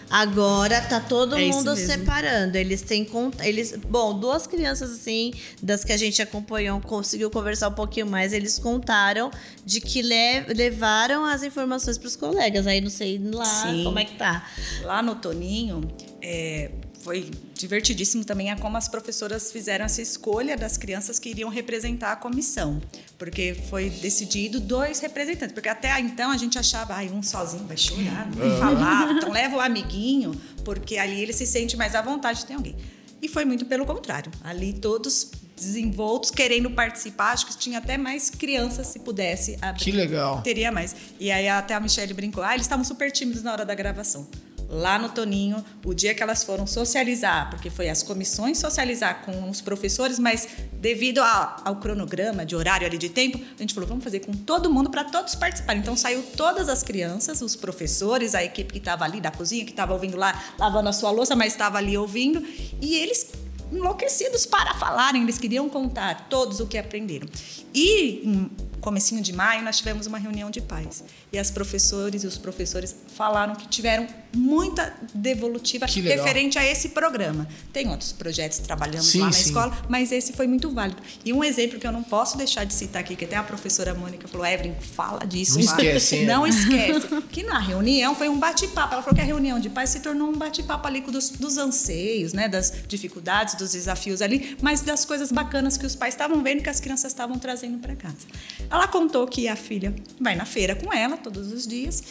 Agora 0.10 0.80
tá 0.82 1.00
todo 1.00 1.36
É 1.36 1.46
mundo 1.48 1.76
separando. 1.76 2.58
Eles 2.58 2.82
têm 2.82 3.04
cont- 3.04 3.40
eles, 3.42 3.76
bom, 3.76 4.18
duas 4.18 4.48
crianças 4.48 4.92
assim, 4.92 5.34
das 5.62 5.84
que 5.84 5.92
a 5.92 5.98
gente 5.98 6.22
acompanhou, 6.22 6.80
conseguiu 6.82 7.30
conversar 7.30 7.70
um 7.70 7.74
pouquinho 7.74 8.08
mais, 8.08 8.32
eles 8.34 8.58
contaram 8.58 9.30
de 9.66 9.82
que 9.82 10.02
le- 10.02 10.46
levaram 10.56 11.26
as 11.26 11.44
informações 11.44 11.98
para 11.98 12.08
os 12.08 12.16
colegas. 12.16 12.66
Aí 12.68 12.80
não 12.82 12.90
sei 12.90 13.20
lá 13.20 13.44
Sim. 13.46 13.84
como 13.84 14.00
é 14.00 14.06
que 14.06 14.16
tá. 14.16 14.48
Lá 14.84 15.02
no 15.02 15.16
Toninho, 15.16 15.82
é, 16.22 16.72
foi 17.08 17.32
divertidíssimo 17.54 18.26
também 18.26 18.52
a 18.52 18.58
como 18.58 18.76
as 18.76 18.90
professoras 18.90 19.50
fizeram 19.50 19.86
essa 19.86 20.02
escolha 20.02 20.58
das 20.58 20.76
crianças 20.76 21.18
que 21.18 21.30
iriam 21.30 21.50
representar 21.50 22.12
a 22.12 22.16
comissão. 22.18 22.82
Porque 23.18 23.56
foi 23.70 23.90
decidido 23.90 24.60
dois 24.60 25.00
representantes. 25.00 25.54
Porque 25.54 25.70
até 25.70 25.98
então 26.02 26.30
a 26.30 26.36
gente 26.36 26.60
achava, 26.60 26.96
ai, 26.96 27.08
um 27.08 27.24
sozinho 27.24 27.64
vai 27.64 27.78
chorar, 27.78 28.28
não 28.30 28.34
vai 28.34 28.60
falar. 28.60 29.08
Então 29.18 29.32
leva 29.32 29.56
o 29.56 29.62
amiguinho, 29.62 30.36
porque 30.66 30.98
ali 30.98 31.22
ele 31.22 31.32
se 31.32 31.46
sente 31.48 31.78
mais 31.78 31.96
à 31.96 32.02
vontade 32.02 32.40
de 32.40 32.46
ter 32.46 32.56
alguém. 32.56 32.76
E 33.22 33.30
foi 33.30 33.46
muito 33.46 33.66
pelo 33.66 33.86
contrário. 33.86 34.30
Ali 34.44 34.74
todos 34.74 35.32
desenvoltos, 35.56 36.30
querendo 36.30 36.70
participar. 36.72 37.32
Acho 37.32 37.48
que 37.48 37.58
tinha 37.58 37.78
até 37.78 37.98
mais 37.98 38.30
crianças, 38.30 38.86
se 38.88 39.00
pudesse 39.00 39.58
abrir 39.62 39.82
Que 39.82 39.92
legal. 39.94 40.42
teria 40.42 40.74
mais. 40.74 40.94
E 41.22 41.32
aí 41.32 41.48
até 41.48 41.74
a 41.74 41.80
Michelle 41.80 42.14
brincou, 42.14 42.44
ah, 42.44 42.54
eles 42.54 42.66
estavam 42.66 42.84
super 42.84 43.10
tímidos 43.14 43.44
na 43.44 43.54
hora 43.54 43.66
da 43.66 43.74
gravação. 43.74 44.28
Lá 44.70 45.00
no 45.00 45.08
Toninho, 45.10 45.64
o 45.86 45.94
dia 45.94 46.14
que 46.14 46.22
elas 46.22 46.44
foram 46.44 46.68
socializar, 46.68 47.50
porque 47.50 47.70
foi 47.70 47.88
as 47.90 48.04
comissões 48.04 48.58
socializar 48.58 49.22
com 49.24 49.50
os 49.50 49.62
professores, 49.62 50.20
mas 50.20 50.48
devido 50.74 51.20
a- 51.20 51.62
ao 51.64 51.78
cronograma 51.78 52.46
de 52.46 52.54
horário 52.56 52.86
ali 52.86 52.98
de 52.98 53.08
tempo, 53.08 53.40
a 53.58 53.62
gente 53.62 53.74
falou, 53.74 53.88
vamos 53.88 54.04
fazer 54.04 54.20
com 54.20 54.34
todo 54.34 54.70
mundo 54.70 54.90
para 54.90 55.06
todos 55.06 55.36
participarem. 55.36 55.82
Então 55.82 55.96
saiu 55.96 56.22
todas 56.36 56.68
as 56.68 56.84
crianças, 56.84 57.42
os 57.42 57.56
professores, 57.56 58.36
a 58.36 58.44
equipe 58.44 58.74
que 58.74 58.80
estava 58.80 59.06
ali 59.06 59.22
da 59.22 59.32
cozinha, 59.32 59.64
que 59.64 59.72
estava 59.72 59.94
ouvindo 59.94 60.18
lá, 60.18 60.44
lavando 60.60 60.90
a 60.90 60.94
sua 60.94 61.12
louça, 61.12 61.34
mas 61.36 61.54
estava 61.54 61.78
ali 61.78 61.98
ouvindo, 61.98 62.44
e 62.82 62.96
eles 62.96 63.32
enlouquecidos 63.72 64.46
para 64.46 64.74
falarem, 64.76 65.24
eles 65.24 65.38
queriam 65.38 65.68
contar 65.70 66.28
todos 66.30 66.60
o 66.60 66.68
que 66.68 66.78
aprenderam. 66.78 67.28
E 67.74 68.22
em 68.26 68.50
comecinho 68.82 69.22
de 69.22 69.34
maio 69.34 69.64
nós 69.64 69.78
tivemos 69.78 70.08
uma 70.08 70.18
reunião 70.18 70.50
de 70.50 70.62
pais 70.62 71.04
e 71.32 71.38
as 71.38 71.52
professores 71.52 72.24
e 72.24 72.28
os 72.28 72.38
professores 72.38 72.96
falaram 73.16 73.56
que 73.56 73.68
tiveram 73.68 74.08
muita 74.36 74.94
devolutiva 75.14 75.86
referente 75.86 76.60
a 76.60 76.66
esse 76.66 76.90
programa. 76.90 77.48
Tem 77.74 77.90
outros 77.90 78.12
projetos 78.12 78.60
trabalhando 78.60 79.04
Sim, 79.04 79.22
lá 79.22 79.26
na 79.28 79.32
sim. 79.32 79.42
escola, 79.42 79.78
mas 79.90 80.12
esse 80.12 80.34
foi 80.34 80.48
muito 80.48 80.70
válido. 80.72 81.02
E 81.26 81.34
um 81.34 81.44
exemplo 81.44 81.80
que 81.80 81.88
eu 81.88 81.92
não 81.92 82.04
posso 82.04 82.38
deixar 82.38 82.64
de 82.64 82.74
citar 82.74 83.02
aqui, 83.02 83.16
que 83.16 83.26
até 83.26 83.36
a 83.36 83.44
professora 83.44 83.94
Mônica 83.94 84.28
falou, 84.28 84.46
Evelyn, 84.46 84.76
fala 84.80 85.26
disso. 85.26 85.58
Não 85.60 85.66
lá." 85.66 85.72
esquece, 85.72 86.26
Não 86.26 86.48
esquece. 86.48 87.08
Que 87.32 87.44
na 87.44 87.60
reunião 87.60 88.16
foi 88.16 88.30
um 88.30 88.38
bate-papo. 88.38 88.94
Ela 88.94 89.04
falou 89.04 89.16
que 89.16 89.22
a 89.22 89.26
reunião 89.26 89.60
de 89.60 89.70
pais 89.70 89.90
se 89.90 90.00
tornou 90.00 90.30
um 90.30 90.38
bate-papo 90.38 90.88
ali 90.88 91.02
dos, 91.02 91.30
dos 91.32 91.58
anseios, 91.58 92.34
né? 92.34 92.48
Das 92.48 92.72
dificuldades, 92.88 93.56
dos 93.56 93.72
desafios 93.72 94.22
ali, 94.22 94.58
mas 94.62 94.82
das 94.82 95.06
coisas 95.06 95.32
bacanas 95.32 95.78
que 95.78 95.86
os 95.86 95.96
pais 95.96 96.14
estavam 96.14 96.44
vendo 96.44 96.62
que 96.62 96.70
as 96.70 96.80
crianças 96.80 97.12
estavam 97.12 97.40
trazendo 97.40 97.80
para 97.80 97.96
casa. 97.96 98.28
Ela 98.70 98.88
contou 98.88 99.28
que 99.28 99.48
a 99.48 99.56
filha 99.56 99.96
vai 100.20 100.36
na 100.36 100.46
feira 100.46 100.76
com 100.76 100.92
ela 100.94 101.18
todos 101.18 101.52
os 101.52 101.66
dias. 101.68 102.04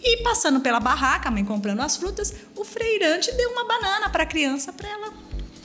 E 0.00 0.18
passando 0.22 0.60
pela 0.60 0.78
barraca, 0.80 1.28
a 1.28 1.32
mãe 1.32 1.44
comprando 1.44 1.80
as 1.80 1.96
frutas, 1.96 2.34
o 2.56 2.64
freirante 2.64 3.32
deu 3.32 3.50
uma 3.50 3.66
banana 3.66 4.10
para 4.10 4.24
a 4.24 4.26
criança 4.26 4.72
para 4.72 4.88
ela 4.88 5.12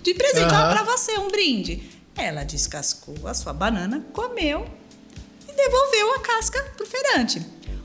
de 0.02 0.14
presente, 0.14 0.54
Aham. 0.54 0.74
para 0.74 0.84
você, 0.84 1.18
um 1.20 1.28
brinde. 1.28 1.84
Ela 2.16 2.44
descascou 2.44 3.28
a 3.28 3.34
sua 3.34 3.52
banana, 3.54 4.06
comeu 4.14 4.66
e 5.48 5.52
devolveu 5.54 6.14
a 6.16 6.20
casca 6.20 6.62
pro 6.78 6.86
feirante. 6.86 7.40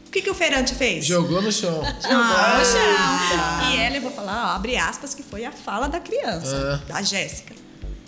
O 0.06 0.10
que, 0.14 0.22
que 0.22 0.30
o 0.30 0.34
feirante 0.34 0.76
fez? 0.76 1.04
Jogou 1.04 1.42
no 1.42 1.50
chão. 1.50 1.82
Jogou 2.00 2.18
no 2.18 2.64
chão. 2.64 3.72
E 3.72 3.76
ela, 3.76 3.96
eu 3.96 4.02
vou 4.02 4.12
falar, 4.12 4.46
ó, 4.52 4.56
abre 4.56 4.76
aspas, 4.76 5.12
que 5.12 5.24
foi 5.24 5.44
a 5.44 5.50
fala 5.50 5.88
da 5.88 5.98
criança, 5.98 6.80
Ah. 6.86 6.92
da 6.92 7.02
Jéssica. 7.02 7.52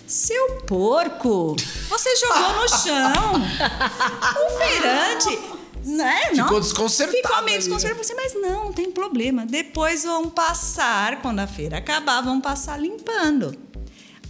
Seu 0.07 0.61
porco, 0.67 1.57
você 1.89 2.17
jogou 2.17 2.63
no 2.63 2.69
chão. 2.69 3.43
O 4.47 4.59
feirante, 4.59 5.39
né? 5.85 6.27
Ficou 6.31 6.53
não, 6.53 6.61
desconcertado 6.61 7.17
Ficou 7.17 7.43
meio 7.43 7.59
desconcertado. 7.59 8.05
Você, 8.05 8.15
mas 8.15 8.35
não, 8.35 8.67
não 8.67 8.73
tem 8.73 8.91
problema. 8.91 9.45
Depois 9.45 10.05
vão 10.05 10.31
passar, 10.31 11.21
quando 11.21 11.41
a 11.41 11.47
feira 11.47 11.79
acabar, 11.79 12.21
vão 12.21 12.41
passar 12.41 12.81
limpando. 12.81 13.57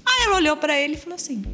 Aí 0.04 0.24
ela 0.24 0.36
olhou 0.36 0.56
para 0.56 0.80
ele 0.80 0.94
e 0.94 0.96
falou 0.96 1.16
assim: 1.16 1.44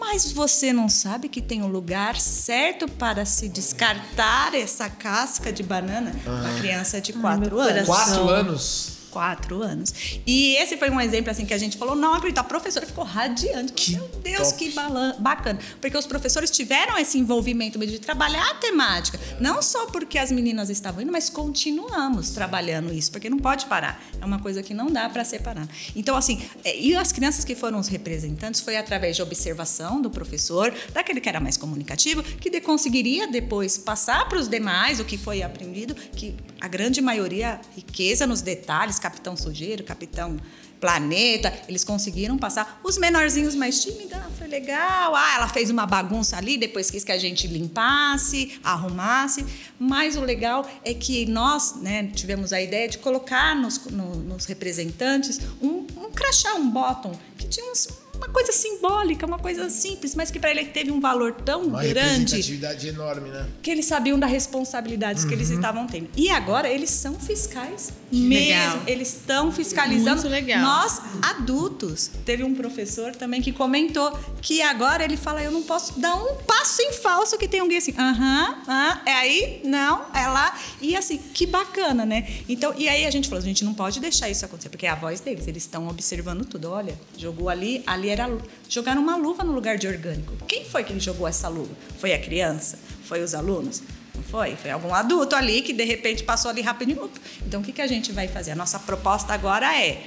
Mas 0.00 0.32
você 0.32 0.72
não 0.72 0.88
sabe 0.88 1.28
que 1.28 1.40
tem 1.40 1.62
um 1.62 1.68
lugar 1.68 2.16
certo 2.16 2.88
para 2.88 3.24
se 3.24 3.48
descartar 3.48 4.54
essa 4.54 4.88
casca 4.88 5.52
de 5.52 5.62
banana? 5.62 6.12
Uma 6.26 6.58
criança 6.58 7.00
de 7.00 7.12
quatro 7.12 7.54
meu 7.54 7.60
anos. 7.60 7.86
Quatro 7.86 8.28
anos. 8.28 8.99
Quatro 9.10 9.62
anos. 9.62 9.92
E 10.26 10.56
esse 10.56 10.76
foi 10.76 10.90
um 10.90 11.00
exemplo 11.00 11.30
assim 11.30 11.44
que 11.44 11.54
a 11.54 11.58
gente 11.58 11.76
falou, 11.76 11.94
não 11.96 12.14
acredito, 12.14 12.38
a 12.38 12.44
professora 12.44 12.86
ficou 12.86 13.04
radiante. 13.04 13.72
Que 13.72 13.92
Meu 13.96 14.08
Deus, 14.22 14.52
top. 14.52 14.58
que 14.58 14.74
bacana. 15.20 15.58
Porque 15.80 15.96
os 15.96 16.06
professores 16.06 16.50
tiveram 16.50 16.96
esse 16.98 17.18
envolvimento 17.18 17.78
de 17.78 17.98
trabalhar 17.98 18.48
a 18.50 18.54
temática. 18.54 19.18
Não 19.40 19.60
só 19.62 19.86
porque 19.86 20.18
as 20.18 20.30
meninas 20.30 20.70
estavam 20.70 21.02
indo, 21.02 21.10
mas 21.12 21.28
continuamos 21.28 22.30
trabalhando 22.30 22.92
isso, 22.92 23.10
porque 23.10 23.28
não 23.28 23.38
pode 23.38 23.66
parar. 23.66 24.00
É 24.20 24.24
uma 24.24 24.38
coisa 24.38 24.62
que 24.62 24.72
não 24.72 24.90
dá 24.90 25.08
para 25.08 25.24
separar. 25.24 25.68
Então, 25.96 26.16
assim, 26.16 26.40
é, 26.64 26.78
e 26.78 26.94
as 26.94 27.10
crianças 27.12 27.44
que 27.44 27.54
foram 27.54 27.78
os 27.78 27.88
representantes 27.88 28.60
foi 28.60 28.76
através 28.76 29.16
de 29.16 29.22
observação 29.22 30.00
do 30.00 30.10
professor, 30.10 30.72
daquele 30.92 31.20
que 31.20 31.28
era 31.28 31.40
mais 31.40 31.56
comunicativo, 31.56 32.22
que 32.22 32.48
de- 32.50 32.60
conseguiria 32.60 33.26
depois 33.26 33.76
passar 33.76 34.28
para 34.28 34.38
os 34.38 34.46
demais 34.48 35.00
o 35.00 35.04
que 35.04 35.18
foi 35.18 35.42
aprendido, 35.42 35.94
que 35.94 36.36
a 36.60 36.68
grande 36.68 37.00
maioria, 37.00 37.60
riqueza 37.74 38.26
nos 38.26 38.40
detalhes, 38.42 38.98
capitão 39.00 39.36
sujeiro, 39.36 39.82
capitão 39.82 40.36
planeta, 40.80 41.52
eles 41.68 41.84
conseguiram 41.84 42.38
passar. 42.38 42.80
Os 42.82 42.96
menorzinhos 42.96 43.54
mais 43.54 43.82
tímidos, 43.82 44.12
ah, 44.14 44.30
foi 44.38 44.46
legal. 44.46 45.14
Ah, 45.14 45.34
ela 45.36 45.48
fez 45.48 45.68
uma 45.68 45.84
bagunça 45.86 46.36
ali, 46.36 46.56
depois 46.56 46.90
quis 46.90 47.04
que 47.04 47.12
a 47.12 47.18
gente 47.18 47.46
limpasse, 47.46 48.58
arrumasse. 48.64 49.44
Mas 49.78 50.16
o 50.16 50.20
legal 50.22 50.66
é 50.84 50.94
que 50.94 51.26
nós 51.26 51.76
né, 51.76 52.06
tivemos 52.14 52.52
a 52.52 52.60
ideia 52.62 52.88
de 52.88 52.98
colocar 52.98 53.54
nos, 53.54 53.78
no- 53.86 54.16
nos 54.16 54.46
representantes 54.46 55.38
um, 55.60 55.86
um 55.96 56.10
crachá, 56.12 56.54
um 56.54 56.70
bottom, 56.70 57.12
que 57.36 57.46
tinha 57.48 57.70
uns- 57.70 57.88
uma 58.20 58.28
coisa 58.28 58.52
simbólica, 58.52 59.24
uma 59.26 59.38
coisa 59.38 59.68
simples, 59.70 60.14
mas 60.14 60.30
que 60.30 60.38
para 60.38 60.50
ele 60.50 60.66
teve 60.66 60.90
um 60.90 61.00
valor 61.00 61.32
tão 61.32 61.62
Uma 61.62 61.80
grande 61.82 61.98
representatividade 61.98 62.88
enorme, 62.88 63.30
né? 63.30 63.48
que 63.62 63.70
eles 63.70 63.86
sabiam 63.86 64.18
das 64.18 64.30
responsabilidades 64.30 65.24
que 65.24 65.32
eles 65.32 65.50
estavam 65.50 65.86
tendo. 65.86 66.08
E 66.16 66.30
agora 66.30 66.68
eles 66.68 66.90
são 66.90 67.14
fiscais 67.18 67.92
mesmo. 68.12 68.28
legal. 68.28 68.82
Eles 68.86 69.08
estão 69.14 69.50
fiscalizando 69.50 70.20
Muito 70.22 70.28
legal. 70.32 70.60
nós 70.60 71.00
adultos. 71.22 72.10
Teve 72.24 72.44
um 72.44 72.54
professor 72.54 73.14
também 73.16 73.40
que 73.40 73.52
comentou 73.52 74.12
que 74.42 74.60
agora 74.62 75.04
ele 75.04 75.16
fala: 75.16 75.42
eu 75.42 75.50
não 75.50 75.62
posso 75.62 75.98
dar 75.98 76.14
um 76.14 76.34
passo 76.46 76.82
em 76.82 76.92
falso 76.92 77.38
que 77.38 77.48
tem 77.48 77.60
alguém 77.60 77.78
assim, 77.78 77.94
aham, 77.98 78.56
aham, 78.68 79.00
é 79.06 79.12
aí, 79.12 79.60
não, 79.64 80.04
é 80.14 80.26
lá. 80.26 80.58
E 80.80 80.96
assim, 80.96 81.18
que 81.18 81.46
bacana, 81.46 82.04
né? 82.04 82.26
Então, 82.48 82.74
e 82.76 82.88
aí 82.88 83.06
a 83.06 83.10
gente 83.10 83.28
falou: 83.28 83.42
a 83.42 83.46
gente 83.46 83.64
não 83.64 83.72
pode 83.74 84.00
deixar 84.00 84.28
isso 84.28 84.44
acontecer, 84.44 84.68
porque 84.68 84.86
é 84.86 84.90
a 84.90 84.94
voz 84.94 85.20
deles, 85.20 85.46
eles 85.46 85.62
estão 85.62 85.88
observando 85.88 86.44
tudo. 86.44 86.70
Olha, 86.70 86.98
jogou 87.16 87.48
ali, 87.48 87.82
ali 87.86 88.09
era. 88.10 88.28
Jogaram 88.68 89.00
uma 89.02 89.16
luva 89.16 89.42
no 89.44 89.52
lugar 89.52 89.76
de 89.78 89.86
orgânico. 89.88 90.32
Quem 90.46 90.64
foi 90.64 90.84
que 90.84 90.98
jogou 91.00 91.26
essa 91.26 91.48
luva? 91.48 91.70
Foi 91.98 92.12
a 92.12 92.18
criança? 92.18 92.78
Foi 93.04 93.22
os 93.22 93.34
alunos? 93.34 93.82
Não 94.14 94.22
foi? 94.22 94.56
Foi 94.56 94.70
algum 94.70 94.94
adulto 94.94 95.34
ali 95.36 95.62
que 95.62 95.72
de 95.72 95.84
repente 95.84 96.22
passou 96.22 96.50
ali 96.50 96.60
rapidinho. 96.62 97.10
Então 97.46 97.60
o 97.60 97.64
que, 97.64 97.72
que 97.72 97.80
a 97.82 97.86
gente 97.86 98.12
vai 98.12 98.28
fazer? 98.28 98.52
A 98.52 98.56
nossa 98.56 98.78
proposta 98.78 99.32
agora 99.32 99.66
é 99.80 100.02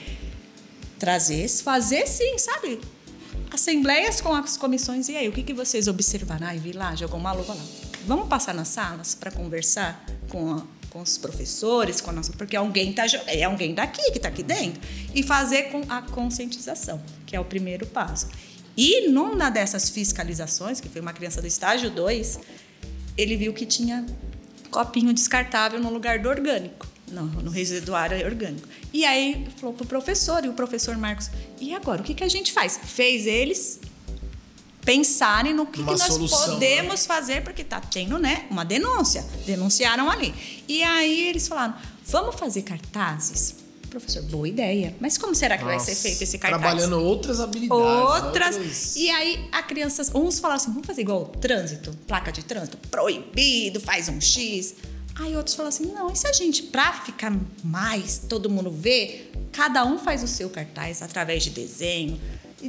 trazer, 0.99 1.47
fazer 1.49 2.07
sim, 2.07 2.37
sabe? 2.37 2.79
Assembleias 3.51 4.19
com 4.21 4.33
as 4.33 4.57
comissões. 4.57 5.09
E 5.09 5.15
aí, 5.15 5.27
o 5.27 5.31
que, 5.31 5.43
que 5.43 5.53
vocês 5.53 5.87
observaram? 5.87 6.47
Ai, 6.47 6.57
vi 6.57 6.71
lá, 6.71 6.95
jogou 6.95 7.19
uma 7.19 7.31
luva 7.31 7.53
lá. 7.53 7.61
Vamos 8.07 8.27
passar 8.27 8.53
nas 8.53 8.67
salas 8.69 9.13
para 9.15 9.31
conversar 9.31 10.03
com, 10.29 10.53
a- 10.55 10.63
com 10.93 11.01
os 11.01 11.17
professores, 11.17 11.99
com 11.99 12.11
a 12.11 12.13
nossa, 12.13 12.31
porque 12.33 12.55
alguém 12.55 12.93
tá, 12.93 13.03
é 13.25 13.43
alguém 13.43 13.73
daqui 13.73 14.11
que 14.11 14.17
está 14.17 14.29
aqui 14.29 14.43
dentro. 14.43 14.79
E 15.13 15.23
fazer 15.23 15.63
com 15.63 15.81
a 15.89 16.03
conscientização, 16.03 17.01
que 17.25 17.35
é 17.35 17.39
o 17.39 17.43
primeiro 17.43 17.87
passo. 17.87 18.29
E 18.77 19.09
numa 19.09 19.49
dessas 19.49 19.89
fiscalizações, 19.89 20.79
que 20.79 20.87
foi 20.87 21.01
uma 21.01 21.11
criança 21.11 21.41
do 21.41 21.47
estágio 21.47 21.89
2, 21.89 22.39
ele 23.17 23.35
viu 23.35 23.53
que 23.53 23.65
tinha 23.65 24.05
copinho 24.69 25.11
descartável 25.13 25.79
no 25.79 25.91
lugar 25.91 26.19
do 26.19 26.29
orgânico, 26.29 26.87
no, 27.07 27.23
no 27.25 27.49
residuário 27.49 28.23
orgânico. 28.23 28.67
E 28.93 29.03
aí 29.03 29.47
falou 29.57 29.75
pro 29.75 29.85
professor, 29.85 30.45
e 30.45 30.49
o 30.49 30.53
professor 30.53 30.95
Marcos, 30.95 31.29
e 31.59 31.73
agora, 31.73 32.01
o 32.01 32.03
que, 32.03 32.13
que 32.13 32.23
a 32.23 32.29
gente 32.29 32.51
faz? 32.51 32.79
Fez 32.83 33.25
eles 33.25 33.79
pensarem 34.85 35.53
no 35.53 35.65
que, 35.65 35.79
que 35.79 35.85
nós 35.85 36.01
solução, 36.01 36.53
podemos 36.53 37.05
fazer, 37.05 37.43
porque 37.43 37.63
tá 37.63 37.79
tendo, 37.79 38.17
né, 38.19 38.45
uma 38.49 38.63
denúncia. 38.65 39.25
Denunciaram 39.45 40.09
ali. 40.09 40.33
E 40.67 40.83
aí 40.83 41.27
eles 41.29 41.47
falaram, 41.47 41.73
vamos 42.05 42.35
fazer 42.35 42.61
cartazes? 42.63 43.55
Professor, 43.89 44.23
boa 44.23 44.47
ideia. 44.47 44.95
Mas 44.99 45.17
como 45.19 45.35
será 45.35 45.55
que 45.57 45.63
vai 45.63 45.79
ser 45.79 45.91
Nossa, 45.91 46.01
feito 46.01 46.21
esse 46.23 46.37
cartaz? 46.39 46.59
Trabalhando 46.61 46.99
outras 46.99 47.39
habilidades. 47.39 47.81
Outras. 47.83 48.55
outras- 48.55 48.95
E 48.95 49.09
aí 49.09 49.47
a 49.51 49.61
criança, 49.61 50.01
uns 50.15 50.39
falaram 50.39 50.59
assim, 50.61 50.71
vamos 50.71 50.87
fazer 50.87 51.01
igual 51.01 51.21
o 51.21 51.25
trânsito, 51.25 51.91
placa 52.07 52.31
de 52.31 52.43
trânsito, 52.43 52.77
proibido, 52.89 53.79
faz 53.79 54.09
um 54.09 54.19
X. 54.19 54.73
Aí 55.15 55.35
outros 55.37 55.55
falaram 55.55 55.69
assim, 55.75 55.85
não, 55.93 56.11
e 56.11 56.15
se 56.15 56.25
a 56.25 56.33
gente, 56.33 56.63
pra 56.63 56.91
ficar 56.91 57.31
mais, 57.63 58.17
todo 58.27 58.49
mundo 58.49 58.71
ver, 58.71 59.31
cada 59.51 59.85
um 59.85 59.99
faz 59.99 60.23
o 60.23 60.27
seu 60.27 60.49
cartaz 60.49 61.03
através 61.03 61.43
de 61.43 61.51
desenho, 61.51 62.19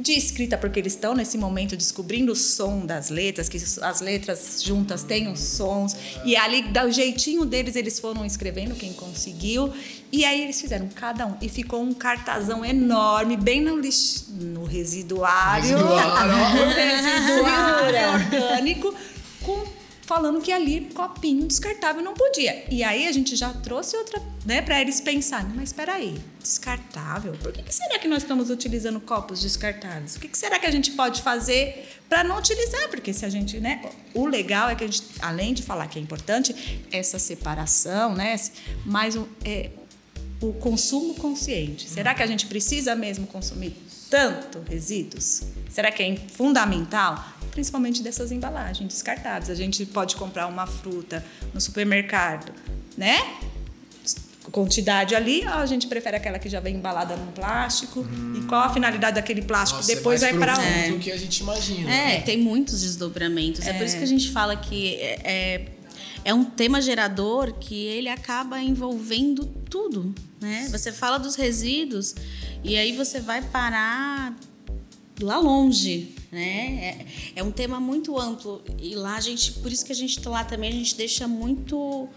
de 0.01 0.13
escrita, 0.13 0.57
porque 0.57 0.79
eles 0.79 0.93
estão 0.93 1.13
nesse 1.13 1.37
momento 1.37 1.75
descobrindo 1.75 2.31
o 2.31 2.35
som 2.35 2.85
das 2.85 3.09
letras, 3.09 3.49
que 3.49 3.57
as 3.57 4.01
letras 4.01 4.61
juntas 4.63 5.03
têm 5.03 5.31
os 5.31 5.39
sons, 5.39 5.95
e 6.23 6.35
ali, 6.35 6.63
do 6.63 6.91
jeitinho 6.91 7.45
deles, 7.45 7.75
eles 7.75 7.99
foram 7.99 8.25
escrevendo 8.25 8.75
quem 8.75 8.93
conseguiu, 8.93 9.73
e 10.11 10.23
aí 10.25 10.41
eles 10.41 10.59
fizeram 10.59 10.87
cada 10.93 11.25
um, 11.25 11.35
e 11.41 11.49
ficou 11.49 11.81
um 11.81 11.93
cartazão 11.93 12.63
enorme, 12.63 13.37
bem 13.37 13.61
no, 13.61 13.77
lix... 13.77 14.27
no 14.29 14.63
residuário, 14.65 15.77
Residuário. 15.77 16.31
no 16.55 16.73
residuário 16.73 18.13
orgânico, 18.13 18.95
com 19.41 19.74
falando 20.05 20.39
que 20.41 20.51
ali 20.51 20.89
copinho 20.93 21.47
descartável 21.47 22.01
não 22.01 22.13
podia. 22.13 22.63
E 22.69 22.83
aí 22.83 23.07
a 23.07 23.11
gente 23.11 23.35
já 23.35 23.51
trouxe 23.51 23.97
outra, 23.97 24.21
né, 24.45 24.61
para 24.61 24.79
eles 24.79 25.01
pensarem, 25.01 25.51
mas 25.55 25.69
espera 25.69 25.93
aí, 25.93 26.21
descartável? 26.39 27.33
Por 27.41 27.51
que, 27.51 27.63
que, 27.63 27.73
será 27.73 27.97
que 27.97 28.07
nós 28.07 28.21
estamos 28.21 28.49
utilizando 28.49 28.99
copos 28.99 29.41
descartáveis? 29.41 30.15
O 30.15 30.19
que, 30.19 30.27
que 30.27 30.37
será 30.37 30.59
que 30.59 30.65
a 30.67 30.71
gente 30.71 30.91
pode 30.91 31.21
fazer 31.21 31.89
para 32.07 32.23
não 32.23 32.37
utilizar? 32.37 32.87
Porque 32.89 33.11
se 33.13 33.25
a 33.25 33.29
gente, 33.29 33.59
né, 33.59 33.81
o 34.13 34.27
legal 34.27 34.69
é 34.69 34.75
que 34.75 34.83
a 34.83 34.87
gente, 34.87 35.03
além 35.19 35.53
de 35.53 35.63
falar 35.63 35.87
que 35.87 35.97
é 35.97 36.01
importante 36.01 36.85
essa 36.91 37.17
separação, 37.17 38.13
né, 38.13 38.35
mas 38.85 39.17
é, 39.43 39.71
o 40.41 40.53
consumo 40.53 41.15
consciente. 41.15 41.89
Será 41.89 42.13
que 42.13 42.21
a 42.21 42.27
gente 42.27 42.45
precisa 42.45 42.95
mesmo 42.95 43.25
consumir 43.25 43.75
tanto 44.15 44.61
resíduos? 44.69 45.41
Será 45.69 45.91
que 45.91 46.01
é 46.01 46.15
fundamental? 46.15 47.35
principalmente 47.51 48.03
dessas 48.03 48.33
embalagens 48.33 48.89
descartáveis. 48.89 49.49
A 49.49 49.55
gente 49.55 49.85
pode 49.85 50.17
comprar 50.17 50.45
uma 50.45 50.67
fruta 50.67 51.25
no 51.53 51.61
supermercado, 51.61 52.51
né? 52.97 53.17
Quantidade 54.51 55.15
ali, 55.15 55.39
ou 55.45 55.53
a 55.53 55.65
gente 55.65 55.87
prefere 55.87 56.17
aquela 56.17 56.37
que 56.37 56.49
já 56.49 56.59
vem 56.59 56.75
embalada 56.75 57.15
num 57.15 57.31
plástico? 57.31 58.01
Hum. 58.01 58.41
E 58.41 58.41
qual 58.45 58.59
a 58.59 58.73
finalidade 58.73 59.15
daquele 59.15 59.41
plástico? 59.41 59.77
Nossa, 59.77 59.95
Depois 59.95 60.21
é 60.21 60.31
vai 60.33 60.39
para 60.39 60.59
onde? 60.59 60.91
do 60.91 60.99
que 60.99 61.13
a 61.13 61.17
gente 61.17 61.39
imagina. 61.39 61.89
É, 61.89 62.19
tem 62.19 62.37
muitos 62.37 62.81
desdobramentos. 62.81 63.65
É. 63.65 63.69
é 63.69 63.73
por 63.73 63.85
isso 63.85 63.95
que 63.97 64.03
a 64.03 64.07
gente 64.07 64.29
fala 64.31 64.57
que 64.57 64.95
é, 64.95 65.21
é, 65.23 65.65
é 66.25 66.33
um 66.33 66.43
tema 66.43 66.81
gerador 66.81 67.53
que 67.53 67.85
ele 67.85 68.09
acaba 68.09 68.61
envolvendo 68.61 69.45
tudo, 69.69 70.13
né? 70.41 70.67
Você 70.71 70.91
fala 70.91 71.17
dos 71.17 71.35
resíduos 71.35 72.15
e 72.65 72.77
aí 72.77 72.91
você 72.93 73.19
vai 73.19 73.43
parar 73.43 74.35
lá 75.21 75.37
longe, 75.37 76.15
né? 76.31 76.75
É, 76.77 77.05
é, 77.35 77.43
um 77.43 77.51
tema 77.51 77.79
muito 77.79 78.19
amplo 78.19 78.63
e 78.81 78.95
lá 78.95 79.17
a 79.17 79.21
gente, 79.21 79.53
por 79.53 79.71
isso 79.71 79.85
que 79.85 79.91
a 79.91 79.95
gente 79.95 80.19
tá 80.19 80.29
lá 80.29 80.43
também 80.43 80.69
a 80.69 80.73
gente 80.73 80.95
deixa 80.95 81.27
muito 81.27 82.09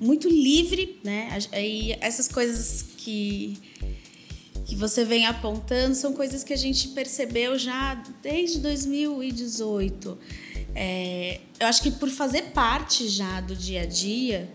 muito 0.00 0.28
livre, 0.28 0.98
né? 1.04 1.38
E 1.52 1.96
essas 2.00 2.28
coisas 2.28 2.84
que 2.96 3.56
que 4.66 4.76
você 4.76 5.02
vem 5.02 5.24
apontando 5.24 5.94
são 5.94 6.12
coisas 6.12 6.44
que 6.44 6.52
a 6.52 6.56
gente 6.56 6.88
percebeu 6.88 7.58
já 7.58 7.94
desde 8.22 8.58
2018. 8.58 10.18
É, 10.74 11.40
eu 11.58 11.66
acho 11.66 11.82
que 11.82 11.90
por 11.90 12.10
fazer 12.10 12.50
parte 12.50 13.08
já 13.08 13.40
do 13.40 13.56
dia 13.56 13.82
a 13.82 13.86
dia 13.86 14.50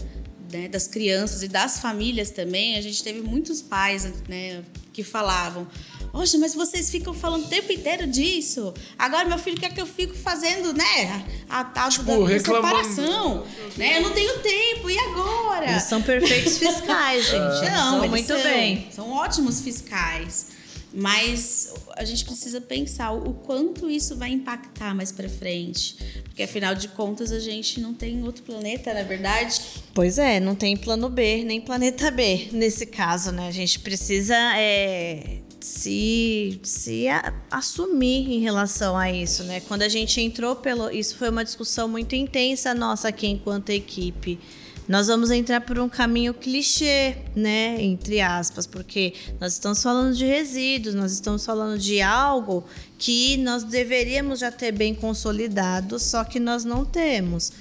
né, 0.51 0.67
das 0.67 0.88
crianças 0.88 1.41
e 1.41 1.47
das 1.47 1.80
famílias 1.80 2.30
também, 2.30 2.76
a 2.76 2.82
gente 2.82 3.03
teve 3.03 3.21
muitos 3.21 3.61
pais 3.61 4.05
né, 4.30 4.63
que 4.93 5.03
falavam: 5.03 5.67
Poxa, 6.11 6.37
mas 6.37 6.53
vocês 6.53 6.89
ficam 6.91 7.13
falando 7.13 7.45
o 7.45 7.47
tempo 7.47 7.71
inteiro 7.71 8.05
disso. 8.05 8.73
Agora 8.97 9.27
meu 9.27 9.39
filho 9.39 9.59
quer 9.59 9.73
que 9.73 9.81
eu 9.81 9.85
fique 9.85 10.15
fazendo, 10.15 10.71
né? 10.71 11.25
A 11.49 11.63
tal 11.63 11.89
tipo, 11.89 12.27
da 12.27 12.39
separação. 12.39 13.45
Né? 13.75 13.97
Eu 13.97 14.03
não 14.03 14.11
tenho 14.11 14.39
tempo, 14.39 14.89
e 14.89 14.99
agora? 14.99 15.71
Eles 15.71 15.83
são 15.83 16.01
perfeitos 16.01 16.57
fiscais, 16.59 17.25
gente. 17.25 17.71
Não, 17.71 17.99
são 17.99 18.07
muito 18.07 18.27
são, 18.27 18.43
bem. 18.43 18.87
São 18.91 19.11
ótimos 19.11 19.61
fiscais. 19.61 20.47
Mas 20.93 21.73
a 21.97 22.05
gente 22.05 22.23
precisa 22.23 22.61
pensar 22.61 23.11
o 23.11 23.33
quanto 23.33 23.89
isso 23.89 24.15
vai 24.15 24.29
impactar 24.29 24.93
mais 24.93 25.11
para 25.11 25.27
frente. 25.27 25.97
Porque 26.23 26.43
afinal 26.43 26.75
de 26.75 26.87
contas 26.89 27.31
a 27.31 27.39
gente 27.39 27.79
não 27.79 27.95
tem 27.95 28.23
outro 28.23 28.43
planeta, 28.43 28.93
na 28.93 28.99
é 28.99 29.03
verdade. 29.03 29.59
Pois 29.93 30.19
é, 30.19 30.39
não 30.39 30.53
tem 30.53 30.77
plano 30.77 31.09
B 31.09 31.43
nem 31.43 31.59
planeta 31.59 32.11
B 32.11 32.49
nesse 32.51 32.85
caso, 32.85 33.31
né? 33.31 33.47
A 33.47 33.51
gente 33.51 33.79
precisa 33.79 34.35
é, 34.55 35.39
se, 35.59 36.59
se 36.61 37.07
a, 37.07 37.33
assumir 37.49 38.31
em 38.31 38.39
relação 38.41 38.95
a 38.95 39.11
isso, 39.11 39.43
né? 39.43 39.61
Quando 39.61 39.81
a 39.81 39.89
gente 39.89 40.21
entrou 40.21 40.55
pelo. 40.55 40.91
Isso 40.91 41.17
foi 41.17 41.29
uma 41.29 41.43
discussão 41.43 41.87
muito 41.87 42.15
intensa 42.15 42.73
nossa 42.73 43.07
aqui 43.07 43.27
enquanto 43.27 43.69
equipe. 43.69 44.39
Nós 44.88 45.07
vamos 45.07 45.31
entrar 45.31 45.61
por 45.61 45.79
um 45.79 45.88
caminho 45.88 46.34
clichê, 46.34 47.15
né? 47.36 47.81
Entre 47.81 48.19
aspas, 48.19 48.67
porque 48.67 49.13
nós 49.39 49.53
estamos 49.53 49.81
falando 49.81 50.13
de 50.13 50.25
resíduos, 50.25 50.93
nós 50.93 51.13
estamos 51.13 51.45
falando 51.45 51.79
de 51.79 52.01
algo 52.01 52.65
que 52.97 53.38
nós 53.38 53.63
deveríamos 53.63 54.39
já 54.39 54.51
ter 54.51 54.73
bem 54.73 54.93
consolidado, 54.93 55.97
só 55.99 56.23
que 56.23 56.39
nós 56.39 56.65
não 56.65 56.84
temos. 56.84 57.51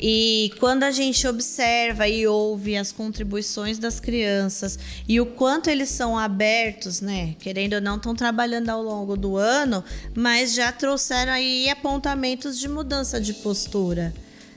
E 0.00 0.52
quando 0.58 0.82
a 0.82 0.90
gente 0.90 1.26
observa 1.28 2.08
e 2.08 2.26
ouve 2.26 2.76
as 2.76 2.90
contribuições 2.90 3.78
das 3.78 4.00
crianças 4.00 4.78
e 5.06 5.20
o 5.20 5.26
quanto 5.26 5.68
eles 5.68 5.90
são 5.90 6.18
abertos, 6.18 7.00
né? 7.00 7.36
Querendo 7.38 7.74
ou 7.74 7.80
não, 7.80 7.96
estão 7.96 8.14
trabalhando 8.14 8.70
ao 8.70 8.82
longo 8.82 9.16
do 9.16 9.36
ano, 9.36 9.84
mas 10.14 10.54
já 10.54 10.72
trouxeram 10.72 11.32
aí 11.32 11.68
apontamentos 11.68 12.58
de 12.58 12.66
mudança 12.66 13.20
de 13.20 13.34
postura. 13.34 14.12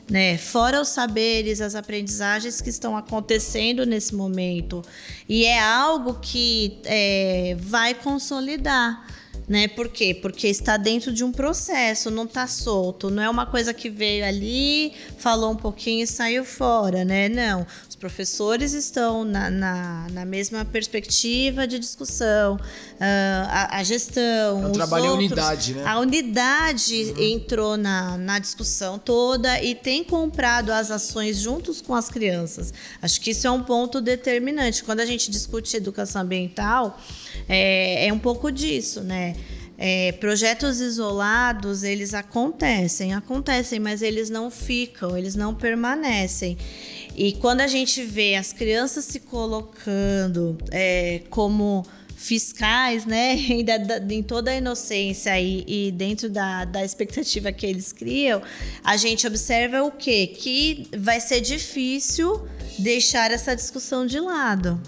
Né? 0.10 0.38
Fora 0.38 0.80
os 0.82 0.90
saberes, 0.90 1.62
as 1.62 1.74
aprendizagens 1.74 2.62
que 2.62 2.70
estão 2.70 2.96
acontecendo 2.96 3.86
nesse 3.86 4.14
momento. 4.14 4.84
E 5.28 5.46
é 5.46 5.60
algo 5.60 6.20
que 6.22 6.80
é, 6.86 7.56
vai 7.60 7.96
consolidar 7.96 9.04
né? 9.48 9.68
Por 9.68 9.90
quê? 9.90 10.14
Porque 10.14 10.48
está 10.48 10.78
dentro 10.78 11.14
de 11.14 11.24
um 11.24 11.32
processo, 11.32 12.10
não 12.10 12.24
está 12.24 12.48
solto, 12.48 13.10
não 13.10 13.22
é 13.22 13.30
uma 13.30 13.46
coisa 13.46 13.74
que 13.74 13.90
veio 13.90 14.26
ali, 14.26 14.92
falou 15.18 15.52
um 15.52 15.56
pouquinho 15.56 16.04
e 16.04 16.08
saiu 16.08 16.44
fora, 16.44 17.06
né? 17.06 17.30
Não. 17.30 17.66
Os 17.88 17.96
professores 17.96 18.74
estão 18.74 19.24
na, 19.24 19.50
na, 19.50 20.08
na 20.12 20.26
mesma 20.26 20.66
perspectiva 20.66 21.68
de 21.68 21.78
discussão, 21.78 22.56
uh, 22.56 22.60
a, 23.00 23.78
a, 23.80 23.84
gestão. 23.84 24.64
É 24.64 24.68
um 24.68 24.72
trabalho 24.72 25.06
outros, 25.06 25.24
em 25.24 25.28
unidade, 25.28 25.74
né? 25.74 25.84
A 25.86 26.00
unidade 26.00 27.14
uhum. 27.16 27.24
entrou 27.24 27.78
na, 27.78 28.18
na 28.18 28.40
discussão 28.40 28.98
toda 28.98 29.62
e 29.62 29.76
tem 29.76 30.04
comprado 30.04 30.72
as 30.72 30.90
ações 30.90 31.40
juntos 31.40 31.82
com 31.82 31.94
as 31.94 32.10
crianças. 32.10 32.74
Acho 33.02 33.22
que 33.22 33.32
isso 33.32 33.46
é 33.46 33.52
um 33.52 33.64
ponto 33.64 34.02
determinante. 34.02 34.84
Quando 34.84 35.02
a 35.02 35.06
gente 35.06 35.30
discute 35.30 35.78
educação 35.78 36.24
ambiental, 36.24 37.00
é, 37.48 38.08
é 38.08 38.14
um 38.14 38.20
pouco 38.20 38.52
disso, 38.52 39.02
né? 39.02 39.35
É, 39.78 40.14
projetos 40.14 40.80
isolados, 40.80 41.84
eles 41.84 42.14
acontecem, 42.14 43.14
acontecem, 43.14 43.80
mas 43.80 44.02
eles 44.02 44.30
não 44.30 44.50
ficam, 44.50 45.18
eles 45.18 45.36
não 45.36 45.54
permanecem. 45.54 46.58
E 47.16 47.34
quando 47.34 47.62
a 47.62 47.68
gente 47.68 48.04
vê 48.04 48.36
as 48.36 48.54
crianças 48.54 49.06
se 49.06 49.20
colocando 49.20 50.58
é, 50.72 51.22
como 51.30 51.86
fiscais, 52.16 53.06
né, 53.06 53.36
em 54.10 54.24
toda 54.24 54.52
a 54.52 54.56
inocência 54.56 55.40
e, 55.40 55.64
e 55.68 55.92
dentro 55.92 56.30
da, 56.30 56.66
da 56.66 56.84
expectativa 56.84 57.52
que 57.52 57.66
eles 57.66 57.92
criam, 57.92 58.42
a 58.84 58.98
gente 58.98 59.28
observa 59.28 59.84
o 59.84 59.92
quê? 59.92 60.28
Que 60.28 60.88
vai 60.98 61.20
ser 61.20 61.42
difícil 61.42 62.48
deixar 62.80 63.32
essa 63.32 63.56
discussão 63.56 64.06
de 64.06 64.20
lado. 64.20 64.82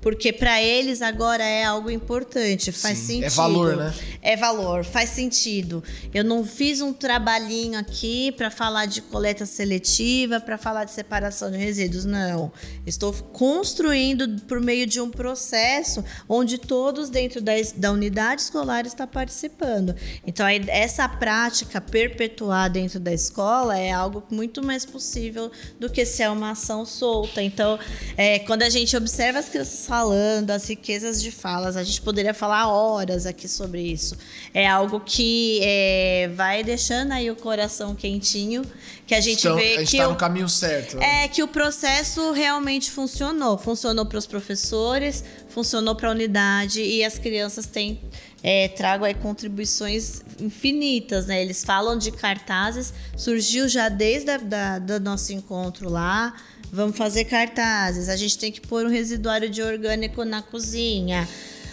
Porque 0.00 0.32
para 0.32 0.62
eles 0.62 1.02
agora 1.02 1.44
é 1.44 1.64
algo 1.64 1.90
importante, 1.90 2.70
faz 2.72 2.98
Sim, 2.98 3.06
sentido. 3.06 3.24
É 3.24 3.30
valor, 3.30 3.76
né? 3.76 3.94
É 4.22 4.36
valor, 4.36 4.84
faz 4.84 5.10
sentido. 5.10 5.82
Eu 6.14 6.24
não 6.24 6.44
fiz 6.44 6.80
um 6.80 6.92
trabalhinho 6.92 7.78
aqui 7.78 8.32
para 8.32 8.50
falar 8.50 8.86
de 8.86 9.00
coleta 9.02 9.44
seletiva, 9.46 10.40
para 10.40 10.56
falar 10.56 10.84
de 10.84 10.92
separação 10.92 11.50
de 11.50 11.56
resíduos, 11.56 12.04
não. 12.04 12.52
Estou 12.86 13.12
construindo 13.12 14.40
por 14.42 14.60
meio 14.60 14.86
de 14.86 15.00
um 15.00 15.10
processo 15.10 16.04
onde 16.28 16.58
todos 16.58 17.10
dentro 17.10 17.40
da, 17.40 17.52
da 17.76 17.92
unidade 17.92 18.42
escolar 18.42 18.86
estão 18.86 19.06
participando. 19.06 19.94
Então, 20.26 20.46
essa 20.68 21.08
prática 21.08 21.80
perpetuar 21.80 22.70
dentro 22.70 23.00
da 23.00 23.12
escola 23.12 23.78
é 23.78 23.90
algo 23.90 24.22
muito 24.30 24.64
mais 24.64 24.84
possível 24.84 25.50
do 25.78 25.90
que 25.90 26.04
ser 26.04 26.30
uma 26.30 26.50
ação 26.50 26.84
solta. 26.84 27.42
Então, 27.42 27.78
é, 28.16 28.38
quando 28.40 28.62
a 28.62 28.68
gente 28.68 28.96
observa 28.96 29.38
as 29.38 29.48
crianças 29.48 29.86
falando, 29.98 30.50
as 30.50 30.68
riquezas 30.68 31.20
de 31.20 31.32
falas. 31.32 31.76
A 31.76 31.82
gente 31.82 32.00
poderia 32.00 32.32
falar 32.32 32.68
horas 32.68 33.26
aqui 33.26 33.48
sobre 33.48 33.82
isso. 33.82 34.16
É 34.54 34.66
algo 34.66 35.00
que 35.00 35.60
é, 35.62 36.30
vai 36.34 36.62
deixando 36.62 37.12
aí 37.12 37.28
o 37.30 37.34
coração 37.34 37.96
quentinho, 37.96 38.62
que 39.06 39.14
a 39.14 39.20
gente 39.20 39.40
então, 39.40 39.56
vê 39.56 39.74
a 39.74 39.78
gente 39.80 39.90
que 39.90 39.96
tá 39.96 40.06
o, 40.06 40.12
no 40.12 40.16
caminho 40.16 40.48
certo. 40.48 40.96
Né? 40.96 41.24
É 41.24 41.28
que 41.28 41.42
o 41.42 41.48
processo 41.48 42.30
realmente 42.30 42.92
funcionou. 42.92 43.58
Funcionou 43.58 44.06
para 44.06 44.18
os 44.18 44.26
professores, 44.26 45.24
funcionou 45.48 45.96
para 45.96 46.08
a 46.08 46.12
unidade 46.12 46.80
e 46.80 47.04
as 47.04 47.18
crianças 47.18 47.66
têm 47.66 48.00
é, 48.40 48.68
trago 48.68 49.04
aí 49.04 49.14
contribuições 49.14 50.22
infinitas, 50.38 51.26
né? 51.26 51.42
Eles 51.42 51.64
falam 51.64 51.98
de 51.98 52.12
cartazes, 52.12 52.94
surgiu 53.16 53.68
já 53.68 53.88
desde 53.88 54.30
a, 54.30 54.36
da, 54.36 54.78
do 54.78 55.00
nosso 55.00 55.32
encontro 55.32 55.88
lá, 55.88 56.34
Vamos 56.72 56.96
fazer 56.96 57.24
cartazes. 57.24 58.08
A 58.08 58.16
gente 58.16 58.38
tem 58.38 58.52
que 58.52 58.60
pôr 58.60 58.84
um 58.84 58.90
residuário 58.90 59.48
de 59.48 59.62
orgânico 59.62 60.24
na 60.24 60.42
cozinha. 60.42 61.28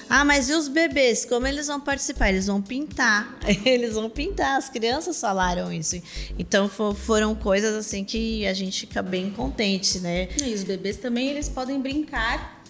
Ah, 0.09 0.23
mas 0.23 0.49
e 0.49 0.53
os 0.53 0.67
bebês? 0.67 1.25
Como 1.25 1.47
eles 1.47 1.67
vão 1.67 1.81
participar? 1.81 2.29
Eles 2.29 2.47
vão 2.47 2.61
pintar. 2.61 3.37
Eles 3.65 3.95
vão 3.95 4.09
pintar. 4.09 4.57
As 4.57 4.69
crianças 4.69 5.19
falaram 5.19 5.73
isso. 5.73 5.99
Então 6.37 6.69
foram 6.69 7.33
coisas 7.33 7.73
assim 7.75 8.03
que 8.03 8.45
a 8.45 8.53
gente 8.53 8.81
fica 8.81 9.01
bem 9.01 9.31
contente, 9.31 9.99
né? 9.99 10.29
E 10.43 10.53
os 10.53 10.63
bebês 10.63 10.97
também 10.97 11.29
eles 11.29 11.49
podem 11.49 11.79
brincar 11.81 12.63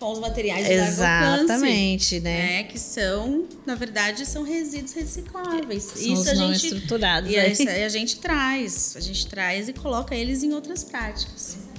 com 0.00 0.12
os 0.12 0.18
materiais 0.18 0.66
de 0.66 0.72
Exatamente, 0.72 1.52
alcance, 1.52 2.20
né? 2.20 2.42
né? 2.42 2.62
Que 2.64 2.78
são, 2.78 3.46
na 3.66 3.74
verdade, 3.74 4.24
são 4.26 4.42
resíduos 4.42 4.94
recicláveis. 4.94 5.84
São 5.84 6.12
isso 6.14 6.30
a 6.30 6.34
gente 6.34 6.66
estruturados. 6.66 7.30
E 7.30 7.36
né? 7.36 7.82
a, 7.82 7.86
a 7.86 7.88
gente 7.88 8.18
traz, 8.18 8.94
a 8.96 9.00
gente 9.00 9.26
traz 9.26 9.68
e 9.68 9.72
coloca 9.74 10.14
eles 10.14 10.42
em 10.42 10.52
outras 10.54 10.82
práticas. 10.82 11.69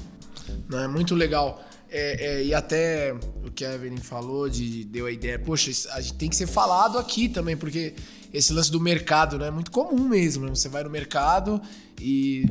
É 0.79 0.87
muito 0.87 1.15
legal. 1.15 1.63
É, 1.89 2.25
é, 2.25 2.43
e 2.45 2.53
até 2.53 3.13
o 3.45 3.51
que 3.51 3.65
a 3.65 3.73
Evelyn 3.73 3.97
falou, 3.97 4.47
de, 4.47 4.85
deu 4.85 5.07
a 5.07 5.11
ideia, 5.11 5.37
poxa, 5.37 5.71
a 5.91 5.99
gente 5.99 6.13
tem 6.13 6.29
que 6.29 6.35
ser 6.37 6.47
falado 6.47 6.97
aqui 6.97 7.27
também, 7.27 7.57
porque 7.57 7.93
esse 8.33 8.53
lance 8.53 8.71
do 8.71 8.79
mercado 8.79 9.37
né, 9.37 9.47
é 9.47 9.51
muito 9.51 9.71
comum 9.71 10.07
mesmo. 10.07 10.45
Né? 10.45 10.55
Você 10.55 10.69
vai 10.69 10.83
no 10.83 10.89
mercado 10.89 11.61
e 11.99 12.45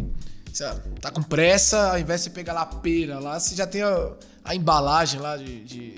você 0.53 0.65
tá 1.01 1.11
com 1.11 1.23
pressa, 1.23 1.93
ao 1.93 1.99
invés 1.99 2.21
de 2.21 2.25
você 2.25 2.31
pegar 2.31 2.53
lá 2.53 2.63
a 2.63 2.67
pera 2.67 3.19
lá, 3.19 3.41
você 3.41 3.55
já 3.55 3.67
tem 3.67 3.83
a, 3.83 4.13
a 4.45 4.55
embalagem 4.55 5.21
lá 5.21 5.37
de, 5.37 5.65
de, 5.65 5.95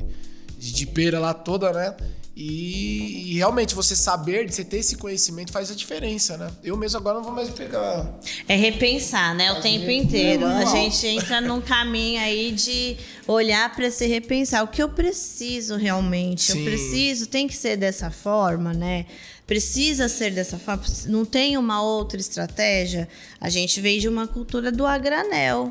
de, 0.59 0.87
pera 0.87 1.18
lá 1.18 1.35
toda, 1.35 1.73
né? 1.73 1.97
E, 2.35 3.33
e, 3.33 3.35
realmente 3.37 3.74
você 3.74 3.95
saber, 3.95 4.51
você 4.51 4.64
ter 4.64 4.78
esse 4.78 4.97
conhecimento 4.97 5.53
faz 5.53 5.70
a 5.70 5.74
diferença, 5.74 6.39
né? 6.39 6.51
Eu 6.64 6.78
mesmo 6.78 6.99
agora 6.99 7.18
não 7.18 7.24
vou 7.24 7.33
mais 7.33 7.51
pegar. 7.51 8.11
É 8.49 8.57
repensar, 8.57 9.35
né? 9.35 9.53
O 9.53 9.61
tempo 9.61 9.91
inteiro. 9.91 10.47
A 10.47 10.64
gente 10.64 11.07
entra 11.07 11.43
num 11.43 11.61
caminho 11.61 12.20
aí 12.20 12.51
de 12.53 12.97
olhar 13.26 13.74
para 13.74 13.91
se 13.91 14.07
repensar. 14.07 14.62
O 14.62 14.68
que 14.68 14.83
eu 14.83 14.89
preciso 14.89 15.76
realmente? 15.76 16.53
Sim. 16.53 16.59
Eu 16.61 16.64
preciso, 16.64 17.26
tem 17.26 17.47
que 17.47 17.55
ser 17.55 17.76
dessa 17.76 18.11
forma, 18.11 18.72
né? 18.72 19.05
Precisa 19.47 20.09
ser 20.09 20.30
dessa 20.30 20.59
forma. 20.59 20.83
Não 21.07 21.26
tem 21.26 21.59
uma 21.59 21.83
outra 21.83 22.18
estratégia. 22.18 23.07
A 23.39 23.51
gente 23.51 23.78
veio 23.78 24.01
de 24.01 24.09
uma 24.09 24.26
cultura 24.26 24.72
do 24.72 24.87
agranel. 24.87 25.70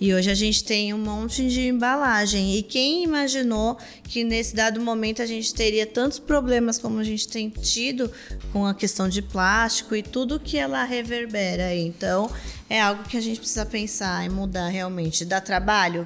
E 0.00 0.14
hoje 0.14 0.30
a 0.30 0.34
gente 0.34 0.62
tem 0.64 0.94
um 0.94 0.98
monte 0.98 1.48
de 1.48 1.68
embalagem. 1.68 2.56
E 2.56 2.62
quem 2.62 3.02
imaginou 3.02 3.76
que 4.04 4.24
nesse 4.24 4.54
dado 4.54 4.80
momento 4.80 5.22
a 5.22 5.26
gente 5.26 5.52
teria 5.52 5.86
tantos 5.86 6.18
problemas 6.18 6.78
como 6.78 6.98
a 6.98 7.04
gente 7.04 7.28
tem 7.28 7.50
tido 7.50 8.10
com 8.52 8.64
a 8.66 8.74
questão 8.74 9.08
de 9.08 9.20
plástico 9.20 9.94
e 9.94 10.02
tudo 10.02 10.38
que 10.38 10.56
ela 10.56 10.84
reverbera. 10.84 11.74
Então, 11.74 12.30
é 12.70 12.80
algo 12.80 13.04
que 13.04 13.16
a 13.16 13.20
gente 13.20 13.40
precisa 13.40 13.66
pensar 13.66 14.24
e 14.24 14.28
mudar 14.28 14.68
realmente. 14.68 15.24
Dá 15.24 15.40
trabalho? 15.40 16.04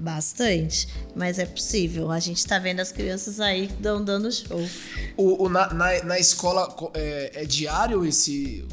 Bastante, 0.00 0.88
mas 1.16 1.40
é 1.40 1.46
possível. 1.46 2.12
A 2.12 2.20
gente 2.20 2.38
está 2.38 2.58
vendo 2.58 2.78
as 2.78 2.92
crianças 2.92 3.40
aí 3.40 3.68
dando 3.80 4.30
show. 4.30 4.60
O, 5.16 5.44
o 5.44 5.48
na, 5.48 5.74
na, 5.74 6.04
na, 6.04 6.18
escola 6.20 6.72
é, 6.94 7.42
é 7.42 7.44
diário 7.44 8.06
esse 8.06 8.64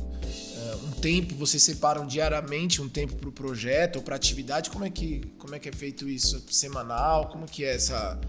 tempo 1.06 1.36
vocês 1.36 1.62
separam 1.62 2.08
diariamente 2.08 2.82
um 2.82 2.90
tempo 2.90 3.16
para 3.16 3.30
o 3.30 3.32
projeto 3.32 3.98
ou 3.98 4.02
para 4.02 4.16
atividade? 4.16 4.72
Como 4.72 4.84
é 4.84 4.90
que 4.90 5.22
como 5.38 5.54
é 5.54 5.60
que 5.60 5.70
é 5.70 5.72
feito 5.72 6.10
isso? 6.10 6.44
Semanal? 6.50 7.30
Como 7.30 7.46
que 7.46 7.64
é 7.64 7.76
essa 7.76 8.20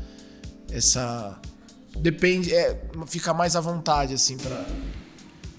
essa 0.70 1.40
depende 1.98 2.54
é, 2.54 2.78
fica 3.06 3.32
mais 3.32 3.56
à 3.56 3.62
vontade 3.62 4.12
assim 4.12 4.36
para 4.36 4.62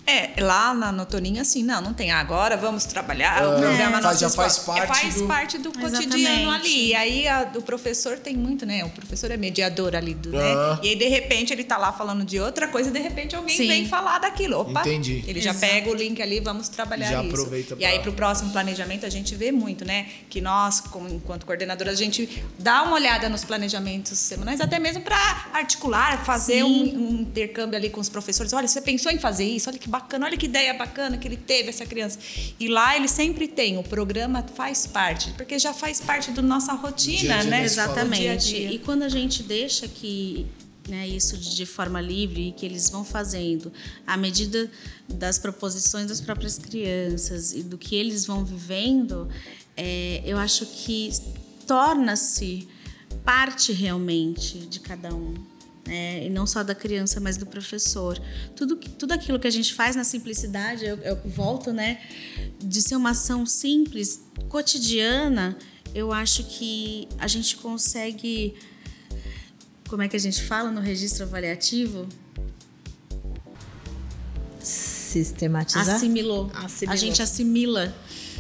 é, 0.08 0.42
lá 0.42 0.74
na, 0.74 0.90
no 0.90 1.06
Toninho, 1.06 1.42
assim, 1.42 1.62
não, 1.64 1.82
não 1.82 1.94
tem. 1.94 2.12
Agora 2.12 2.56
vamos 2.56 2.86
trabalhar. 2.86 3.46
o 3.46 3.60
programa 3.60 4.02
faz, 4.02 4.20
já 4.20 4.30
faz 4.30 4.60
parte, 4.60 4.82
é, 4.82 4.88
faz 4.88 5.16
do... 5.16 5.28
parte 5.28 5.58
do 5.58 5.72
cotidiano 5.74 6.50
ali. 6.50 6.88
E 6.88 6.96
aí 6.96 7.28
a, 7.28 7.52
o 7.54 7.62
professor 7.62 8.18
tem 8.18 8.34
muito, 8.34 8.66
né? 8.66 8.86
O 8.86 8.90
professor 8.90 9.30
é 9.32 9.36
mediador 9.36 9.98
ali 9.98 10.14
do, 10.14 10.32
né? 10.32 10.80
E 10.82 10.90
aí, 10.90 10.96
de 10.96 11.10
repente, 11.10 11.52
ele 11.52 11.66
tá 11.66 11.78
lá 11.78 11.92
falando 11.92 12.24
de 12.24 12.40
outra 12.40 12.70
coisa 12.70 12.90
e 12.90 12.94
de 12.94 13.00
repente 13.00 13.36
alguém 13.36 13.58
Sim. 13.58 13.68
vem 13.68 13.86
falar 13.86 14.20
daquilo. 14.20 14.62
Opa, 14.62 14.80
Entendi. 14.80 15.26
Ele 15.28 15.42
já 15.42 15.50
Exato. 15.50 15.74
pega 15.74 15.90
o 15.90 15.94
link 15.94 16.22
ali, 16.22 16.40
vamos 16.40 16.70
trabalhar 16.70 17.12
já 17.12 17.22
isso. 17.22 17.34
Aproveita 17.34 17.76
pra... 17.76 17.84
E 17.84 17.86
aí, 17.86 18.00
pro 18.00 18.14
próximo 18.14 18.52
planejamento, 18.52 19.06
a 19.06 19.10
gente 19.10 19.36
vê 19.36 19.52
muito, 19.52 19.84
né? 19.84 20.06
Que 20.30 20.40
nós, 20.40 20.80
como, 20.80 21.10
enquanto 21.10 21.46
coordenadoras, 21.46 21.96
a 21.96 22.02
gente 22.02 22.46
dá 22.58 22.84
uma 22.84 22.94
olhada 22.94 23.28
nos 23.28 23.44
planejamentos 23.44 24.18
semanais, 24.18 24.62
até 24.62 24.80
mesmo 24.80 25.02
para 25.02 25.50
articular, 25.52 26.24
fazer 26.24 26.64
um, 26.64 26.70
um 26.70 27.22
intercâmbio 27.24 27.78
ali 27.78 27.90
com 27.90 28.00
os 28.00 28.08
professores. 28.08 28.54
Olha, 28.54 28.70
você 28.70 28.80
pensou 28.80 29.12
em 29.12 29.20
fazer 29.20 29.44
isso? 29.44 29.70
Olha 29.70 29.78
que 29.78 29.90
bacana, 29.90 29.97
olha 30.26 30.38
que 30.38 30.46
ideia 30.46 30.74
bacana 30.74 31.18
que 31.18 31.28
ele 31.28 31.38
teve, 31.38 31.70
essa 31.70 31.86
criança. 31.86 32.20
E 32.60 32.68
lá 32.68 32.96
ele 32.96 33.08
sempre 33.08 33.48
tem, 33.48 33.78
o 33.78 33.84
programa 33.84 34.44
faz 34.56 34.86
parte, 34.88 35.32
porque 35.34 35.58
já 35.60 35.74
faz 35.74 36.00
parte 36.00 36.32
da 36.32 36.42
nossa 36.42 36.74
rotina, 36.74 37.40
dia, 37.40 37.44
né? 37.44 37.64
Exatamente. 37.64 38.22
Dia 38.22 38.38
dia. 38.38 38.72
E 38.72 38.80
quando 38.80 39.04
a 39.04 39.10
gente 39.10 39.44
deixa 39.44 39.88
que 39.88 40.46
né, 40.88 41.08
isso 41.08 41.38
de 41.38 41.66
forma 41.66 42.00
livre 42.00 42.50
e 42.50 42.52
que 42.52 42.66
eles 42.66 42.90
vão 42.90 43.04
fazendo 43.04 43.72
à 44.06 44.16
medida 44.16 44.72
das 45.08 45.38
proposições 45.38 46.08
das 46.08 46.22
próprias 46.22 46.58
crianças 46.58 47.54
e 47.54 47.62
do 47.62 47.78
que 47.78 47.96
eles 47.96 48.26
vão 48.26 48.46
vivendo, 48.46 49.28
é, 49.76 50.22
eu 50.26 50.38
acho 50.38 50.66
que 50.66 51.12
torna-se 51.66 52.68
parte 53.26 53.74
realmente 53.74 54.60
de 54.60 54.80
cada 54.80 55.14
um 55.14 55.34
é, 55.88 56.26
e 56.26 56.30
não 56.30 56.46
só 56.46 56.64
da 56.64 56.76
criança, 56.76 57.20
mas 57.20 57.38
do 57.38 57.46
professor. 57.46 58.20
Tudo, 58.56 58.76
tudo 58.76 59.12
aquilo 59.14 59.40
que 59.40 59.48
a 59.48 59.52
gente 59.52 59.74
faz 59.74 59.96
na 59.96 60.04
simplicidade, 60.04 60.86
eu, 60.86 60.98
eu 60.98 61.18
volto, 61.26 61.72
né, 61.72 62.00
de 62.60 62.82
ser 62.82 62.96
uma 62.96 63.12
ação 63.12 63.46
simples, 63.46 64.22
cotidiana, 64.50 65.58
eu 65.94 66.12
acho 66.12 66.44
que 66.44 67.08
a 67.18 67.28
gente 67.28 67.58
consegue. 67.58 68.56
Como 69.88 70.02
é 70.02 70.08
que 70.08 70.16
a 70.16 70.20
gente 70.20 70.44
fala 70.44 70.70
no 70.70 70.82
registro 70.82 71.24
avaliativo? 71.24 72.08
Sistematizar. 74.60 75.96
Assimilou. 75.96 76.52
Assimilou. 76.54 76.94
A 76.94 76.96
gente 76.96 77.22
assimila. 77.22 77.96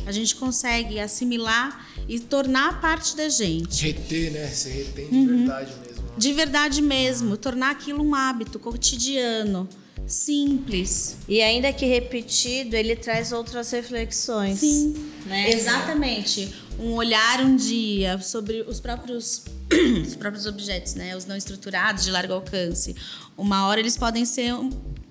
A 0.05 0.11
gente 0.11 0.35
consegue 0.35 0.99
assimilar 0.99 1.85
e 2.07 2.19
tornar 2.19 2.79
parte 2.79 3.15
da 3.15 3.27
gente. 3.27 3.85
Reter, 3.85 4.31
né? 4.31 4.47
Você 4.47 4.69
retém 4.69 5.09
de 5.09 5.15
uhum. 5.15 5.37
verdade 5.39 5.71
mesmo 5.79 5.86
de 6.17 6.33
verdade 6.33 6.81
mesmo, 6.81 7.37
tornar 7.37 7.71
aquilo 7.71 8.03
um 8.03 8.15
hábito 8.15 8.59
cotidiano, 8.59 9.69
simples. 10.05 11.17
E 11.27 11.41
ainda 11.41 11.71
que 11.71 11.85
repetido, 11.85 12.75
ele 12.75 12.95
traz 12.95 13.31
outras 13.31 13.69
reflexões. 13.71 14.59
Sim, 14.59 15.11
né? 15.25 15.51
exatamente. 15.51 16.53
Um 16.79 16.93
olhar 16.93 17.41
um 17.41 17.55
dia 17.55 18.19
sobre 18.19 18.61
os 18.61 18.79
próprios 18.79 19.45
os 20.05 20.15
próprios 20.15 20.45
objetos, 20.45 20.95
né, 20.95 21.15
os 21.15 21.25
não 21.25 21.35
estruturados 21.35 22.03
de 22.03 22.11
largo 22.11 22.33
alcance. 22.33 22.95
Uma 23.35 23.67
hora 23.67 23.79
eles 23.79 23.97
podem 23.97 24.25
ser 24.25 24.53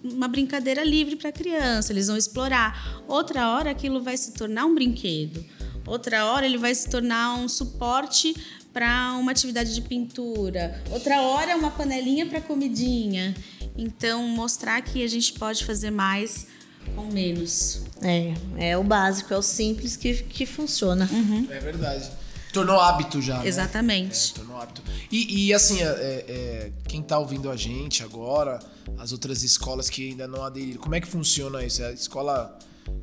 uma 0.03 0.29
brincadeira 0.29 0.83
livre 0.85 1.17
para 1.17 1.29
a 1.29 1.33
criança, 1.33 1.93
eles 1.93 2.07
vão 2.07 2.17
explorar. 2.17 3.03
Outra 3.07 3.51
hora 3.51 3.71
aquilo 3.71 4.03
vai 4.03 4.17
se 4.17 4.33
tornar 4.33 4.65
um 4.65 4.75
brinquedo. 4.75 5.45
Outra 5.87 6.27
hora 6.27 6.45
ele 6.45 6.59
vai 6.59 6.75
se 6.75 6.89
tornar 6.89 7.35
um 7.37 7.49
suporte 7.49 8.35
para 8.77 9.17
uma 9.19 9.33
atividade 9.33 9.75
de 9.75 9.81
pintura, 9.81 10.83
outra 10.91 11.23
hora 11.23 11.57
uma 11.57 11.71
panelinha 11.71 12.27
para 12.27 12.43
comidinha. 12.43 13.35
Então, 13.75 14.29
mostrar 14.29 14.83
que 14.83 15.03
a 15.03 15.09
gente 15.09 15.33
pode 15.33 15.65
fazer 15.65 15.91
mais 15.91 16.47
com 16.95 17.07
menos. 17.07 17.81
É, 18.03 18.35
é 18.59 18.77
o 18.77 18.85
básico, 18.85 19.33
é 19.33 19.39
o 19.39 19.41
simples 19.41 19.97
que, 19.97 20.13
que 20.13 20.45
funciona. 20.45 21.09
Uhum. 21.11 21.49
É 21.51 21.59
verdade. 21.59 22.11
Tornou 22.53 22.79
hábito 22.79 23.23
já. 23.23 23.39
Né? 23.39 23.49
Exatamente. 23.49 24.15
Né? 24.15 24.33
É, 24.35 24.39
tornou 24.41 24.61
hábito. 24.61 24.83
E, 25.11 25.47
e 25.47 25.55
assim, 25.55 25.81
é, 25.81 25.87
é, 25.87 26.73
quem 26.87 27.01
está 27.01 27.19
ouvindo 27.19 27.51
a 27.51 27.57
gente 27.57 28.03
agora, 28.03 28.59
as 28.99 29.11
outras 29.11 29.43
escolas 29.43 29.89
que 29.89 30.11
ainda 30.11 30.29
não 30.29 30.45
aderiram, 30.45 30.83
como 30.83 30.95
é 30.95 31.01
que 31.01 31.09
funciona 31.09 31.65
isso? 31.65 31.83
A 31.83 31.93
escola 31.93 32.59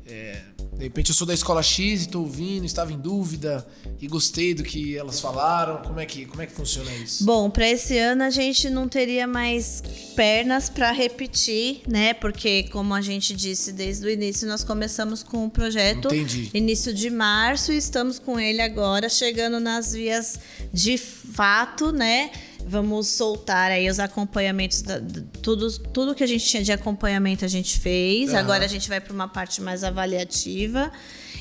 é, 0.06 0.42
de 0.76 0.84
repente 0.84 1.10
eu 1.10 1.14
sou 1.14 1.26
da 1.26 1.34
escola 1.34 1.62
X 1.62 2.00
e 2.00 2.04
estou 2.04 2.22
ouvindo, 2.22 2.66
estava 2.66 2.92
em 2.92 2.98
dúvida 2.98 3.66
e 4.00 4.06
gostei 4.06 4.54
do 4.54 4.62
que 4.62 4.96
elas 4.96 5.20
falaram. 5.20 5.82
Como 5.82 6.00
é 6.00 6.06
que, 6.06 6.26
como 6.26 6.42
é 6.42 6.46
que 6.46 6.52
funciona 6.52 6.90
isso? 6.96 7.24
Bom, 7.24 7.48
para 7.48 7.68
esse 7.68 7.96
ano 7.96 8.22
a 8.24 8.30
gente 8.30 8.68
não 8.68 8.88
teria 8.88 9.26
mais 9.26 9.82
pernas 10.16 10.68
para 10.68 10.90
repetir, 10.90 11.82
né? 11.88 12.12
Porque, 12.14 12.64
como 12.64 12.92
a 12.92 13.00
gente 13.00 13.34
disse 13.34 13.72
desde 13.72 14.06
o 14.06 14.10
início, 14.10 14.48
nós 14.48 14.64
começamos 14.64 15.22
com 15.22 15.46
o 15.46 15.50
projeto 15.50 16.08
Entendi. 16.08 16.50
início 16.52 16.92
de 16.92 17.08
março 17.08 17.72
e 17.72 17.76
estamos 17.76 18.18
com 18.18 18.38
ele 18.38 18.60
agora 18.60 19.08
chegando 19.08 19.60
nas 19.60 19.92
vias 19.92 20.38
de 20.72 20.98
fato, 20.98 21.92
né? 21.92 22.30
Vamos 22.66 23.08
soltar 23.08 23.70
aí 23.70 23.88
os 23.88 24.00
acompanhamentos, 24.00 24.82
da, 24.82 25.00
tudo, 25.42 25.70
tudo 25.78 26.14
que 26.14 26.24
a 26.24 26.26
gente 26.26 26.44
tinha 26.46 26.62
de 26.62 26.72
acompanhamento 26.72 27.44
a 27.44 27.48
gente 27.48 27.78
fez. 27.78 28.30
Uhum. 28.30 28.38
Agora 28.38 28.64
a 28.64 28.68
gente 28.68 28.88
vai 28.88 29.00
para 29.00 29.12
uma 29.12 29.28
parte 29.28 29.60
mais 29.60 29.84
avaliativa. 29.84 30.90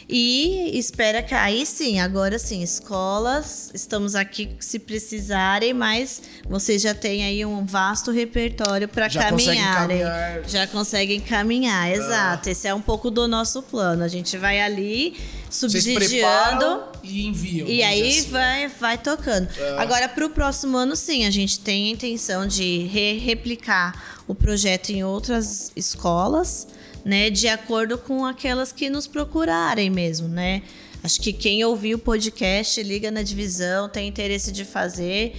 E 0.08 0.78
espera 0.78 1.24
que 1.24 1.34
aí 1.34 1.66
sim, 1.66 2.00
agora 2.00 2.38
sim, 2.38 2.62
escolas, 2.62 3.72
estamos 3.74 4.16
aqui 4.16 4.56
se 4.60 4.80
precisarem, 4.80 5.74
mas 5.74 6.22
vocês 6.48 6.82
já 6.82 6.94
têm 6.94 7.24
aí 7.24 7.46
um 7.46 7.66
vasto 7.66 8.12
repertório 8.12 8.88
para 8.88 9.10
caminharem. 9.10 10.00
Caminhar. 10.00 10.44
Já 10.48 10.68
conseguem 10.68 11.20
caminhar, 11.20 11.86
ah. 11.86 11.92
exato. 11.92 12.50
Esse 12.50 12.68
é 12.68 12.74
um 12.74 12.82
pouco 12.82 13.10
do 13.10 13.28
nosso 13.28 13.62
plano. 13.64 14.04
A 14.04 14.08
gente 14.08 14.38
vai 14.38 14.60
ali 14.60 15.16
subsidiando 15.50 16.84
e 17.04 17.28
enviam. 17.28 17.68
E 17.68 17.82
aí 17.82 18.20
assim. 18.20 18.30
vai, 18.30 18.68
vai 18.68 18.98
tocando. 18.98 19.48
É. 19.58 19.78
Agora, 19.78 20.10
para 20.10 20.26
o 20.26 20.30
próximo 20.30 20.78
ano, 20.78 20.96
sim, 20.96 21.26
a 21.26 21.32
gente 21.32 21.60
tem 21.60 21.88
a 21.88 21.92
intenção 21.92 22.46
de 22.46 22.86
re 22.86 23.18
replicar 23.20 24.22
o 24.28 24.36
projeto 24.36 24.90
em 24.90 25.04
outras 25.04 25.72
escolas 25.76 26.68
né, 27.04 27.30
de 27.30 27.48
acordo 27.48 27.98
com 27.98 28.26
aquelas 28.26 28.72
que 28.72 28.90
nos 28.90 29.08
procurarem 29.08 29.90
mesmo, 29.90 30.28
né? 30.28 30.62
Acho 31.04 31.20
que 31.22 31.34
quem 31.34 31.64
ouviu 31.66 31.98
o 31.98 32.00
podcast, 32.00 32.82
liga 32.82 33.12
na 33.12 33.22
divisão, 33.22 33.90
tem 33.90 34.08
interesse 34.08 34.54
de 34.54 34.64
fazer, 34.64 35.36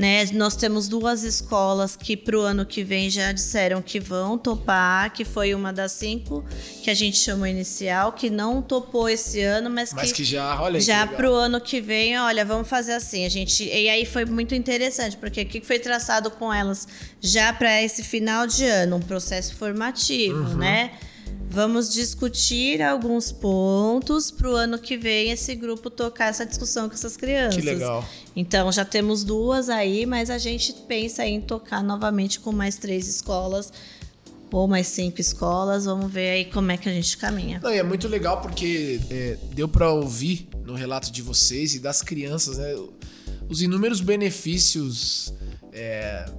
né? 0.00 0.24
Nós 0.32 0.56
temos 0.56 0.88
duas 0.88 1.24
escolas 1.24 1.94
que 1.94 2.16
para 2.16 2.34
o 2.34 2.40
ano 2.40 2.64
que 2.64 2.82
vem 2.82 3.10
já 3.10 3.32
disseram 3.32 3.82
que 3.82 4.00
vão 4.00 4.38
topar, 4.38 5.12
que 5.12 5.26
foi 5.26 5.54
uma 5.54 5.74
das 5.74 5.92
cinco 5.92 6.42
que 6.82 6.88
a 6.88 6.94
gente 6.94 7.18
chamou 7.18 7.46
inicial, 7.46 8.10
que 8.10 8.30
não 8.30 8.62
topou 8.62 9.10
esse 9.10 9.42
ano, 9.42 9.68
mas, 9.68 9.92
mas 9.92 10.10
que, 10.10 10.16
que, 10.16 10.24
já, 10.24 10.58
olha 10.58 10.80
já 10.80 11.06
para 11.06 11.30
o 11.30 11.34
ano 11.34 11.60
que 11.60 11.82
vem, 11.82 12.18
olha, 12.18 12.46
vamos 12.46 12.66
fazer 12.66 12.94
assim. 12.94 13.26
A 13.26 13.28
gente 13.28 13.62
e 13.62 13.90
aí 13.90 14.06
foi 14.06 14.24
muito 14.24 14.54
interessante 14.54 15.18
porque 15.18 15.42
o 15.42 15.46
que 15.46 15.60
foi 15.60 15.78
traçado 15.78 16.30
com 16.30 16.50
elas 16.50 16.88
já 17.20 17.52
para 17.52 17.82
esse 17.82 18.02
final 18.02 18.46
de 18.46 18.64
ano, 18.64 18.96
um 18.96 19.02
processo 19.02 19.54
formativo, 19.54 20.38
uhum. 20.38 20.56
né? 20.56 20.92
Vamos 21.52 21.92
discutir 21.92 22.80
alguns 22.80 23.32
pontos 23.32 24.30
para 24.30 24.48
o 24.48 24.54
ano 24.54 24.78
que 24.78 24.96
vem 24.96 25.32
esse 25.32 25.54
grupo 25.56 25.90
tocar 25.90 26.26
essa 26.28 26.46
discussão 26.46 26.88
com 26.88 26.94
essas 26.94 27.16
crianças. 27.16 27.56
Que 27.56 27.62
legal. 27.62 28.04
Então 28.36 28.70
já 28.70 28.84
temos 28.84 29.24
duas 29.24 29.68
aí, 29.68 30.06
mas 30.06 30.30
a 30.30 30.38
gente 30.38 30.72
pensa 30.86 31.26
em 31.26 31.40
tocar 31.40 31.82
novamente 31.82 32.38
com 32.38 32.52
mais 32.52 32.76
três 32.76 33.08
escolas 33.08 33.72
ou 34.52 34.68
mais 34.68 34.86
cinco 34.86 35.20
escolas. 35.20 35.86
Vamos 35.86 36.12
ver 36.12 36.30
aí 36.30 36.44
como 36.44 36.70
é 36.70 36.76
que 36.76 36.88
a 36.88 36.92
gente 36.92 37.16
caminha. 37.16 37.58
Não, 37.60 37.70
é 37.70 37.82
muito 37.82 38.06
legal 38.06 38.40
porque 38.40 39.00
é, 39.10 39.36
deu 39.52 39.68
para 39.68 39.90
ouvir 39.90 40.48
no 40.64 40.74
relato 40.74 41.10
de 41.10 41.20
vocês 41.20 41.74
e 41.74 41.80
das 41.80 42.00
crianças, 42.00 42.58
né, 42.58 42.76
os 43.48 43.60
inúmeros 43.60 44.00
benefícios. 44.00 45.34
É, 45.72 46.30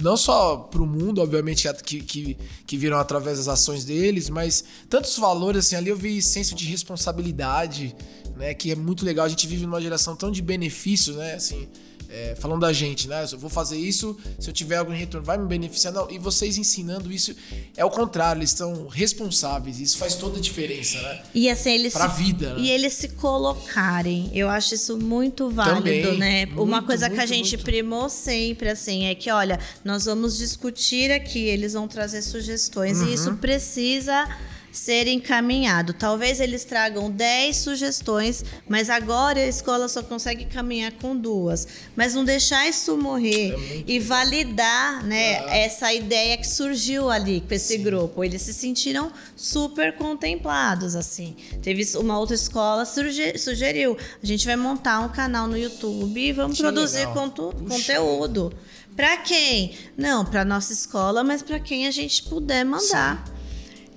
não 0.00 0.16
só 0.16 0.56
para 0.56 0.82
o 0.82 0.86
mundo, 0.86 1.20
obviamente, 1.20 1.68
que, 1.82 2.00
que, 2.00 2.36
que 2.66 2.76
viram 2.76 2.98
através 2.98 3.38
das 3.38 3.48
ações 3.48 3.84
deles, 3.84 4.30
mas 4.30 4.64
tantos 4.88 5.18
valores, 5.18 5.66
assim, 5.66 5.76
ali 5.76 5.90
eu 5.90 5.96
vi 5.96 6.22
senso 6.22 6.54
de 6.54 6.64
responsabilidade, 6.66 7.94
né, 8.36 8.54
que 8.54 8.70
é 8.70 8.76
muito 8.76 9.04
legal. 9.04 9.26
A 9.26 9.28
gente 9.28 9.46
vive 9.46 9.66
numa 9.66 9.80
geração 9.80 10.14
tão 10.14 10.30
de 10.30 10.40
benefícios, 10.40 11.16
né, 11.16 11.34
assim, 11.34 11.68
é, 12.08 12.34
falando 12.38 12.60
da 12.60 12.72
gente, 12.72 13.06
né? 13.06 13.26
Eu 13.30 13.38
vou 13.38 13.50
fazer 13.50 13.76
isso, 13.76 14.16
se 14.38 14.48
eu 14.48 14.54
tiver 14.54 14.76
algo 14.76 14.92
em 14.92 14.96
retorno, 14.96 15.24
vai 15.24 15.36
me 15.36 15.46
beneficiar. 15.46 15.92
Não, 15.92 16.10
e 16.10 16.18
vocês 16.18 16.56
ensinando 16.56 17.12
isso 17.12 17.34
é 17.76 17.84
o 17.84 17.90
contrário, 17.90 18.40
eles 18.40 18.50
estão 18.50 18.88
responsáveis. 18.88 19.78
Isso 19.78 19.98
faz 19.98 20.14
toda 20.14 20.38
a 20.38 20.40
diferença, 20.40 21.00
né? 21.00 21.22
E 21.34 21.50
assim, 21.50 21.72
eles. 21.72 21.92
Pra 21.92 22.08
se, 22.10 22.22
vida. 22.22 22.54
Né? 22.54 22.60
E 22.60 22.70
eles 22.70 22.94
se 22.94 23.08
colocarem. 23.08 24.30
Eu 24.32 24.48
acho 24.48 24.74
isso 24.74 24.96
muito 24.96 25.50
válido, 25.50 25.78
Também, 25.78 26.18
né? 26.18 26.46
Muito, 26.46 26.62
Uma 26.62 26.82
coisa 26.82 27.08
muito, 27.08 27.18
que 27.18 27.22
a 27.22 27.26
gente 27.26 27.56
muito. 27.56 27.64
primou 27.64 28.08
sempre, 28.08 28.70
assim, 28.70 29.04
é 29.04 29.14
que, 29.14 29.30
olha, 29.30 29.58
nós 29.84 30.06
vamos 30.06 30.38
discutir 30.38 31.10
aqui, 31.10 31.40
eles 31.40 31.74
vão 31.74 31.86
trazer 31.86 32.22
sugestões, 32.22 32.98
uhum. 32.98 33.08
e 33.08 33.14
isso 33.14 33.34
precisa 33.34 34.26
ser 34.78 35.08
encaminhado. 35.08 35.92
Talvez 35.92 36.40
eles 36.40 36.64
tragam 36.64 37.10
10 37.10 37.56
sugestões, 37.56 38.44
mas 38.68 38.88
agora 38.88 39.40
a 39.40 39.46
escola 39.46 39.88
só 39.88 40.02
consegue 40.02 40.44
caminhar 40.46 40.92
com 40.92 41.16
duas. 41.16 41.66
Mas 41.96 42.14
não 42.14 42.24
deixar 42.24 42.68
isso 42.68 42.96
morrer 42.96 43.54
é 43.54 43.84
e 43.86 43.98
validar 43.98 45.04
né, 45.04 45.40
ah. 45.40 45.56
essa 45.56 45.92
ideia 45.92 46.36
que 46.36 46.46
surgiu 46.46 47.10
ali 47.10 47.40
com 47.40 47.52
esse 47.52 47.76
Sim. 47.76 47.82
grupo. 47.82 48.22
Eles 48.22 48.42
se 48.42 48.54
sentiram 48.54 49.12
super 49.36 49.96
contemplados, 49.96 50.94
assim. 50.94 51.36
Teve 51.60 51.84
uma 51.96 52.18
outra 52.18 52.36
escola 52.36 52.84
sugeriu, 52.84 53.96
a 54.22 54.26
gente 54.26 54.46
vai 54.46 54.56
montar 54.56 55.00
um 55.00 55.08
canal 55.08 55.46
no 55.48 55.58
YouTube 55.58 56.18
e 56.20 56.32
vamos 56.32 56.56
que 56.56 56.62
produzir 56.62 57.06
conto, 57.08 57.52
conteúdo. 57.68 58.52
Para 58.94 59.16
quem? 59.18 59.74
Não, 59.96 60.24
para 60.24 60.44
nossa 60.44 60.72
escola, 60.72 61.22
mas 61.22 61.42
para 61.42 61.58
quem 61.60 61.86
a 61.86 61.90
gente 61.90 62.22
puder 62.24 62.64
mandar. 62.64 63.24
Sim 63.26 63.37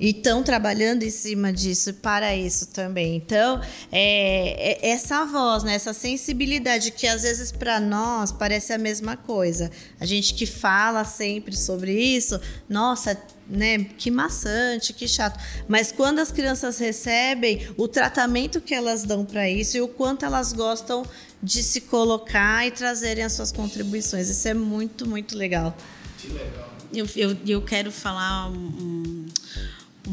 e 0.02 0.10
estão 0.10 0.42
trabalhando 0.42 1.04
em 1.04 1.12
cima 1.12 1.54
disso 1.54 1.94
para 1.94 2.36
isso 2.36 2.66
também. 2.70 3.18
Então, 3.18 3.62
é, 3.92 4.80
é 4.84 4.90
essa 4.90 5.24
voz, 5.26 5.64
né, 5.64 5.76
essa 5.76 5.94
sensibilidade 5.94 6.90
que 6.90 7.06
às 7.06 7.22
vezes 7.22 7.52
para 7.52 7.80
nós 7.80 8.32
parece 8.32 8.74
a 8.74 8.80
mesma 8.80 9.16
coisa. 9.16 9.70
A 10.00 10.06
gente 10.06 10.34
que 10.34 10.48
fala 10.48 11.06
sempre 11.06 11.56
sobre 11.56 11.94
isso, 11.94 12.42
nossa, 12.68 13.16
né, 13.48 13.84
que 13.96 14.10
maçante, 14.10 14.92
que 14.92 15.08
chato. 15.08 15.40
Mas 15.68 15.92
quando 15.92 16.18
as 16.18 16.32
crianças 16.32 16.80
recebem 16.80 17.68
o 17.78 17.88
tratamento 17.88 18.60
que 18.60 18.74
elas 18.74 19.04
dão 19.04 19.24
para 19.24 19.48
isso 19.48 19.78
e 19.78 19.82
o 19.82 19.88
quanto 19.88 20.26
elas 20.26 20.52
gostam 20.52 21.06
de 21.44 21.62
se 21.62 21.82
colocar 21.82 22.66
e 22.66 22.72
trazerem 22.72 23.24
as 23.24 23.34
suas 23.34 23.52
contribuições, 23.52 24.30
isso 24.30 24.48
é 24.48 24.54
muito, 24.56 25.08
muito 25.08 25.38
legal. 25.38 25.78
Que 26.18 26.28
legal. 26.30 26.72
Eu, 26.92 27.08
eu, 27.16 27.38
eu 27.48 27.62
quero 27.62 27.92
falar 27.92 28.50
um, 28.50 28.56
um 28.56 29.26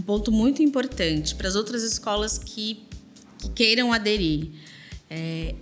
ponto 0.02 0.30
muito 0.30 0.62
importante 0.62 1.34
para 1.34 1.48
as 1.48 1.54
outras 1.54 1.82
escolas 1.82 2.38
que, 2.38 2.82
que 3.38 3.48
queiram 3.50 3.92
aderir. 3.92 4.50
É, 5.10 5.54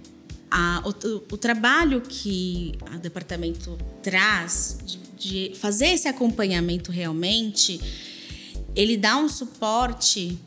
a, 0.51 0.83
o, 0.85 1.35
o, 1.35 1.37
trabalho 1.37 2.01
que 2.01 2.73
o 2.95 2.99
departamento 2.99 3.77
traz 4.03 4.79
de, 4.85 5.49
de 5.49 5.57
fazer 5.57 5.89
esse 5.89 6.09
acompanhamento 6.09 6.91
realmente, 6.91 7.81
ele 8.75 8.97
dá 8.97 9.17
um 9.17 9.29
suporte 9.29 10.39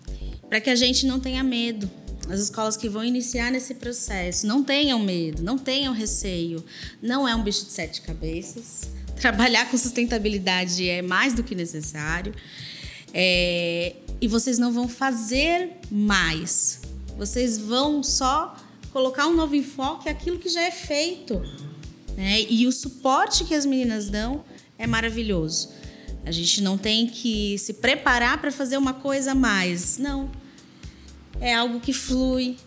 para 0.50 0.60
que 0.60 0.70
a 0.70 0.76
gente 0.76 1.06
não 1.06 1.20
tenha 1.20 1.44
medo. 1.44 1.90
As 2.30 2.40
escolas 2.42 2.78
que 2.78 2.88
vão 2.88 3.04
iniciar 3.04 3.52
nesse 3.52 3.74
processo 3.76 4.46
não 4.46 4.64
tenham 4.64 5.00
medo, 5.00 5.42
não 5.42 5.58
tenham 5.58 5.94
receio. 5.94 6.64
Não 7.02 7.28
é 7.28 7.36
um 7.36 7.42
bicho 7.42 7.66
de 7.66 7.72
sete 7.72 8.02
cabeças. 8.02 8.90
Trabalhar 9.20 9.70
com 9.70 9.78
sustentabilidade 9.78 10.88
é 10.88 11.02
mais 11.02 11.34
do 11.34 11.44
que 11.44 11.56
necessário. 11.56 12.34
É, 13.14 13.96
e 14.22 14.28
vocês 14.28 14.58
não 14.58 14.72
vão 14.72 14.88
fazer 14.88 15.78
mais. 15.92 16.82
Vocês 17.18 17.58
vão 17.58 18.04
só 18.04 18.56
colocar 18.92 19.28
um 19.28 19.36
novo 19.36 19.56
enfoque 19.56 20.10
aquilo 20.10 20.40
que 20.40 20.50
já 20.50 20.62
é 20.62 20.72
feito. 20.72 21.42
Né? 22.16 22.42
E 22.50 22.68
o 22.68 22.72
suporte 22.72 23.44
que 23.44 23.54
as 23.54 23.66
meninas 23.66 24.10
dão 24.10 24.44
é 24.78 24.86
maravilhoso. 24.88 25.70
A 26.26 26.32
gente 26.32 26.62
não 26.62 26.78
tem 26.78 27.08
que 27.08 27.58
se 27.58 27.74
preparar 27.74 28.40
para 28.40 28.52
fazer 28.52 28.78
uma 28.78 28.94
coisa 28.94 29.32
a 29.32 29.36
mais. 29.36 29.98
Não. 29.98 30.30
É 31.40 31.54
algo 31.54 31.80
que 31.80 31.94
flui. 31.94 32.58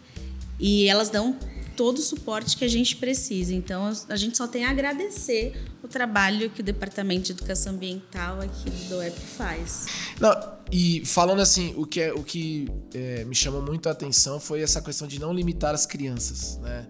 E 0.59 0.87
elas 0.89 1.11
dão 1.11 1.37
todo 1.83 1.99
o 1.99 2.01
suporte 2.01 2.57
que 2.57 2.65
a 2.65 2.69
gente 2.69 2.95
precisa. 2.95 3.53
Então, 3.53 3.91
a 4.09 4.15
gente 4.15 4.39
só 4.39 4.47
tem 4.47 4.65
a 4.65 4.71
agradecer 4.71 5.53
o 5.83 5.89
trabalho 5.89 6.49
que 6.49 6.61
o 6.61 6.63
Departamento 6.63 7.25
de 7.25 7.33
Educação 7.33 7.73
Ambiental 7.73 8.41
aqui 8.41 8.71
do 8.71 8.89
DOEP 8.91 9.19
faz. 9.19 9.87
Não, 10.21 10.31
e 10.71 11.05
falando 11.05 11.43
assim, 11.43 11.75
o 11.77 11.85
que, 11.85 12.01
é, 12.01 12.13
o 12.13 12.23
que 12.23 12.69
é, 12.95 13.25
me 13.25 13.35
chama 13.35 13.61
muito 13.61 13.89
a 13.89 13.93
atenção 13.93 14.39
foi 14.39 14.63
essa 14.63 14.81
questão 14.81 15.09
de 15.09 15.19
não 15.19 15.35
limitar 15.35 15.75
as 15.75 15.85
crianças, 15.85 16.57
né? 16.59 16.87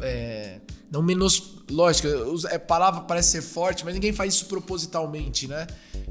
É, 0.00 0.60
não 0.90 1.00
menos. 1.00 1.54
Lógico, 1.70 2.08
a 2.52 2.58
palavra 2.58 3.02
parece 3.02 3.30
ser 3.30 3.42
forte, 3.42 3.84
mas 3.84 3.94
ninguém 3.94 4.12
faz 4.12 4.34
isso 4.34 4.46
propositalmente, 4.46 5.46
né? 5.46 5.68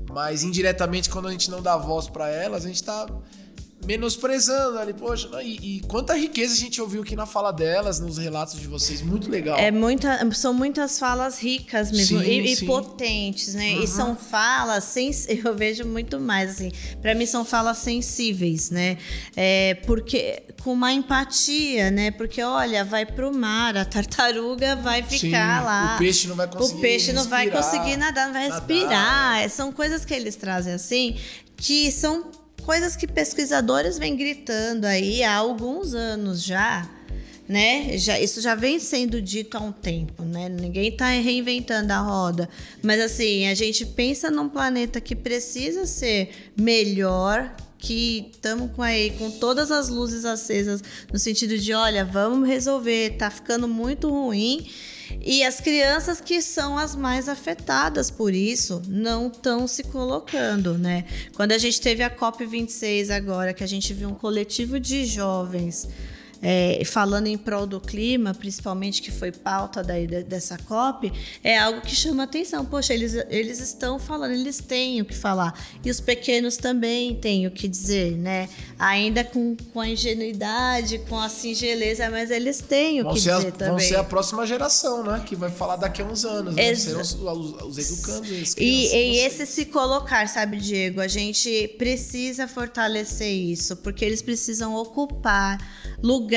Mas 0.09 0.43
indiretamente, 0.43 1.09
quando 1.09 1.27
a 1.27 1.31
gente 1.31 1.51
não 1.51 1.61
dá 1.61 1.75
voz 1.75 2.07
para 2.07 2.29
elas, 2.29 2.63
a 2.63 2.69
gente 2.69 2.81
tá 2.81 3.05
menosprezando 3.83 4.79
ali, 4.79 4.93
poxa, 4.93 5.29
e, 5.41 5.77
e, 5.77 5.79
quanta 5.81 6.15
riqueza 6.15 6.53
a 6.53 6.57
gente 6.57 6.81
ouviu 6.81 7.01
aqui 7.01 7.15
na 7.15 7.25
fala 7.25 7.51
delas, 7.51 7.99
nos 7.99 8.17
relatos 8.17 8.59
de 8.59 8.67
vocês, 8.67 9.01
muito 9.01 9.29
legal. 9.29 9.57
É 9.57 9.71
muita, 9.71 10.29
são 10.33 10.53
muitas 10.53 10.97
falas 10.97 11.39
ricas 11.39 11.91
mesmo 11.91 12.19
sim, 12.19 12.41
e, 12.41 12.55
sim. 12.55 12.63
e, 12.63 12.67
potentes, 12.67 13.53
né? 13.53 13.73
Uhum. 13.73 13.83
E 13.83 13.87
são 13.87 14.15
falas, 14.15 14.83
sens, 14.85 15.27
eu 15.43 15.55
vejo 15.55 15.85
muito 15.85 16.19
mais 16.19 16.51
assim, 16.51 16.71
para 17.01 17.13
mim 17.13 17.25
são 17.25 17.43
falas 17.43 17.77
sensíveis, 17.77 18.69
né? 18.69 18.97
É, 19.35 19.75
porque 19.85 20.43
com 20.63 20.73
uma 20.73 20.93
empatia, 20.93 21.91
né? 21.91 22.11
Porque 22.11 22.41
olha, 22.41 22.85
vai 22.85 23.05
pro 23.05 23.35
mar, 23.35 23.75
a 23.75 23.83
tartaruga 23.83 24.75
vai 24.77 25.03
ficar 25.03 25.59
sim, 25.59 25.65
lá. 25.65 25.95
O 25.95 25.97
peixe 25.99 26.27
não 26.27 26.35
vai 26.35 26.47
conseguir 26.47 26.77
O 26.77 26.81
peixe 26.81 27.11
respirar, 27.11 27.23
não 27.23 27.29
vai 27.29 27.51
conseguir 27.51 27.97
nadar, 27.97 28.25
não 28.27 28.33
vai 28.33 28.47
nadar, 28.47 28.67
respirar. 28.67 29.39
É. 29.39 29.49
São 29.49 29.71
coisas 29.71 30.05
que 30.05 30.13
eles 30.13 30.35
trazem 30.35 30.73
assim 30.73 31.17
que 31.55 31.91
são 31.91 32.25
coisas 32.63 32.95
que 32.95 33.07
pesquisadores 33.07 33.97
vêm 33.97 34.15
gritando 34.15 34.85
aí 34.85 35.23
há 35.23 35.35
alguns 35.35 35.93
anos 35.93 36.43
já, 36.43 36.89
né? 37.47 37.97
Já, 37.97 38.19
isso 38.19 38.41
já 38.41 38.55
vem 38.55 38.79
sendo 38.79 39.21
dito 39.21 39.57
há 39.57 39.59
um 39.59 39.71
tempo, 39.71 40.23
né? 40.23 40.49
Ninguém 40.49 40.89
está 40.89 41.09
reinventando 41.09 41.91
a 41.93 41.99
roda. 41.99 42.49
Mas 42.81 42.99
assim, 43.01 43.47
a 43.47 43.53
gente 43.53 43.85
pensa 43.85 44.31
num 44.31 44.49
planeta 44.49 44.99
que 45.01 45.15
precisa 45.15 45.85
ser 45.85 46.51
melhor, 46.57 47.53
que 47.77 48.29
estamos 48.31 48.71
com 48.71 48.81
aí 48.81 49.11
com 49.11 49.29
todas 49.29 49.69
as 49.69 49.89
luzes 49.89 50.23
acesas 50.23 50.81
no 51.11 51.19
sentido 51.19 51.57
de, 51.57 51.73
olha, 51.73 52.05
vamos 52.05 52.47
resolver, 52.47 53.17
tá 53.17 53.29
ficando 53.29 53.67
muito 53.67 54.09
ruim. 54.09 54.65
E 55.21 55.43
as 55.43 55.59
crianças 55.59 56.19
que 56.19 56.41
são 56.41 56.77
as 56.77 56.95
mais 56.95 57.29
afetadas 57.29 58.09
por 58.09 58.33
isso 58.33 58.81
não 58.87 59.27
estão 59.27 59.67
se 59.67 59.83
colocando, 59.83 60.77
né? 60.77 61.05
Quando 61.35 61.51
a 61.51 61.57
gente 61.57 61.79
teve 61.79 62.03
a 62.03 62.09
COP 62.09 62.45
26 62.45 63.09
agora, 63.09 63.53
que 63.53 63.63
a 63.63 63.67
gente 63.67 63.93
viu 63.93 64.09
um 64.09 64.15
coletivo 64.15 64.79
de 64.79 65.05
jovens 65.05 65.87
é, 66.43 66.83
falando 66.83 67.27
em 67.27 67.37
prol 67.37 67.65
do 67.65 67.79
clima, 67.79 68.33
principalmente 68.33 69.01
que 69.01 69.09
foi 69.09 69.31
pauta 69.31 69.81
daí 69.81 70.05
dessa 70.05 70.57
COP, 70.57 71.11
é 71.41 71.57
algo 71.57 71.79
que 71.79 71.95
chama 71.95 72.23
atenção. 72.23 72.65
Poxa, 72.65 72.93
eles, 72.93 73.13
eles 73.29 73.61
estão 73.61 73.97
falando, 73.97 74.33
eles 74.33 74.59
têm 74.59 75.01
o 75.01 75.05
que 75.05 75.15
falar. 75.15 75.57
E 75.83 75.89
os 75.89 76.01
pequenos 76.01 76.57
também 76.57 77.15
têm 77.15 77.47
o 77.47 77.51
que 77.51 77.65
dizer, 77.65 78.17
né? 78.17 78.49
Ainda 78.77 79.23
com, 79.23 79.55
com 79.71 79.79
a 79.79 79.87
ingenuidade, 79.87 80.99
com 81.07 81.17
a 81.17 81.29
singeleza, 81.29 82.09
mas 82.09 82.29
eles 82.29 82.59
têm 82.59 82.99
o 82.99 83.05
vão 83.05 83.13
que 83.13 83.19
dizer 83.19 83.31
a, 83.47 83.51
também. 83.51 83.69
Vão 83.69 83.79
ser 83.79 83.95
a 83.95 84.03
próxima 84.03 84.45
geração, 84.45 85.01
né? 85.01 85.23
Que 85.25 85.37
vai 85.37 85.49
falar 85.49 85.77
daqui 85.77 86.01
a 86.01 86.05
uns 86.05 86.25
anos. 86.25 86.55
Né? 86.55 86.75
Serão 86.75 86.99
os, 86.99 87.13
os, 87.13 87.63
os 87.63 87.77
educandos. 87.77 88.55
E, 88.57 88.93
e 88.93 89.17
esse 89.19 89.45
se 89.45 89.65
colocar, 89.65 90.27
sabe, 90.27 90.57
Diego? 90.57 90.99
A 90.99 91.07
gente 91.07 91.69
precisa 91.77 92.49
fortalecer 92.49 93.31
isso, 93.31 93.77
porque 93.77 94.03
eles 94.03 94.21
precisam 94.21 94.75
ocupar 94.75 95.57
lugares 96.01 96.32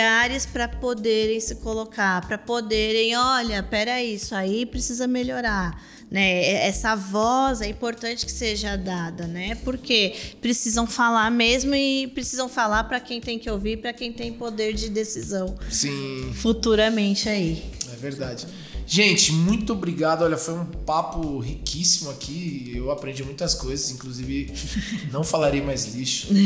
para 0.53 0.69
poderem 0.69 1.41
se 1.41 1.57
colocar, 1.57 2.27
para 2.27 2.37
poderem, 2.37 3.17
olha, 3.17 3.63
peraí, 3.63 4.15
isso 4.15 4.35
aí 4.35 4.67
precisa 4.67 5.07
melhorar. 5.07 5.81
Né? 6.11 6.67
Essa 6.67 6.95
voz 6.95 7.61
é 7.61 7.69
importante 7.69 8.25
que 8.25 8.31
seja 8.31 8.77
dada, 8.77 9.27
né? 9.27 9.57
Porque 9.65 10.15
precisam 10.41 10.87
falar 10.87 11.31
mesmo 11.31 11.75
e 11.75 12.07
precisam 12.09 12.49
falar 12.49 12.85
para 12.85 13.01
quem 13.01 13.21
tem 13.21 13.39
que 13.39 13.51
ouvir, 13.51 13.79
para 13.79 13.93
quem 13.93 14.13
tem 14.13 14.33
poder 14.33 14.73
de 14.73 14.89
decisão. 14.89 15.57
Sim. 15.69 16.33
Futuramente 16.35 17.29
aí. 17.29 17.65
É 17.93 17.97
verdade. 17.97 18.47
Gente, 18.87 19.33
muito 19.33 19.73
obrigado. 19.73 20.23
Olha, 20.23 20.37
foi 20.37 20.55
um 20.55 20.65
papo 20.65 21.41
riquíssimo 21.41 22.09
aqui. 22.11 22.73
Eu 22.75 22.93
aprendi 22.93 23.25
muitas 23.25 23.53
coisas, 23.53 23.91
inclusive 23.91 24.53
não 25.11 25.25
falarei 25.25 25.61
mais 25.61 25.87
lixo. 25.87 26.29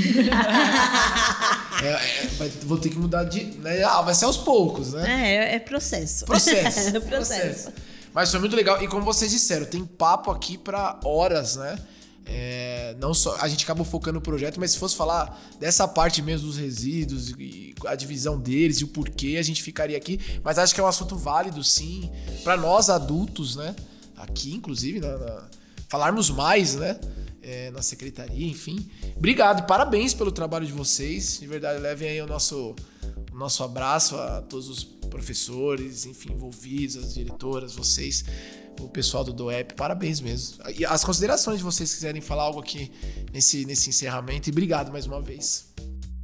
é, 1.83 2.45
é, 2.45 2.51
vou 2.65 2.79
ter 2.79 2.89
que 2.89 2.99
mudar 2.99 3.25
de. 3.25 3.45
Né? 3.45 3.83
Ah, 3.85 4.01
vai 4.01 4.15
ser 4.15 4.25
aos 4.25 4.39
poucos, 4.39 4.95
né? 4.95 5.35
É, 5.37 5.57
é 5.57 5.59
processo. 5.59 6.25
Processo. 6.25 6.97
é 6.97 7.01
processo. 7.01 7.71
Mas 8.15 8.31
foi 8.31 8.41
muito 8.41 8.57
legal. 8.57 8.83
E 8.83 8.89
como 8.89 9.05
vocês 9.05 9.31
disseram, 9.31 9.67
tem 9.67 9.85
papo 9.85 10.31
aqui 10.31 10.57
para 10.57 10.99
horas, 11.05 11.57
né? 11.57 11.79
É, 12.33 12.95
não 13.01 13.13
só 13.13 13.37
a 13.41 13.49
gente 13.49 13.65
acabou 13.65 13.85
focando 13.85 14.15
no 14.15 14.21
projeto, 14.21 14.61
mas 14.61 14.71
se 14.71 14.79
fosse 14.79 14.95
falar 14.95 15.37
dessa 15.59 15.89
parte 15.89 16.23
mesmo 16.23 16.47
dos 16.47 16.57
resíduos 16.57 17.31
e 17.31 17.75
a 17.85 17.97
divisão 17.97 18.39
deles 18.39 18.77
e 18.79 18.85
o 18.85 18.89
porquê, 18.89 19.37
a 19.37 19.43
gente 19.43 19.61
ficaria 19.61 19.97
aqui. 19.97 20.21
Mas 20.45 20.57
acho 20.57 20.73
que 20.73 20.81
é 20.81 20.85
um 20.85 20.87
assunto 20.87 21.17
válido, 21.17 21.65
sim, 21.65 22.09
para 22.45 22.57
nós 22.57 22.89
adultos, 22.89 23.57
né? 23.57 23.75
Aqui, 24.17 24.55
inclusive, 24.55 25.01
na, 25.01 25.19
na, 25.19 25.49
falarmos 25.89 26.31
mais, 26.31 26.77
né? 26.77 27.01
É, 27.43 27.73
na 27.73 27.83
secretaria, 27.83 28.47
enfim. 28.47 28.89
Obrigado 29.17 29.67
parabéns 29.67 30.15
pelo 30.15 30.31
trabalho 30.31 30.65
de 30.65 30.73
vocês. 30.73 31.41
De 31.41 31.49
verdade, 31.49 31.81
levem 31.81 32.11
aí 32.11 32.23
o 32.23 32.29
nosso, 32.29 32.77
o 33.33 33.37
nosso 33.37 33.65
abraço 33.65 34.15
a 34.15 34.41
todos 34.43 34.69
os 34.69 34.85
professores, 34.85 36.07
enfim, 36.07 36.33
envolvidos, 36.33 36.97
as 36.97 37.15
diretoras, 37.15 37.75
vocês 37.75 38.25
o 38.81 38.89
pessoal 38.89 39.25
do 39.25 39.33
DOEP, 39.33 39.75
parabéns 39.75 40.21
mesmo. 40.21 40.59
E 40.77 40.85
as 40.85 41.05
considerações 41.05 41.59
de 41.59 41.65
vocês 41.65 41.93
quiserem 41.93 42.21
falar 42.21 42.45
algo 42.45 42.61
aqui 42.61 42.91
nesse, 43.33 43.65
nesse 43.65 43.91
encerramento, 43.91 44.49
e 44.49 44.53
obrigado 44.53 44.93
mais 44.93 45.07
uma 45.07 45.21
vez. 45.21 45.71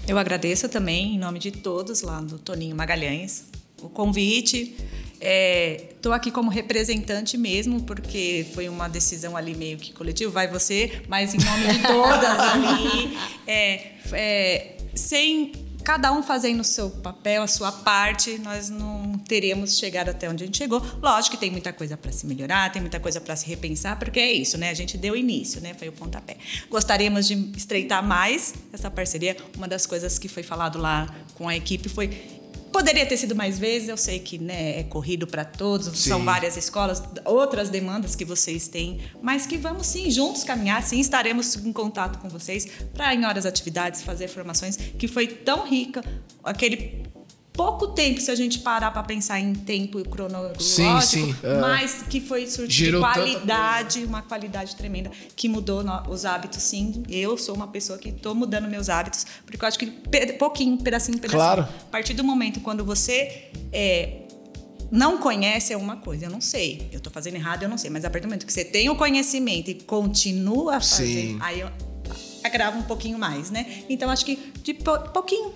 Eu 0.06 0.18
agradeço 0.18 0.68
também, 0.68 1.16
em 1.16 1.18
nome 1.18 1.38
de 1.38 1.50
todos 1.50 2.02
lá 2.02 2.20
do 2.20 2.38
Toninho 2.38 2.76
Magalhães, 2.76 3.46
o 3.82 3.88
convite. 3.88 4.76
Estou 5.18 6.12
é, 6.12 6.16
aqui 6.16 6.30
como 6.30 6.50
representante 6.50 7.36
mesmo, 7.36 7.82
porque 7.82 8.46
foi 8.54 8.68
uma 8.68 8.88
decisão 8.88 9.36
ali 9.36 9.54
meio 9.54 9.78
que 9.78 9.92
coletiva, 9.92 10.30
vai 10.30 10.46
você, 10.46 11.02
mas 11.08 11.34
em 11.34 11.38
nome 11.38 11.72
de 11.72 11.82
todas 11.82 12.38
ali, 12.38 13.18
é, 13.46 13.92
é, 14.12 14.76
sem 14.94 15.52
cada 15.82 16.12
um 16.12 16.22
fazendo 16.22 16.60
o 16.60 16.64
seu 16.64 16.90
papel, 16.90 17.42
a 17.42 17.46
sua 17.46 17.70
parte, 17.70 18.38
nós 18.38 18.68
não 18.68 19.05
teríamos 19.26 19.78
chegado 19.78 20.08
até 20.08 20.28
onde 20.28 20.44
a 20.44 20.46
gente 20.46 20.58
chegou. 20.58 20.84
Lógico 21.02 21.36
que 21.36 21.40
tem 21.40 21.50
muita 21.50 21.72
coisa 21.72 21.96
para 21.96 22.12
se 22.12 22.26
melhorar, 22.26 22.70
tem 22.72 22.80
muita 22.80 23.00
coisa 23.00 23.20
para 23.20 23.34
se 23.36 23.46
repensar, 23.46 23.98
porque 23.98 24.20
é 24.20 24.32
isso, 24.32 24.56
né? 24.56 24.70
A 24.70 24.74
gente 24.74 24.96
deu 24.96 25.16
início, 25.16 25.60
né? 25.60 25.74
Foi 25.74 25.88
o 25.88 25.92
pontapé. 25.92 26.36
Gostaríamos 26.70 27.26
de 27.26 27.34
estreitar 27.56 28.06
mais 28.06 28.54
essa 28.72 28.90
parceria. 28.90 29.36
Uma 29.56 29.68
das 29.68 29.86
coisas 29.86 30.18
que 30.18 30.28
foi 30.28 30.42
falado 30.42 30.78
lá 30.78 31.14
com 31.34 31.48
a 31.48 31.56
equipe 31.56 31.88
foi 31.88 32.08
Poderia 32.76 33.06
ter 33.06 33.16
sido 33.16 33.34
mais 33.34 33.58
vezes, 33.58 33.88
eu 33.88 33.96
sei 33.96 34.18
que 34.18 34.36
né, 34.36 34.80
é 34.80 34.82
corrido 34.82 35.26
para 35.26 35.46
todos, 35.46 35.86
sim. 35.86 36.10
são 36.10 36.22
várias 36.22 36.58
escolas, 36.58 37.02
outras 37.24 37.70
demandas 37.70 38.14
que 38.14 38.22
vocês 38.22 38.68
têm, 38.68 39.00
mas 39.22 39.46
que 39.46 39.56
vamos 39.56 39.86
sim 39.86 40.10
juntos 40.10 40.44
caminhar, 40.44 40.82
sim, 40.82 41.00
estaremos 41.00 41.56
em 41.56 41.72
contato 41.72 42.18
com 42.18 42.28
vocês 42.28 42.68
para 42.92 43.14
em 43.14 43.24
horas 43.24 43.46
atividades 43.46 44.02
fazer 44.02 44.28
formações 44.28 44.76
que 44.76 45.08
foi 45.08 45.26
tão 45.26 45.66
rica, 45.66 46.04
aquele 46.44 47.06
pouco 47.56 47.88
tempo 47.88 48.20
se 48.20 48.30
a 48.30 48.34
gente 48.34 48.58
parar 48.58 48.90
para 48.90 49.02
pensar 49.02 49.40
em 49.40 49.54
tempo 49.54 50.02
cronológico, 50.08 50.62
sim, 50.62 51.00
sim. 51.00 51.36
É. 51.42 51.60
mas 51.60 52.04
que 52.08 52.20
foi 52.20 52.46
surtir 52.46 52.96
qualidade, 52.98 54.04
uma 54.04 54.22
qualidade 54.22 54.76
tremenda 54.76 55.10
que 55.34 55.48
mudou 55.48 55.82
os 56.08 56.24
hábitos, 56.24 56.62
sim. 56.62 57.02
Eu 57.08 57.38
sou 57.38 57.54
uma 57.54 57.68
pessoa 57.68 57.98
que 57.98 58.10
estou 58.10 58.34
mudando 58.34 58.68
meus 58.68 58.88
hábitos, 58.88 59.26
porque 59.44 59.64
eu 59.64 59.68
acho 59.68 59.78
que 59.78 59.86
pouquinho, 60.38 60.76
pedacinho, 60.78 61.18
pedacinho. 61.18 61.40
Claro. 61.40 61.62
A 61.62 61.90
partir 61.90 62.14
do 62.14 62.22
momento 62.22 62.60
quando 62.60 62.84
você 62.84 63.50
é, 63.72 64.26
não 64.90 65.18
conhece 65.18 65.72
é 65.72 65.76
uma 65.76 65.96
coisa, 65.96 66.26
eu 66.26 66.30
não 66.30 66.40
sei. 66.40 66.88
Eu 66.92 66.98
estou 66.98 67.12
fazendo 67.12 67.36
errado, 67.36 67.62
eu 67.62 67.68
não 67.68 67.78
sei. 67.78 67.90
Mas 67.90 68.04
a 68.04 68.10
partir 68.10 68.22
do 68.22 68.28
momento 68.28 68.46
que 68.46 68.52
você 68.52 68.64
tem 68.64 68.88
o 68.88 68.96
conhecimento 68.96 69.70
e 69.70 69.74
continua 69.74 70.76
a 70.76 70.80
fazer, 70.80 71.28
Sim. 71.28 71.38
aí 71.40 71.60
eu 71.60 71.70
agrava 72.44 72.78
um 72.78 72.82
pouquinho 72.82 73.18
mais, 73.18 73.50
né? 73.50 73.84
Então 73.88 74.10
acho 74.10 74.24
que 74.24 74.52
de 74.62 74.74
pouquinho, 74.74 75.52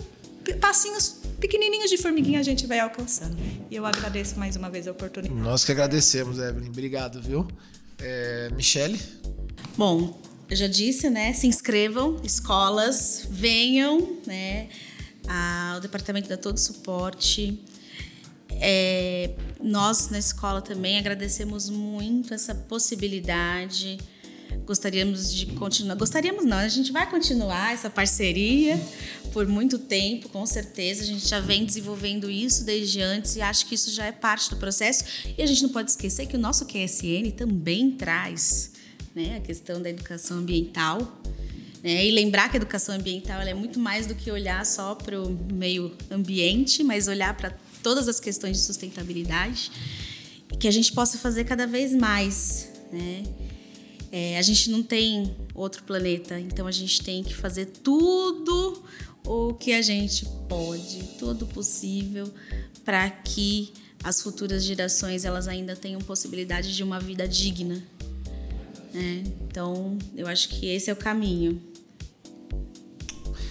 passinhos 0.61 1.20
pequenininhos 1.41 1.91
de 1.91 1.97
formiguinha 1.97 2.39
a 2.39 2.43
gente 2.43 2.67
vai 2.67 2.79
alcançando. 2.79 3.37
E 3.71 3.75
eu 3.75 3.87
agradeço 3.87 4.39
mais 4.39 4.55
uma 4.57 4.71
vez 4.71 4.87
a 4.87 4.93
oportunidade. 4.93 5.41
Nós 5.41 5.65
que 5.65 5.73
agradecemos, 5.73 6.39
Evelyn. 6.39 6.69
Obrigado, 6.69 7.21
viu? 7.21 7.49
É, 7.99 8.51
Michele? 8.55 9.01
Bom, 9.77 10.21
eu 10.49 10.57
já 10.57 10.67
disse, 10.67 11.09
né? 11.09 11.33
Se 11.33 11.47
inscrevam, 11.47 12.21
escolas, 12.23 13.27
venham, 13.31 14.19
né? 14.27 14.69
Ah, 15.27 15.75
o 15.79 15.81
departamento 15.81 16.29
dá 16.29 16.37
todo 16.37 16.59
suporte. 16.59 17.59
É, 18.51 19.31
nós 19.63 20.11
na 20.11 20.19
escola 20.19 20.61
também 20.61 20.99
agradecemos 20.99 21.71
muito 21.71 22.35
essa 22.35 22.55
possibilidade 22.55 23.99
gostaríamos 24.67 25.33
de 25.35 25.47
continuar. 25.47 25.95
Gostaríamos 25.95 26.45
não, 26.45 26.59
a 26.59 26.69
gente 26.69 26.93
vai 26.93 27.09
continuar 27.09 27.73
essa 27.73 27.91
parceria 27.91 28.81
por 29.33 29.47
muito 29.47 29.79
tempo, 29.79 30.29
com 30.29 30.45
certeza. 30.47 31.03
A 31.03 31.07
gente 31.07 31.29
já 31.29 31.41
vem 31.41 31.65
desenvolvendo 31.65 32.31
isso 32.31 32.65
desde 32.65 33.01
antes 33.01 33.37
e 33.37 33.41
acho 33.41 33.67
que 33.67 33.75
isso 33.75 33.91
já 33.91 34.07
é 34.07 34.13
parte 34.13 34.51
do 34.51 34.57
processo. 34.57 35.05
E 35.37 35.43
a 35.43 35.47
gente 35.47 35.63
não 35.63 35.71
pode 35.71 35.91
esquecer 35.91 36.27
que 36.27 36.37
o 36.37 36.39
nosso 36.39 36.67
QSN 36.67 37.31
também 37.37 37.93
traz 37.93 38.73
né, 39.15 39.37
a 39.37 39.41
questão 39.41 39.81
da 39.81 39.91
educação 39.91 40.39
ambiental. 40.39 41.21
Né? 41.83 42.07
E 42.07 42.11
lembrar 42.11 42.49
que 42.49 42.57
a 42.57 42.59
educação 42.59 42.95
ambiental 42.95 43.41
é 43.41 43.55
muito 43.55 43.79
mais 43.79 44.07
do 44.07 44.15
que 44.15 44.31
olhar 44.31 44.65
só 44.67 44.95
para 44.95 45.21
o 45.21 45.31
meio 45.53 45.97
ambiente, 46.11 46.83
mas 46.83 47.09
olhar 47.09 47.35
para 47.37 47.55
todas 47.83 48.09
as 48.09 48.21
questões 48.21 48.59
de 48.59 48.63
sustentabilidade 48.63 49.71
e 50.53 50.57
que 50.57 50.69
a 50.69 50.71
gente 50.71 50.93
possa 50.93 51.17
fazer 51.19 51.45
cada 51.45 51.67
vez 51.67 51.95
mais. 51.95 52.69
Né? 52.93 53.23
É, 54.13 54.39
a 54.39 54.43
gente 54.43 54.71
não 54.71 54.83
tem 54.83 55.37
outro 55.55 55.85
planeta, 55.85 56.39
então 56.39 56.67
a 56.67 56.73
gente 56.73 57.03
tem 57.03 57.23
que 57.23 57.35
fazer 57.35 57.67
tudo 57.67 58.83
o 59.25 59.55
que 59.55 59.73
a 59.73 59.83
gente 59.83 60.27
pode, 60.49 61.03
todo 61.19 61.47
possível, 61.47 62.33
para 62.85 63.09
que 63.09 63.73
as 64.03 64.21
futuras 64.21 64.65
gerações 64.65 65.25
elas 65.25 65.47
ainda 65.47 65.77
tenham 65.77 66.01
possibilidade 66.01 66.75
de 66.75 66.83
uma 66.83 66.99
vida 66.99 67.29
digna. 67.29 67.83
Né? 68.93 69.25
Então, 69.43 69.97
eu 70.17 70.27
acho 70.27 70.49
que 70.49 70.67
esse 70.67 70.91
é 70.91 70.93
o 70.93 70.97
caminho. 70.97 71.61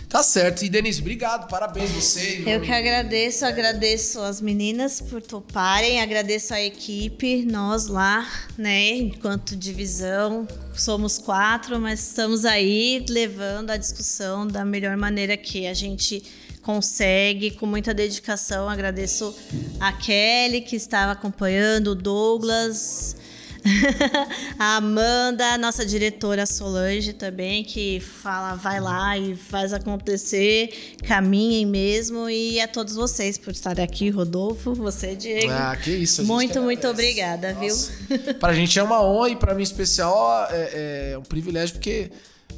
Tá 0.09 0.23
certo. 0.23 0.65
E 0.65 0.69
Denise, 0.69 1.01
obrigado. 1.01 1.47
Parabéns 1.47 1.91
você. 1.91 2.43
Eu 2.47 2.59
que 2.61 2.71
agradeço, 2.71 3.45
agradeço 3.45 4.19
as 4.19 4.41
meninas 4.41 4.99
por 4.99 5.21
toparem, 5.21 6.01
agradeço 6.01 6.51
a 6.51 6.59
equipe, 6.59 7.45
nós 7.45 7.85
lá, 7.85 8.27
né, 8.57 8.89
enquanto 8.97 9.55
divisão, 9.55 10.47
somos 10.73 11.19
quatro, 11.19 11.79
mas 11.79 11.99
estamos 11.99 12.43
aí 12.43 13.05
levando 13.07 13.69
a 13.69 13.77
discussão 13.77 14.47
da 14.47 14.65
melhor 14.65 14.97
maneira 14.97 15.37
que 15.37 15.67
a 15.67 15.75
gente 15.75 16.23
consegue, 16.63 17.51
com 17.51 17.67
muita 17.67 17.93
dedicação. 17.93 18.67
Agradeço 18.67 19.35
a 19.79 19.93
Kelly 19.93 20.61
que 20.61 20.75
estava 20.75 21.11
acompanhando, 21.11 21.89
o 21.89 21.95
Douglas, 21.95 23.15
a 24.57 24.77
Amanda, 24.77 25.57
nossa 25.57 25.85
diretora 25.85 26.45
Solange 26.45 27.13
também, 27.13 27.63
que 27.63 27.99
fala, 27.99 28.55
vai 28.55 28.79
lá 28.79 29.17
e 29.17 29.35
faz 29.35 29.73
acontecer, 29.73 30.97
caminhem 31.05 31.65
mesmo. 31.65 32.29
E 32.29 32.59
a 32.59 32.67
todos 32.67 32.95
vocês 32.95 33.37
por 33.37 33.51
estarem 33.51 33.83
aqui, 33.83 34.09
Rodolfo, 34.09 34.73
você, 34.73 35.15
Diego. 35.15 35.51
Ah, 35.51 35.75
que 35.75 35.91
isso. 35.91 36.23
muito, 36.25 36.61
muito 36.61 36.87
obrigada, 36.87 37.53
Nossa. 37.53 37.91
viu? 38.07 38.35
pra 38.39 38.53
gente 38.53 38.77
é 38.77 38.83
uma 38.83 39.03
honra 39.03 39.29
e 39.29 39.35
pra 39.35 39.53
mim, 39.53 39.61
em 39.61 39.63
especial, 39.63 40.47
é, 40.49 41.11
é 41.11 41.17
um 41.17 41.23
privilégio, 41.23 41.75
porque 41.75 42.11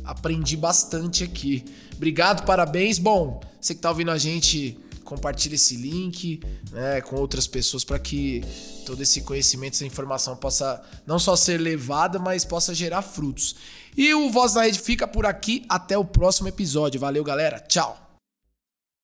aprendi 0.04 0.56
bastante 0.56 1.24
aqui. 1.24 1.64
Obrigado, 1.95 2.45
parabéns. 2.45 2.97
Bom, 2.97 3.41
você 3.60 3.76
que 3.76 3.82
tá 3.82 3.89
ouvindo 3.89 4.12
a 4.12 4.18
gente 4.18 4.78
compartilhe 5.12 5.55
esse 5.55 5.76
link 5.76 6.41
né, 6.72 7.01
com 7.01 7.18
outras 7.18 7.45
pessoas 7.45 7.84
para 7.84 7.99
que 7.99 8.41
todo 8.86 9.03
esse 9.03 9.20
conhecimento, 9.22 9.74
essa 9.74 9.86
informação 9.86 10.38
possa 10.38 10.82
não 11.05 11.20
só 11.20 11.36
ser 11.36 11.59
levada, 11.59 12.18
mas 12.18 12.45
possa 12.45 12.74
gerar 12.74 13.01
frutos. 13.01 13.57
E 13.97 14.14
o 14.14 14.30
Voz 14.30 14.53
da 14.53 14.64
Rede 14.64 14.80
fica 14.80 15.05
por 15.05 15.26
aqui. 15.26 15.66
Até 15.68 15.97
o 15.97 16.05
próximo 16.05 16.47
episódio. 16.47 16.97
Valeu, 16.97 17.26
galera. 17.26 17.59
Tchau. 17.59 18.11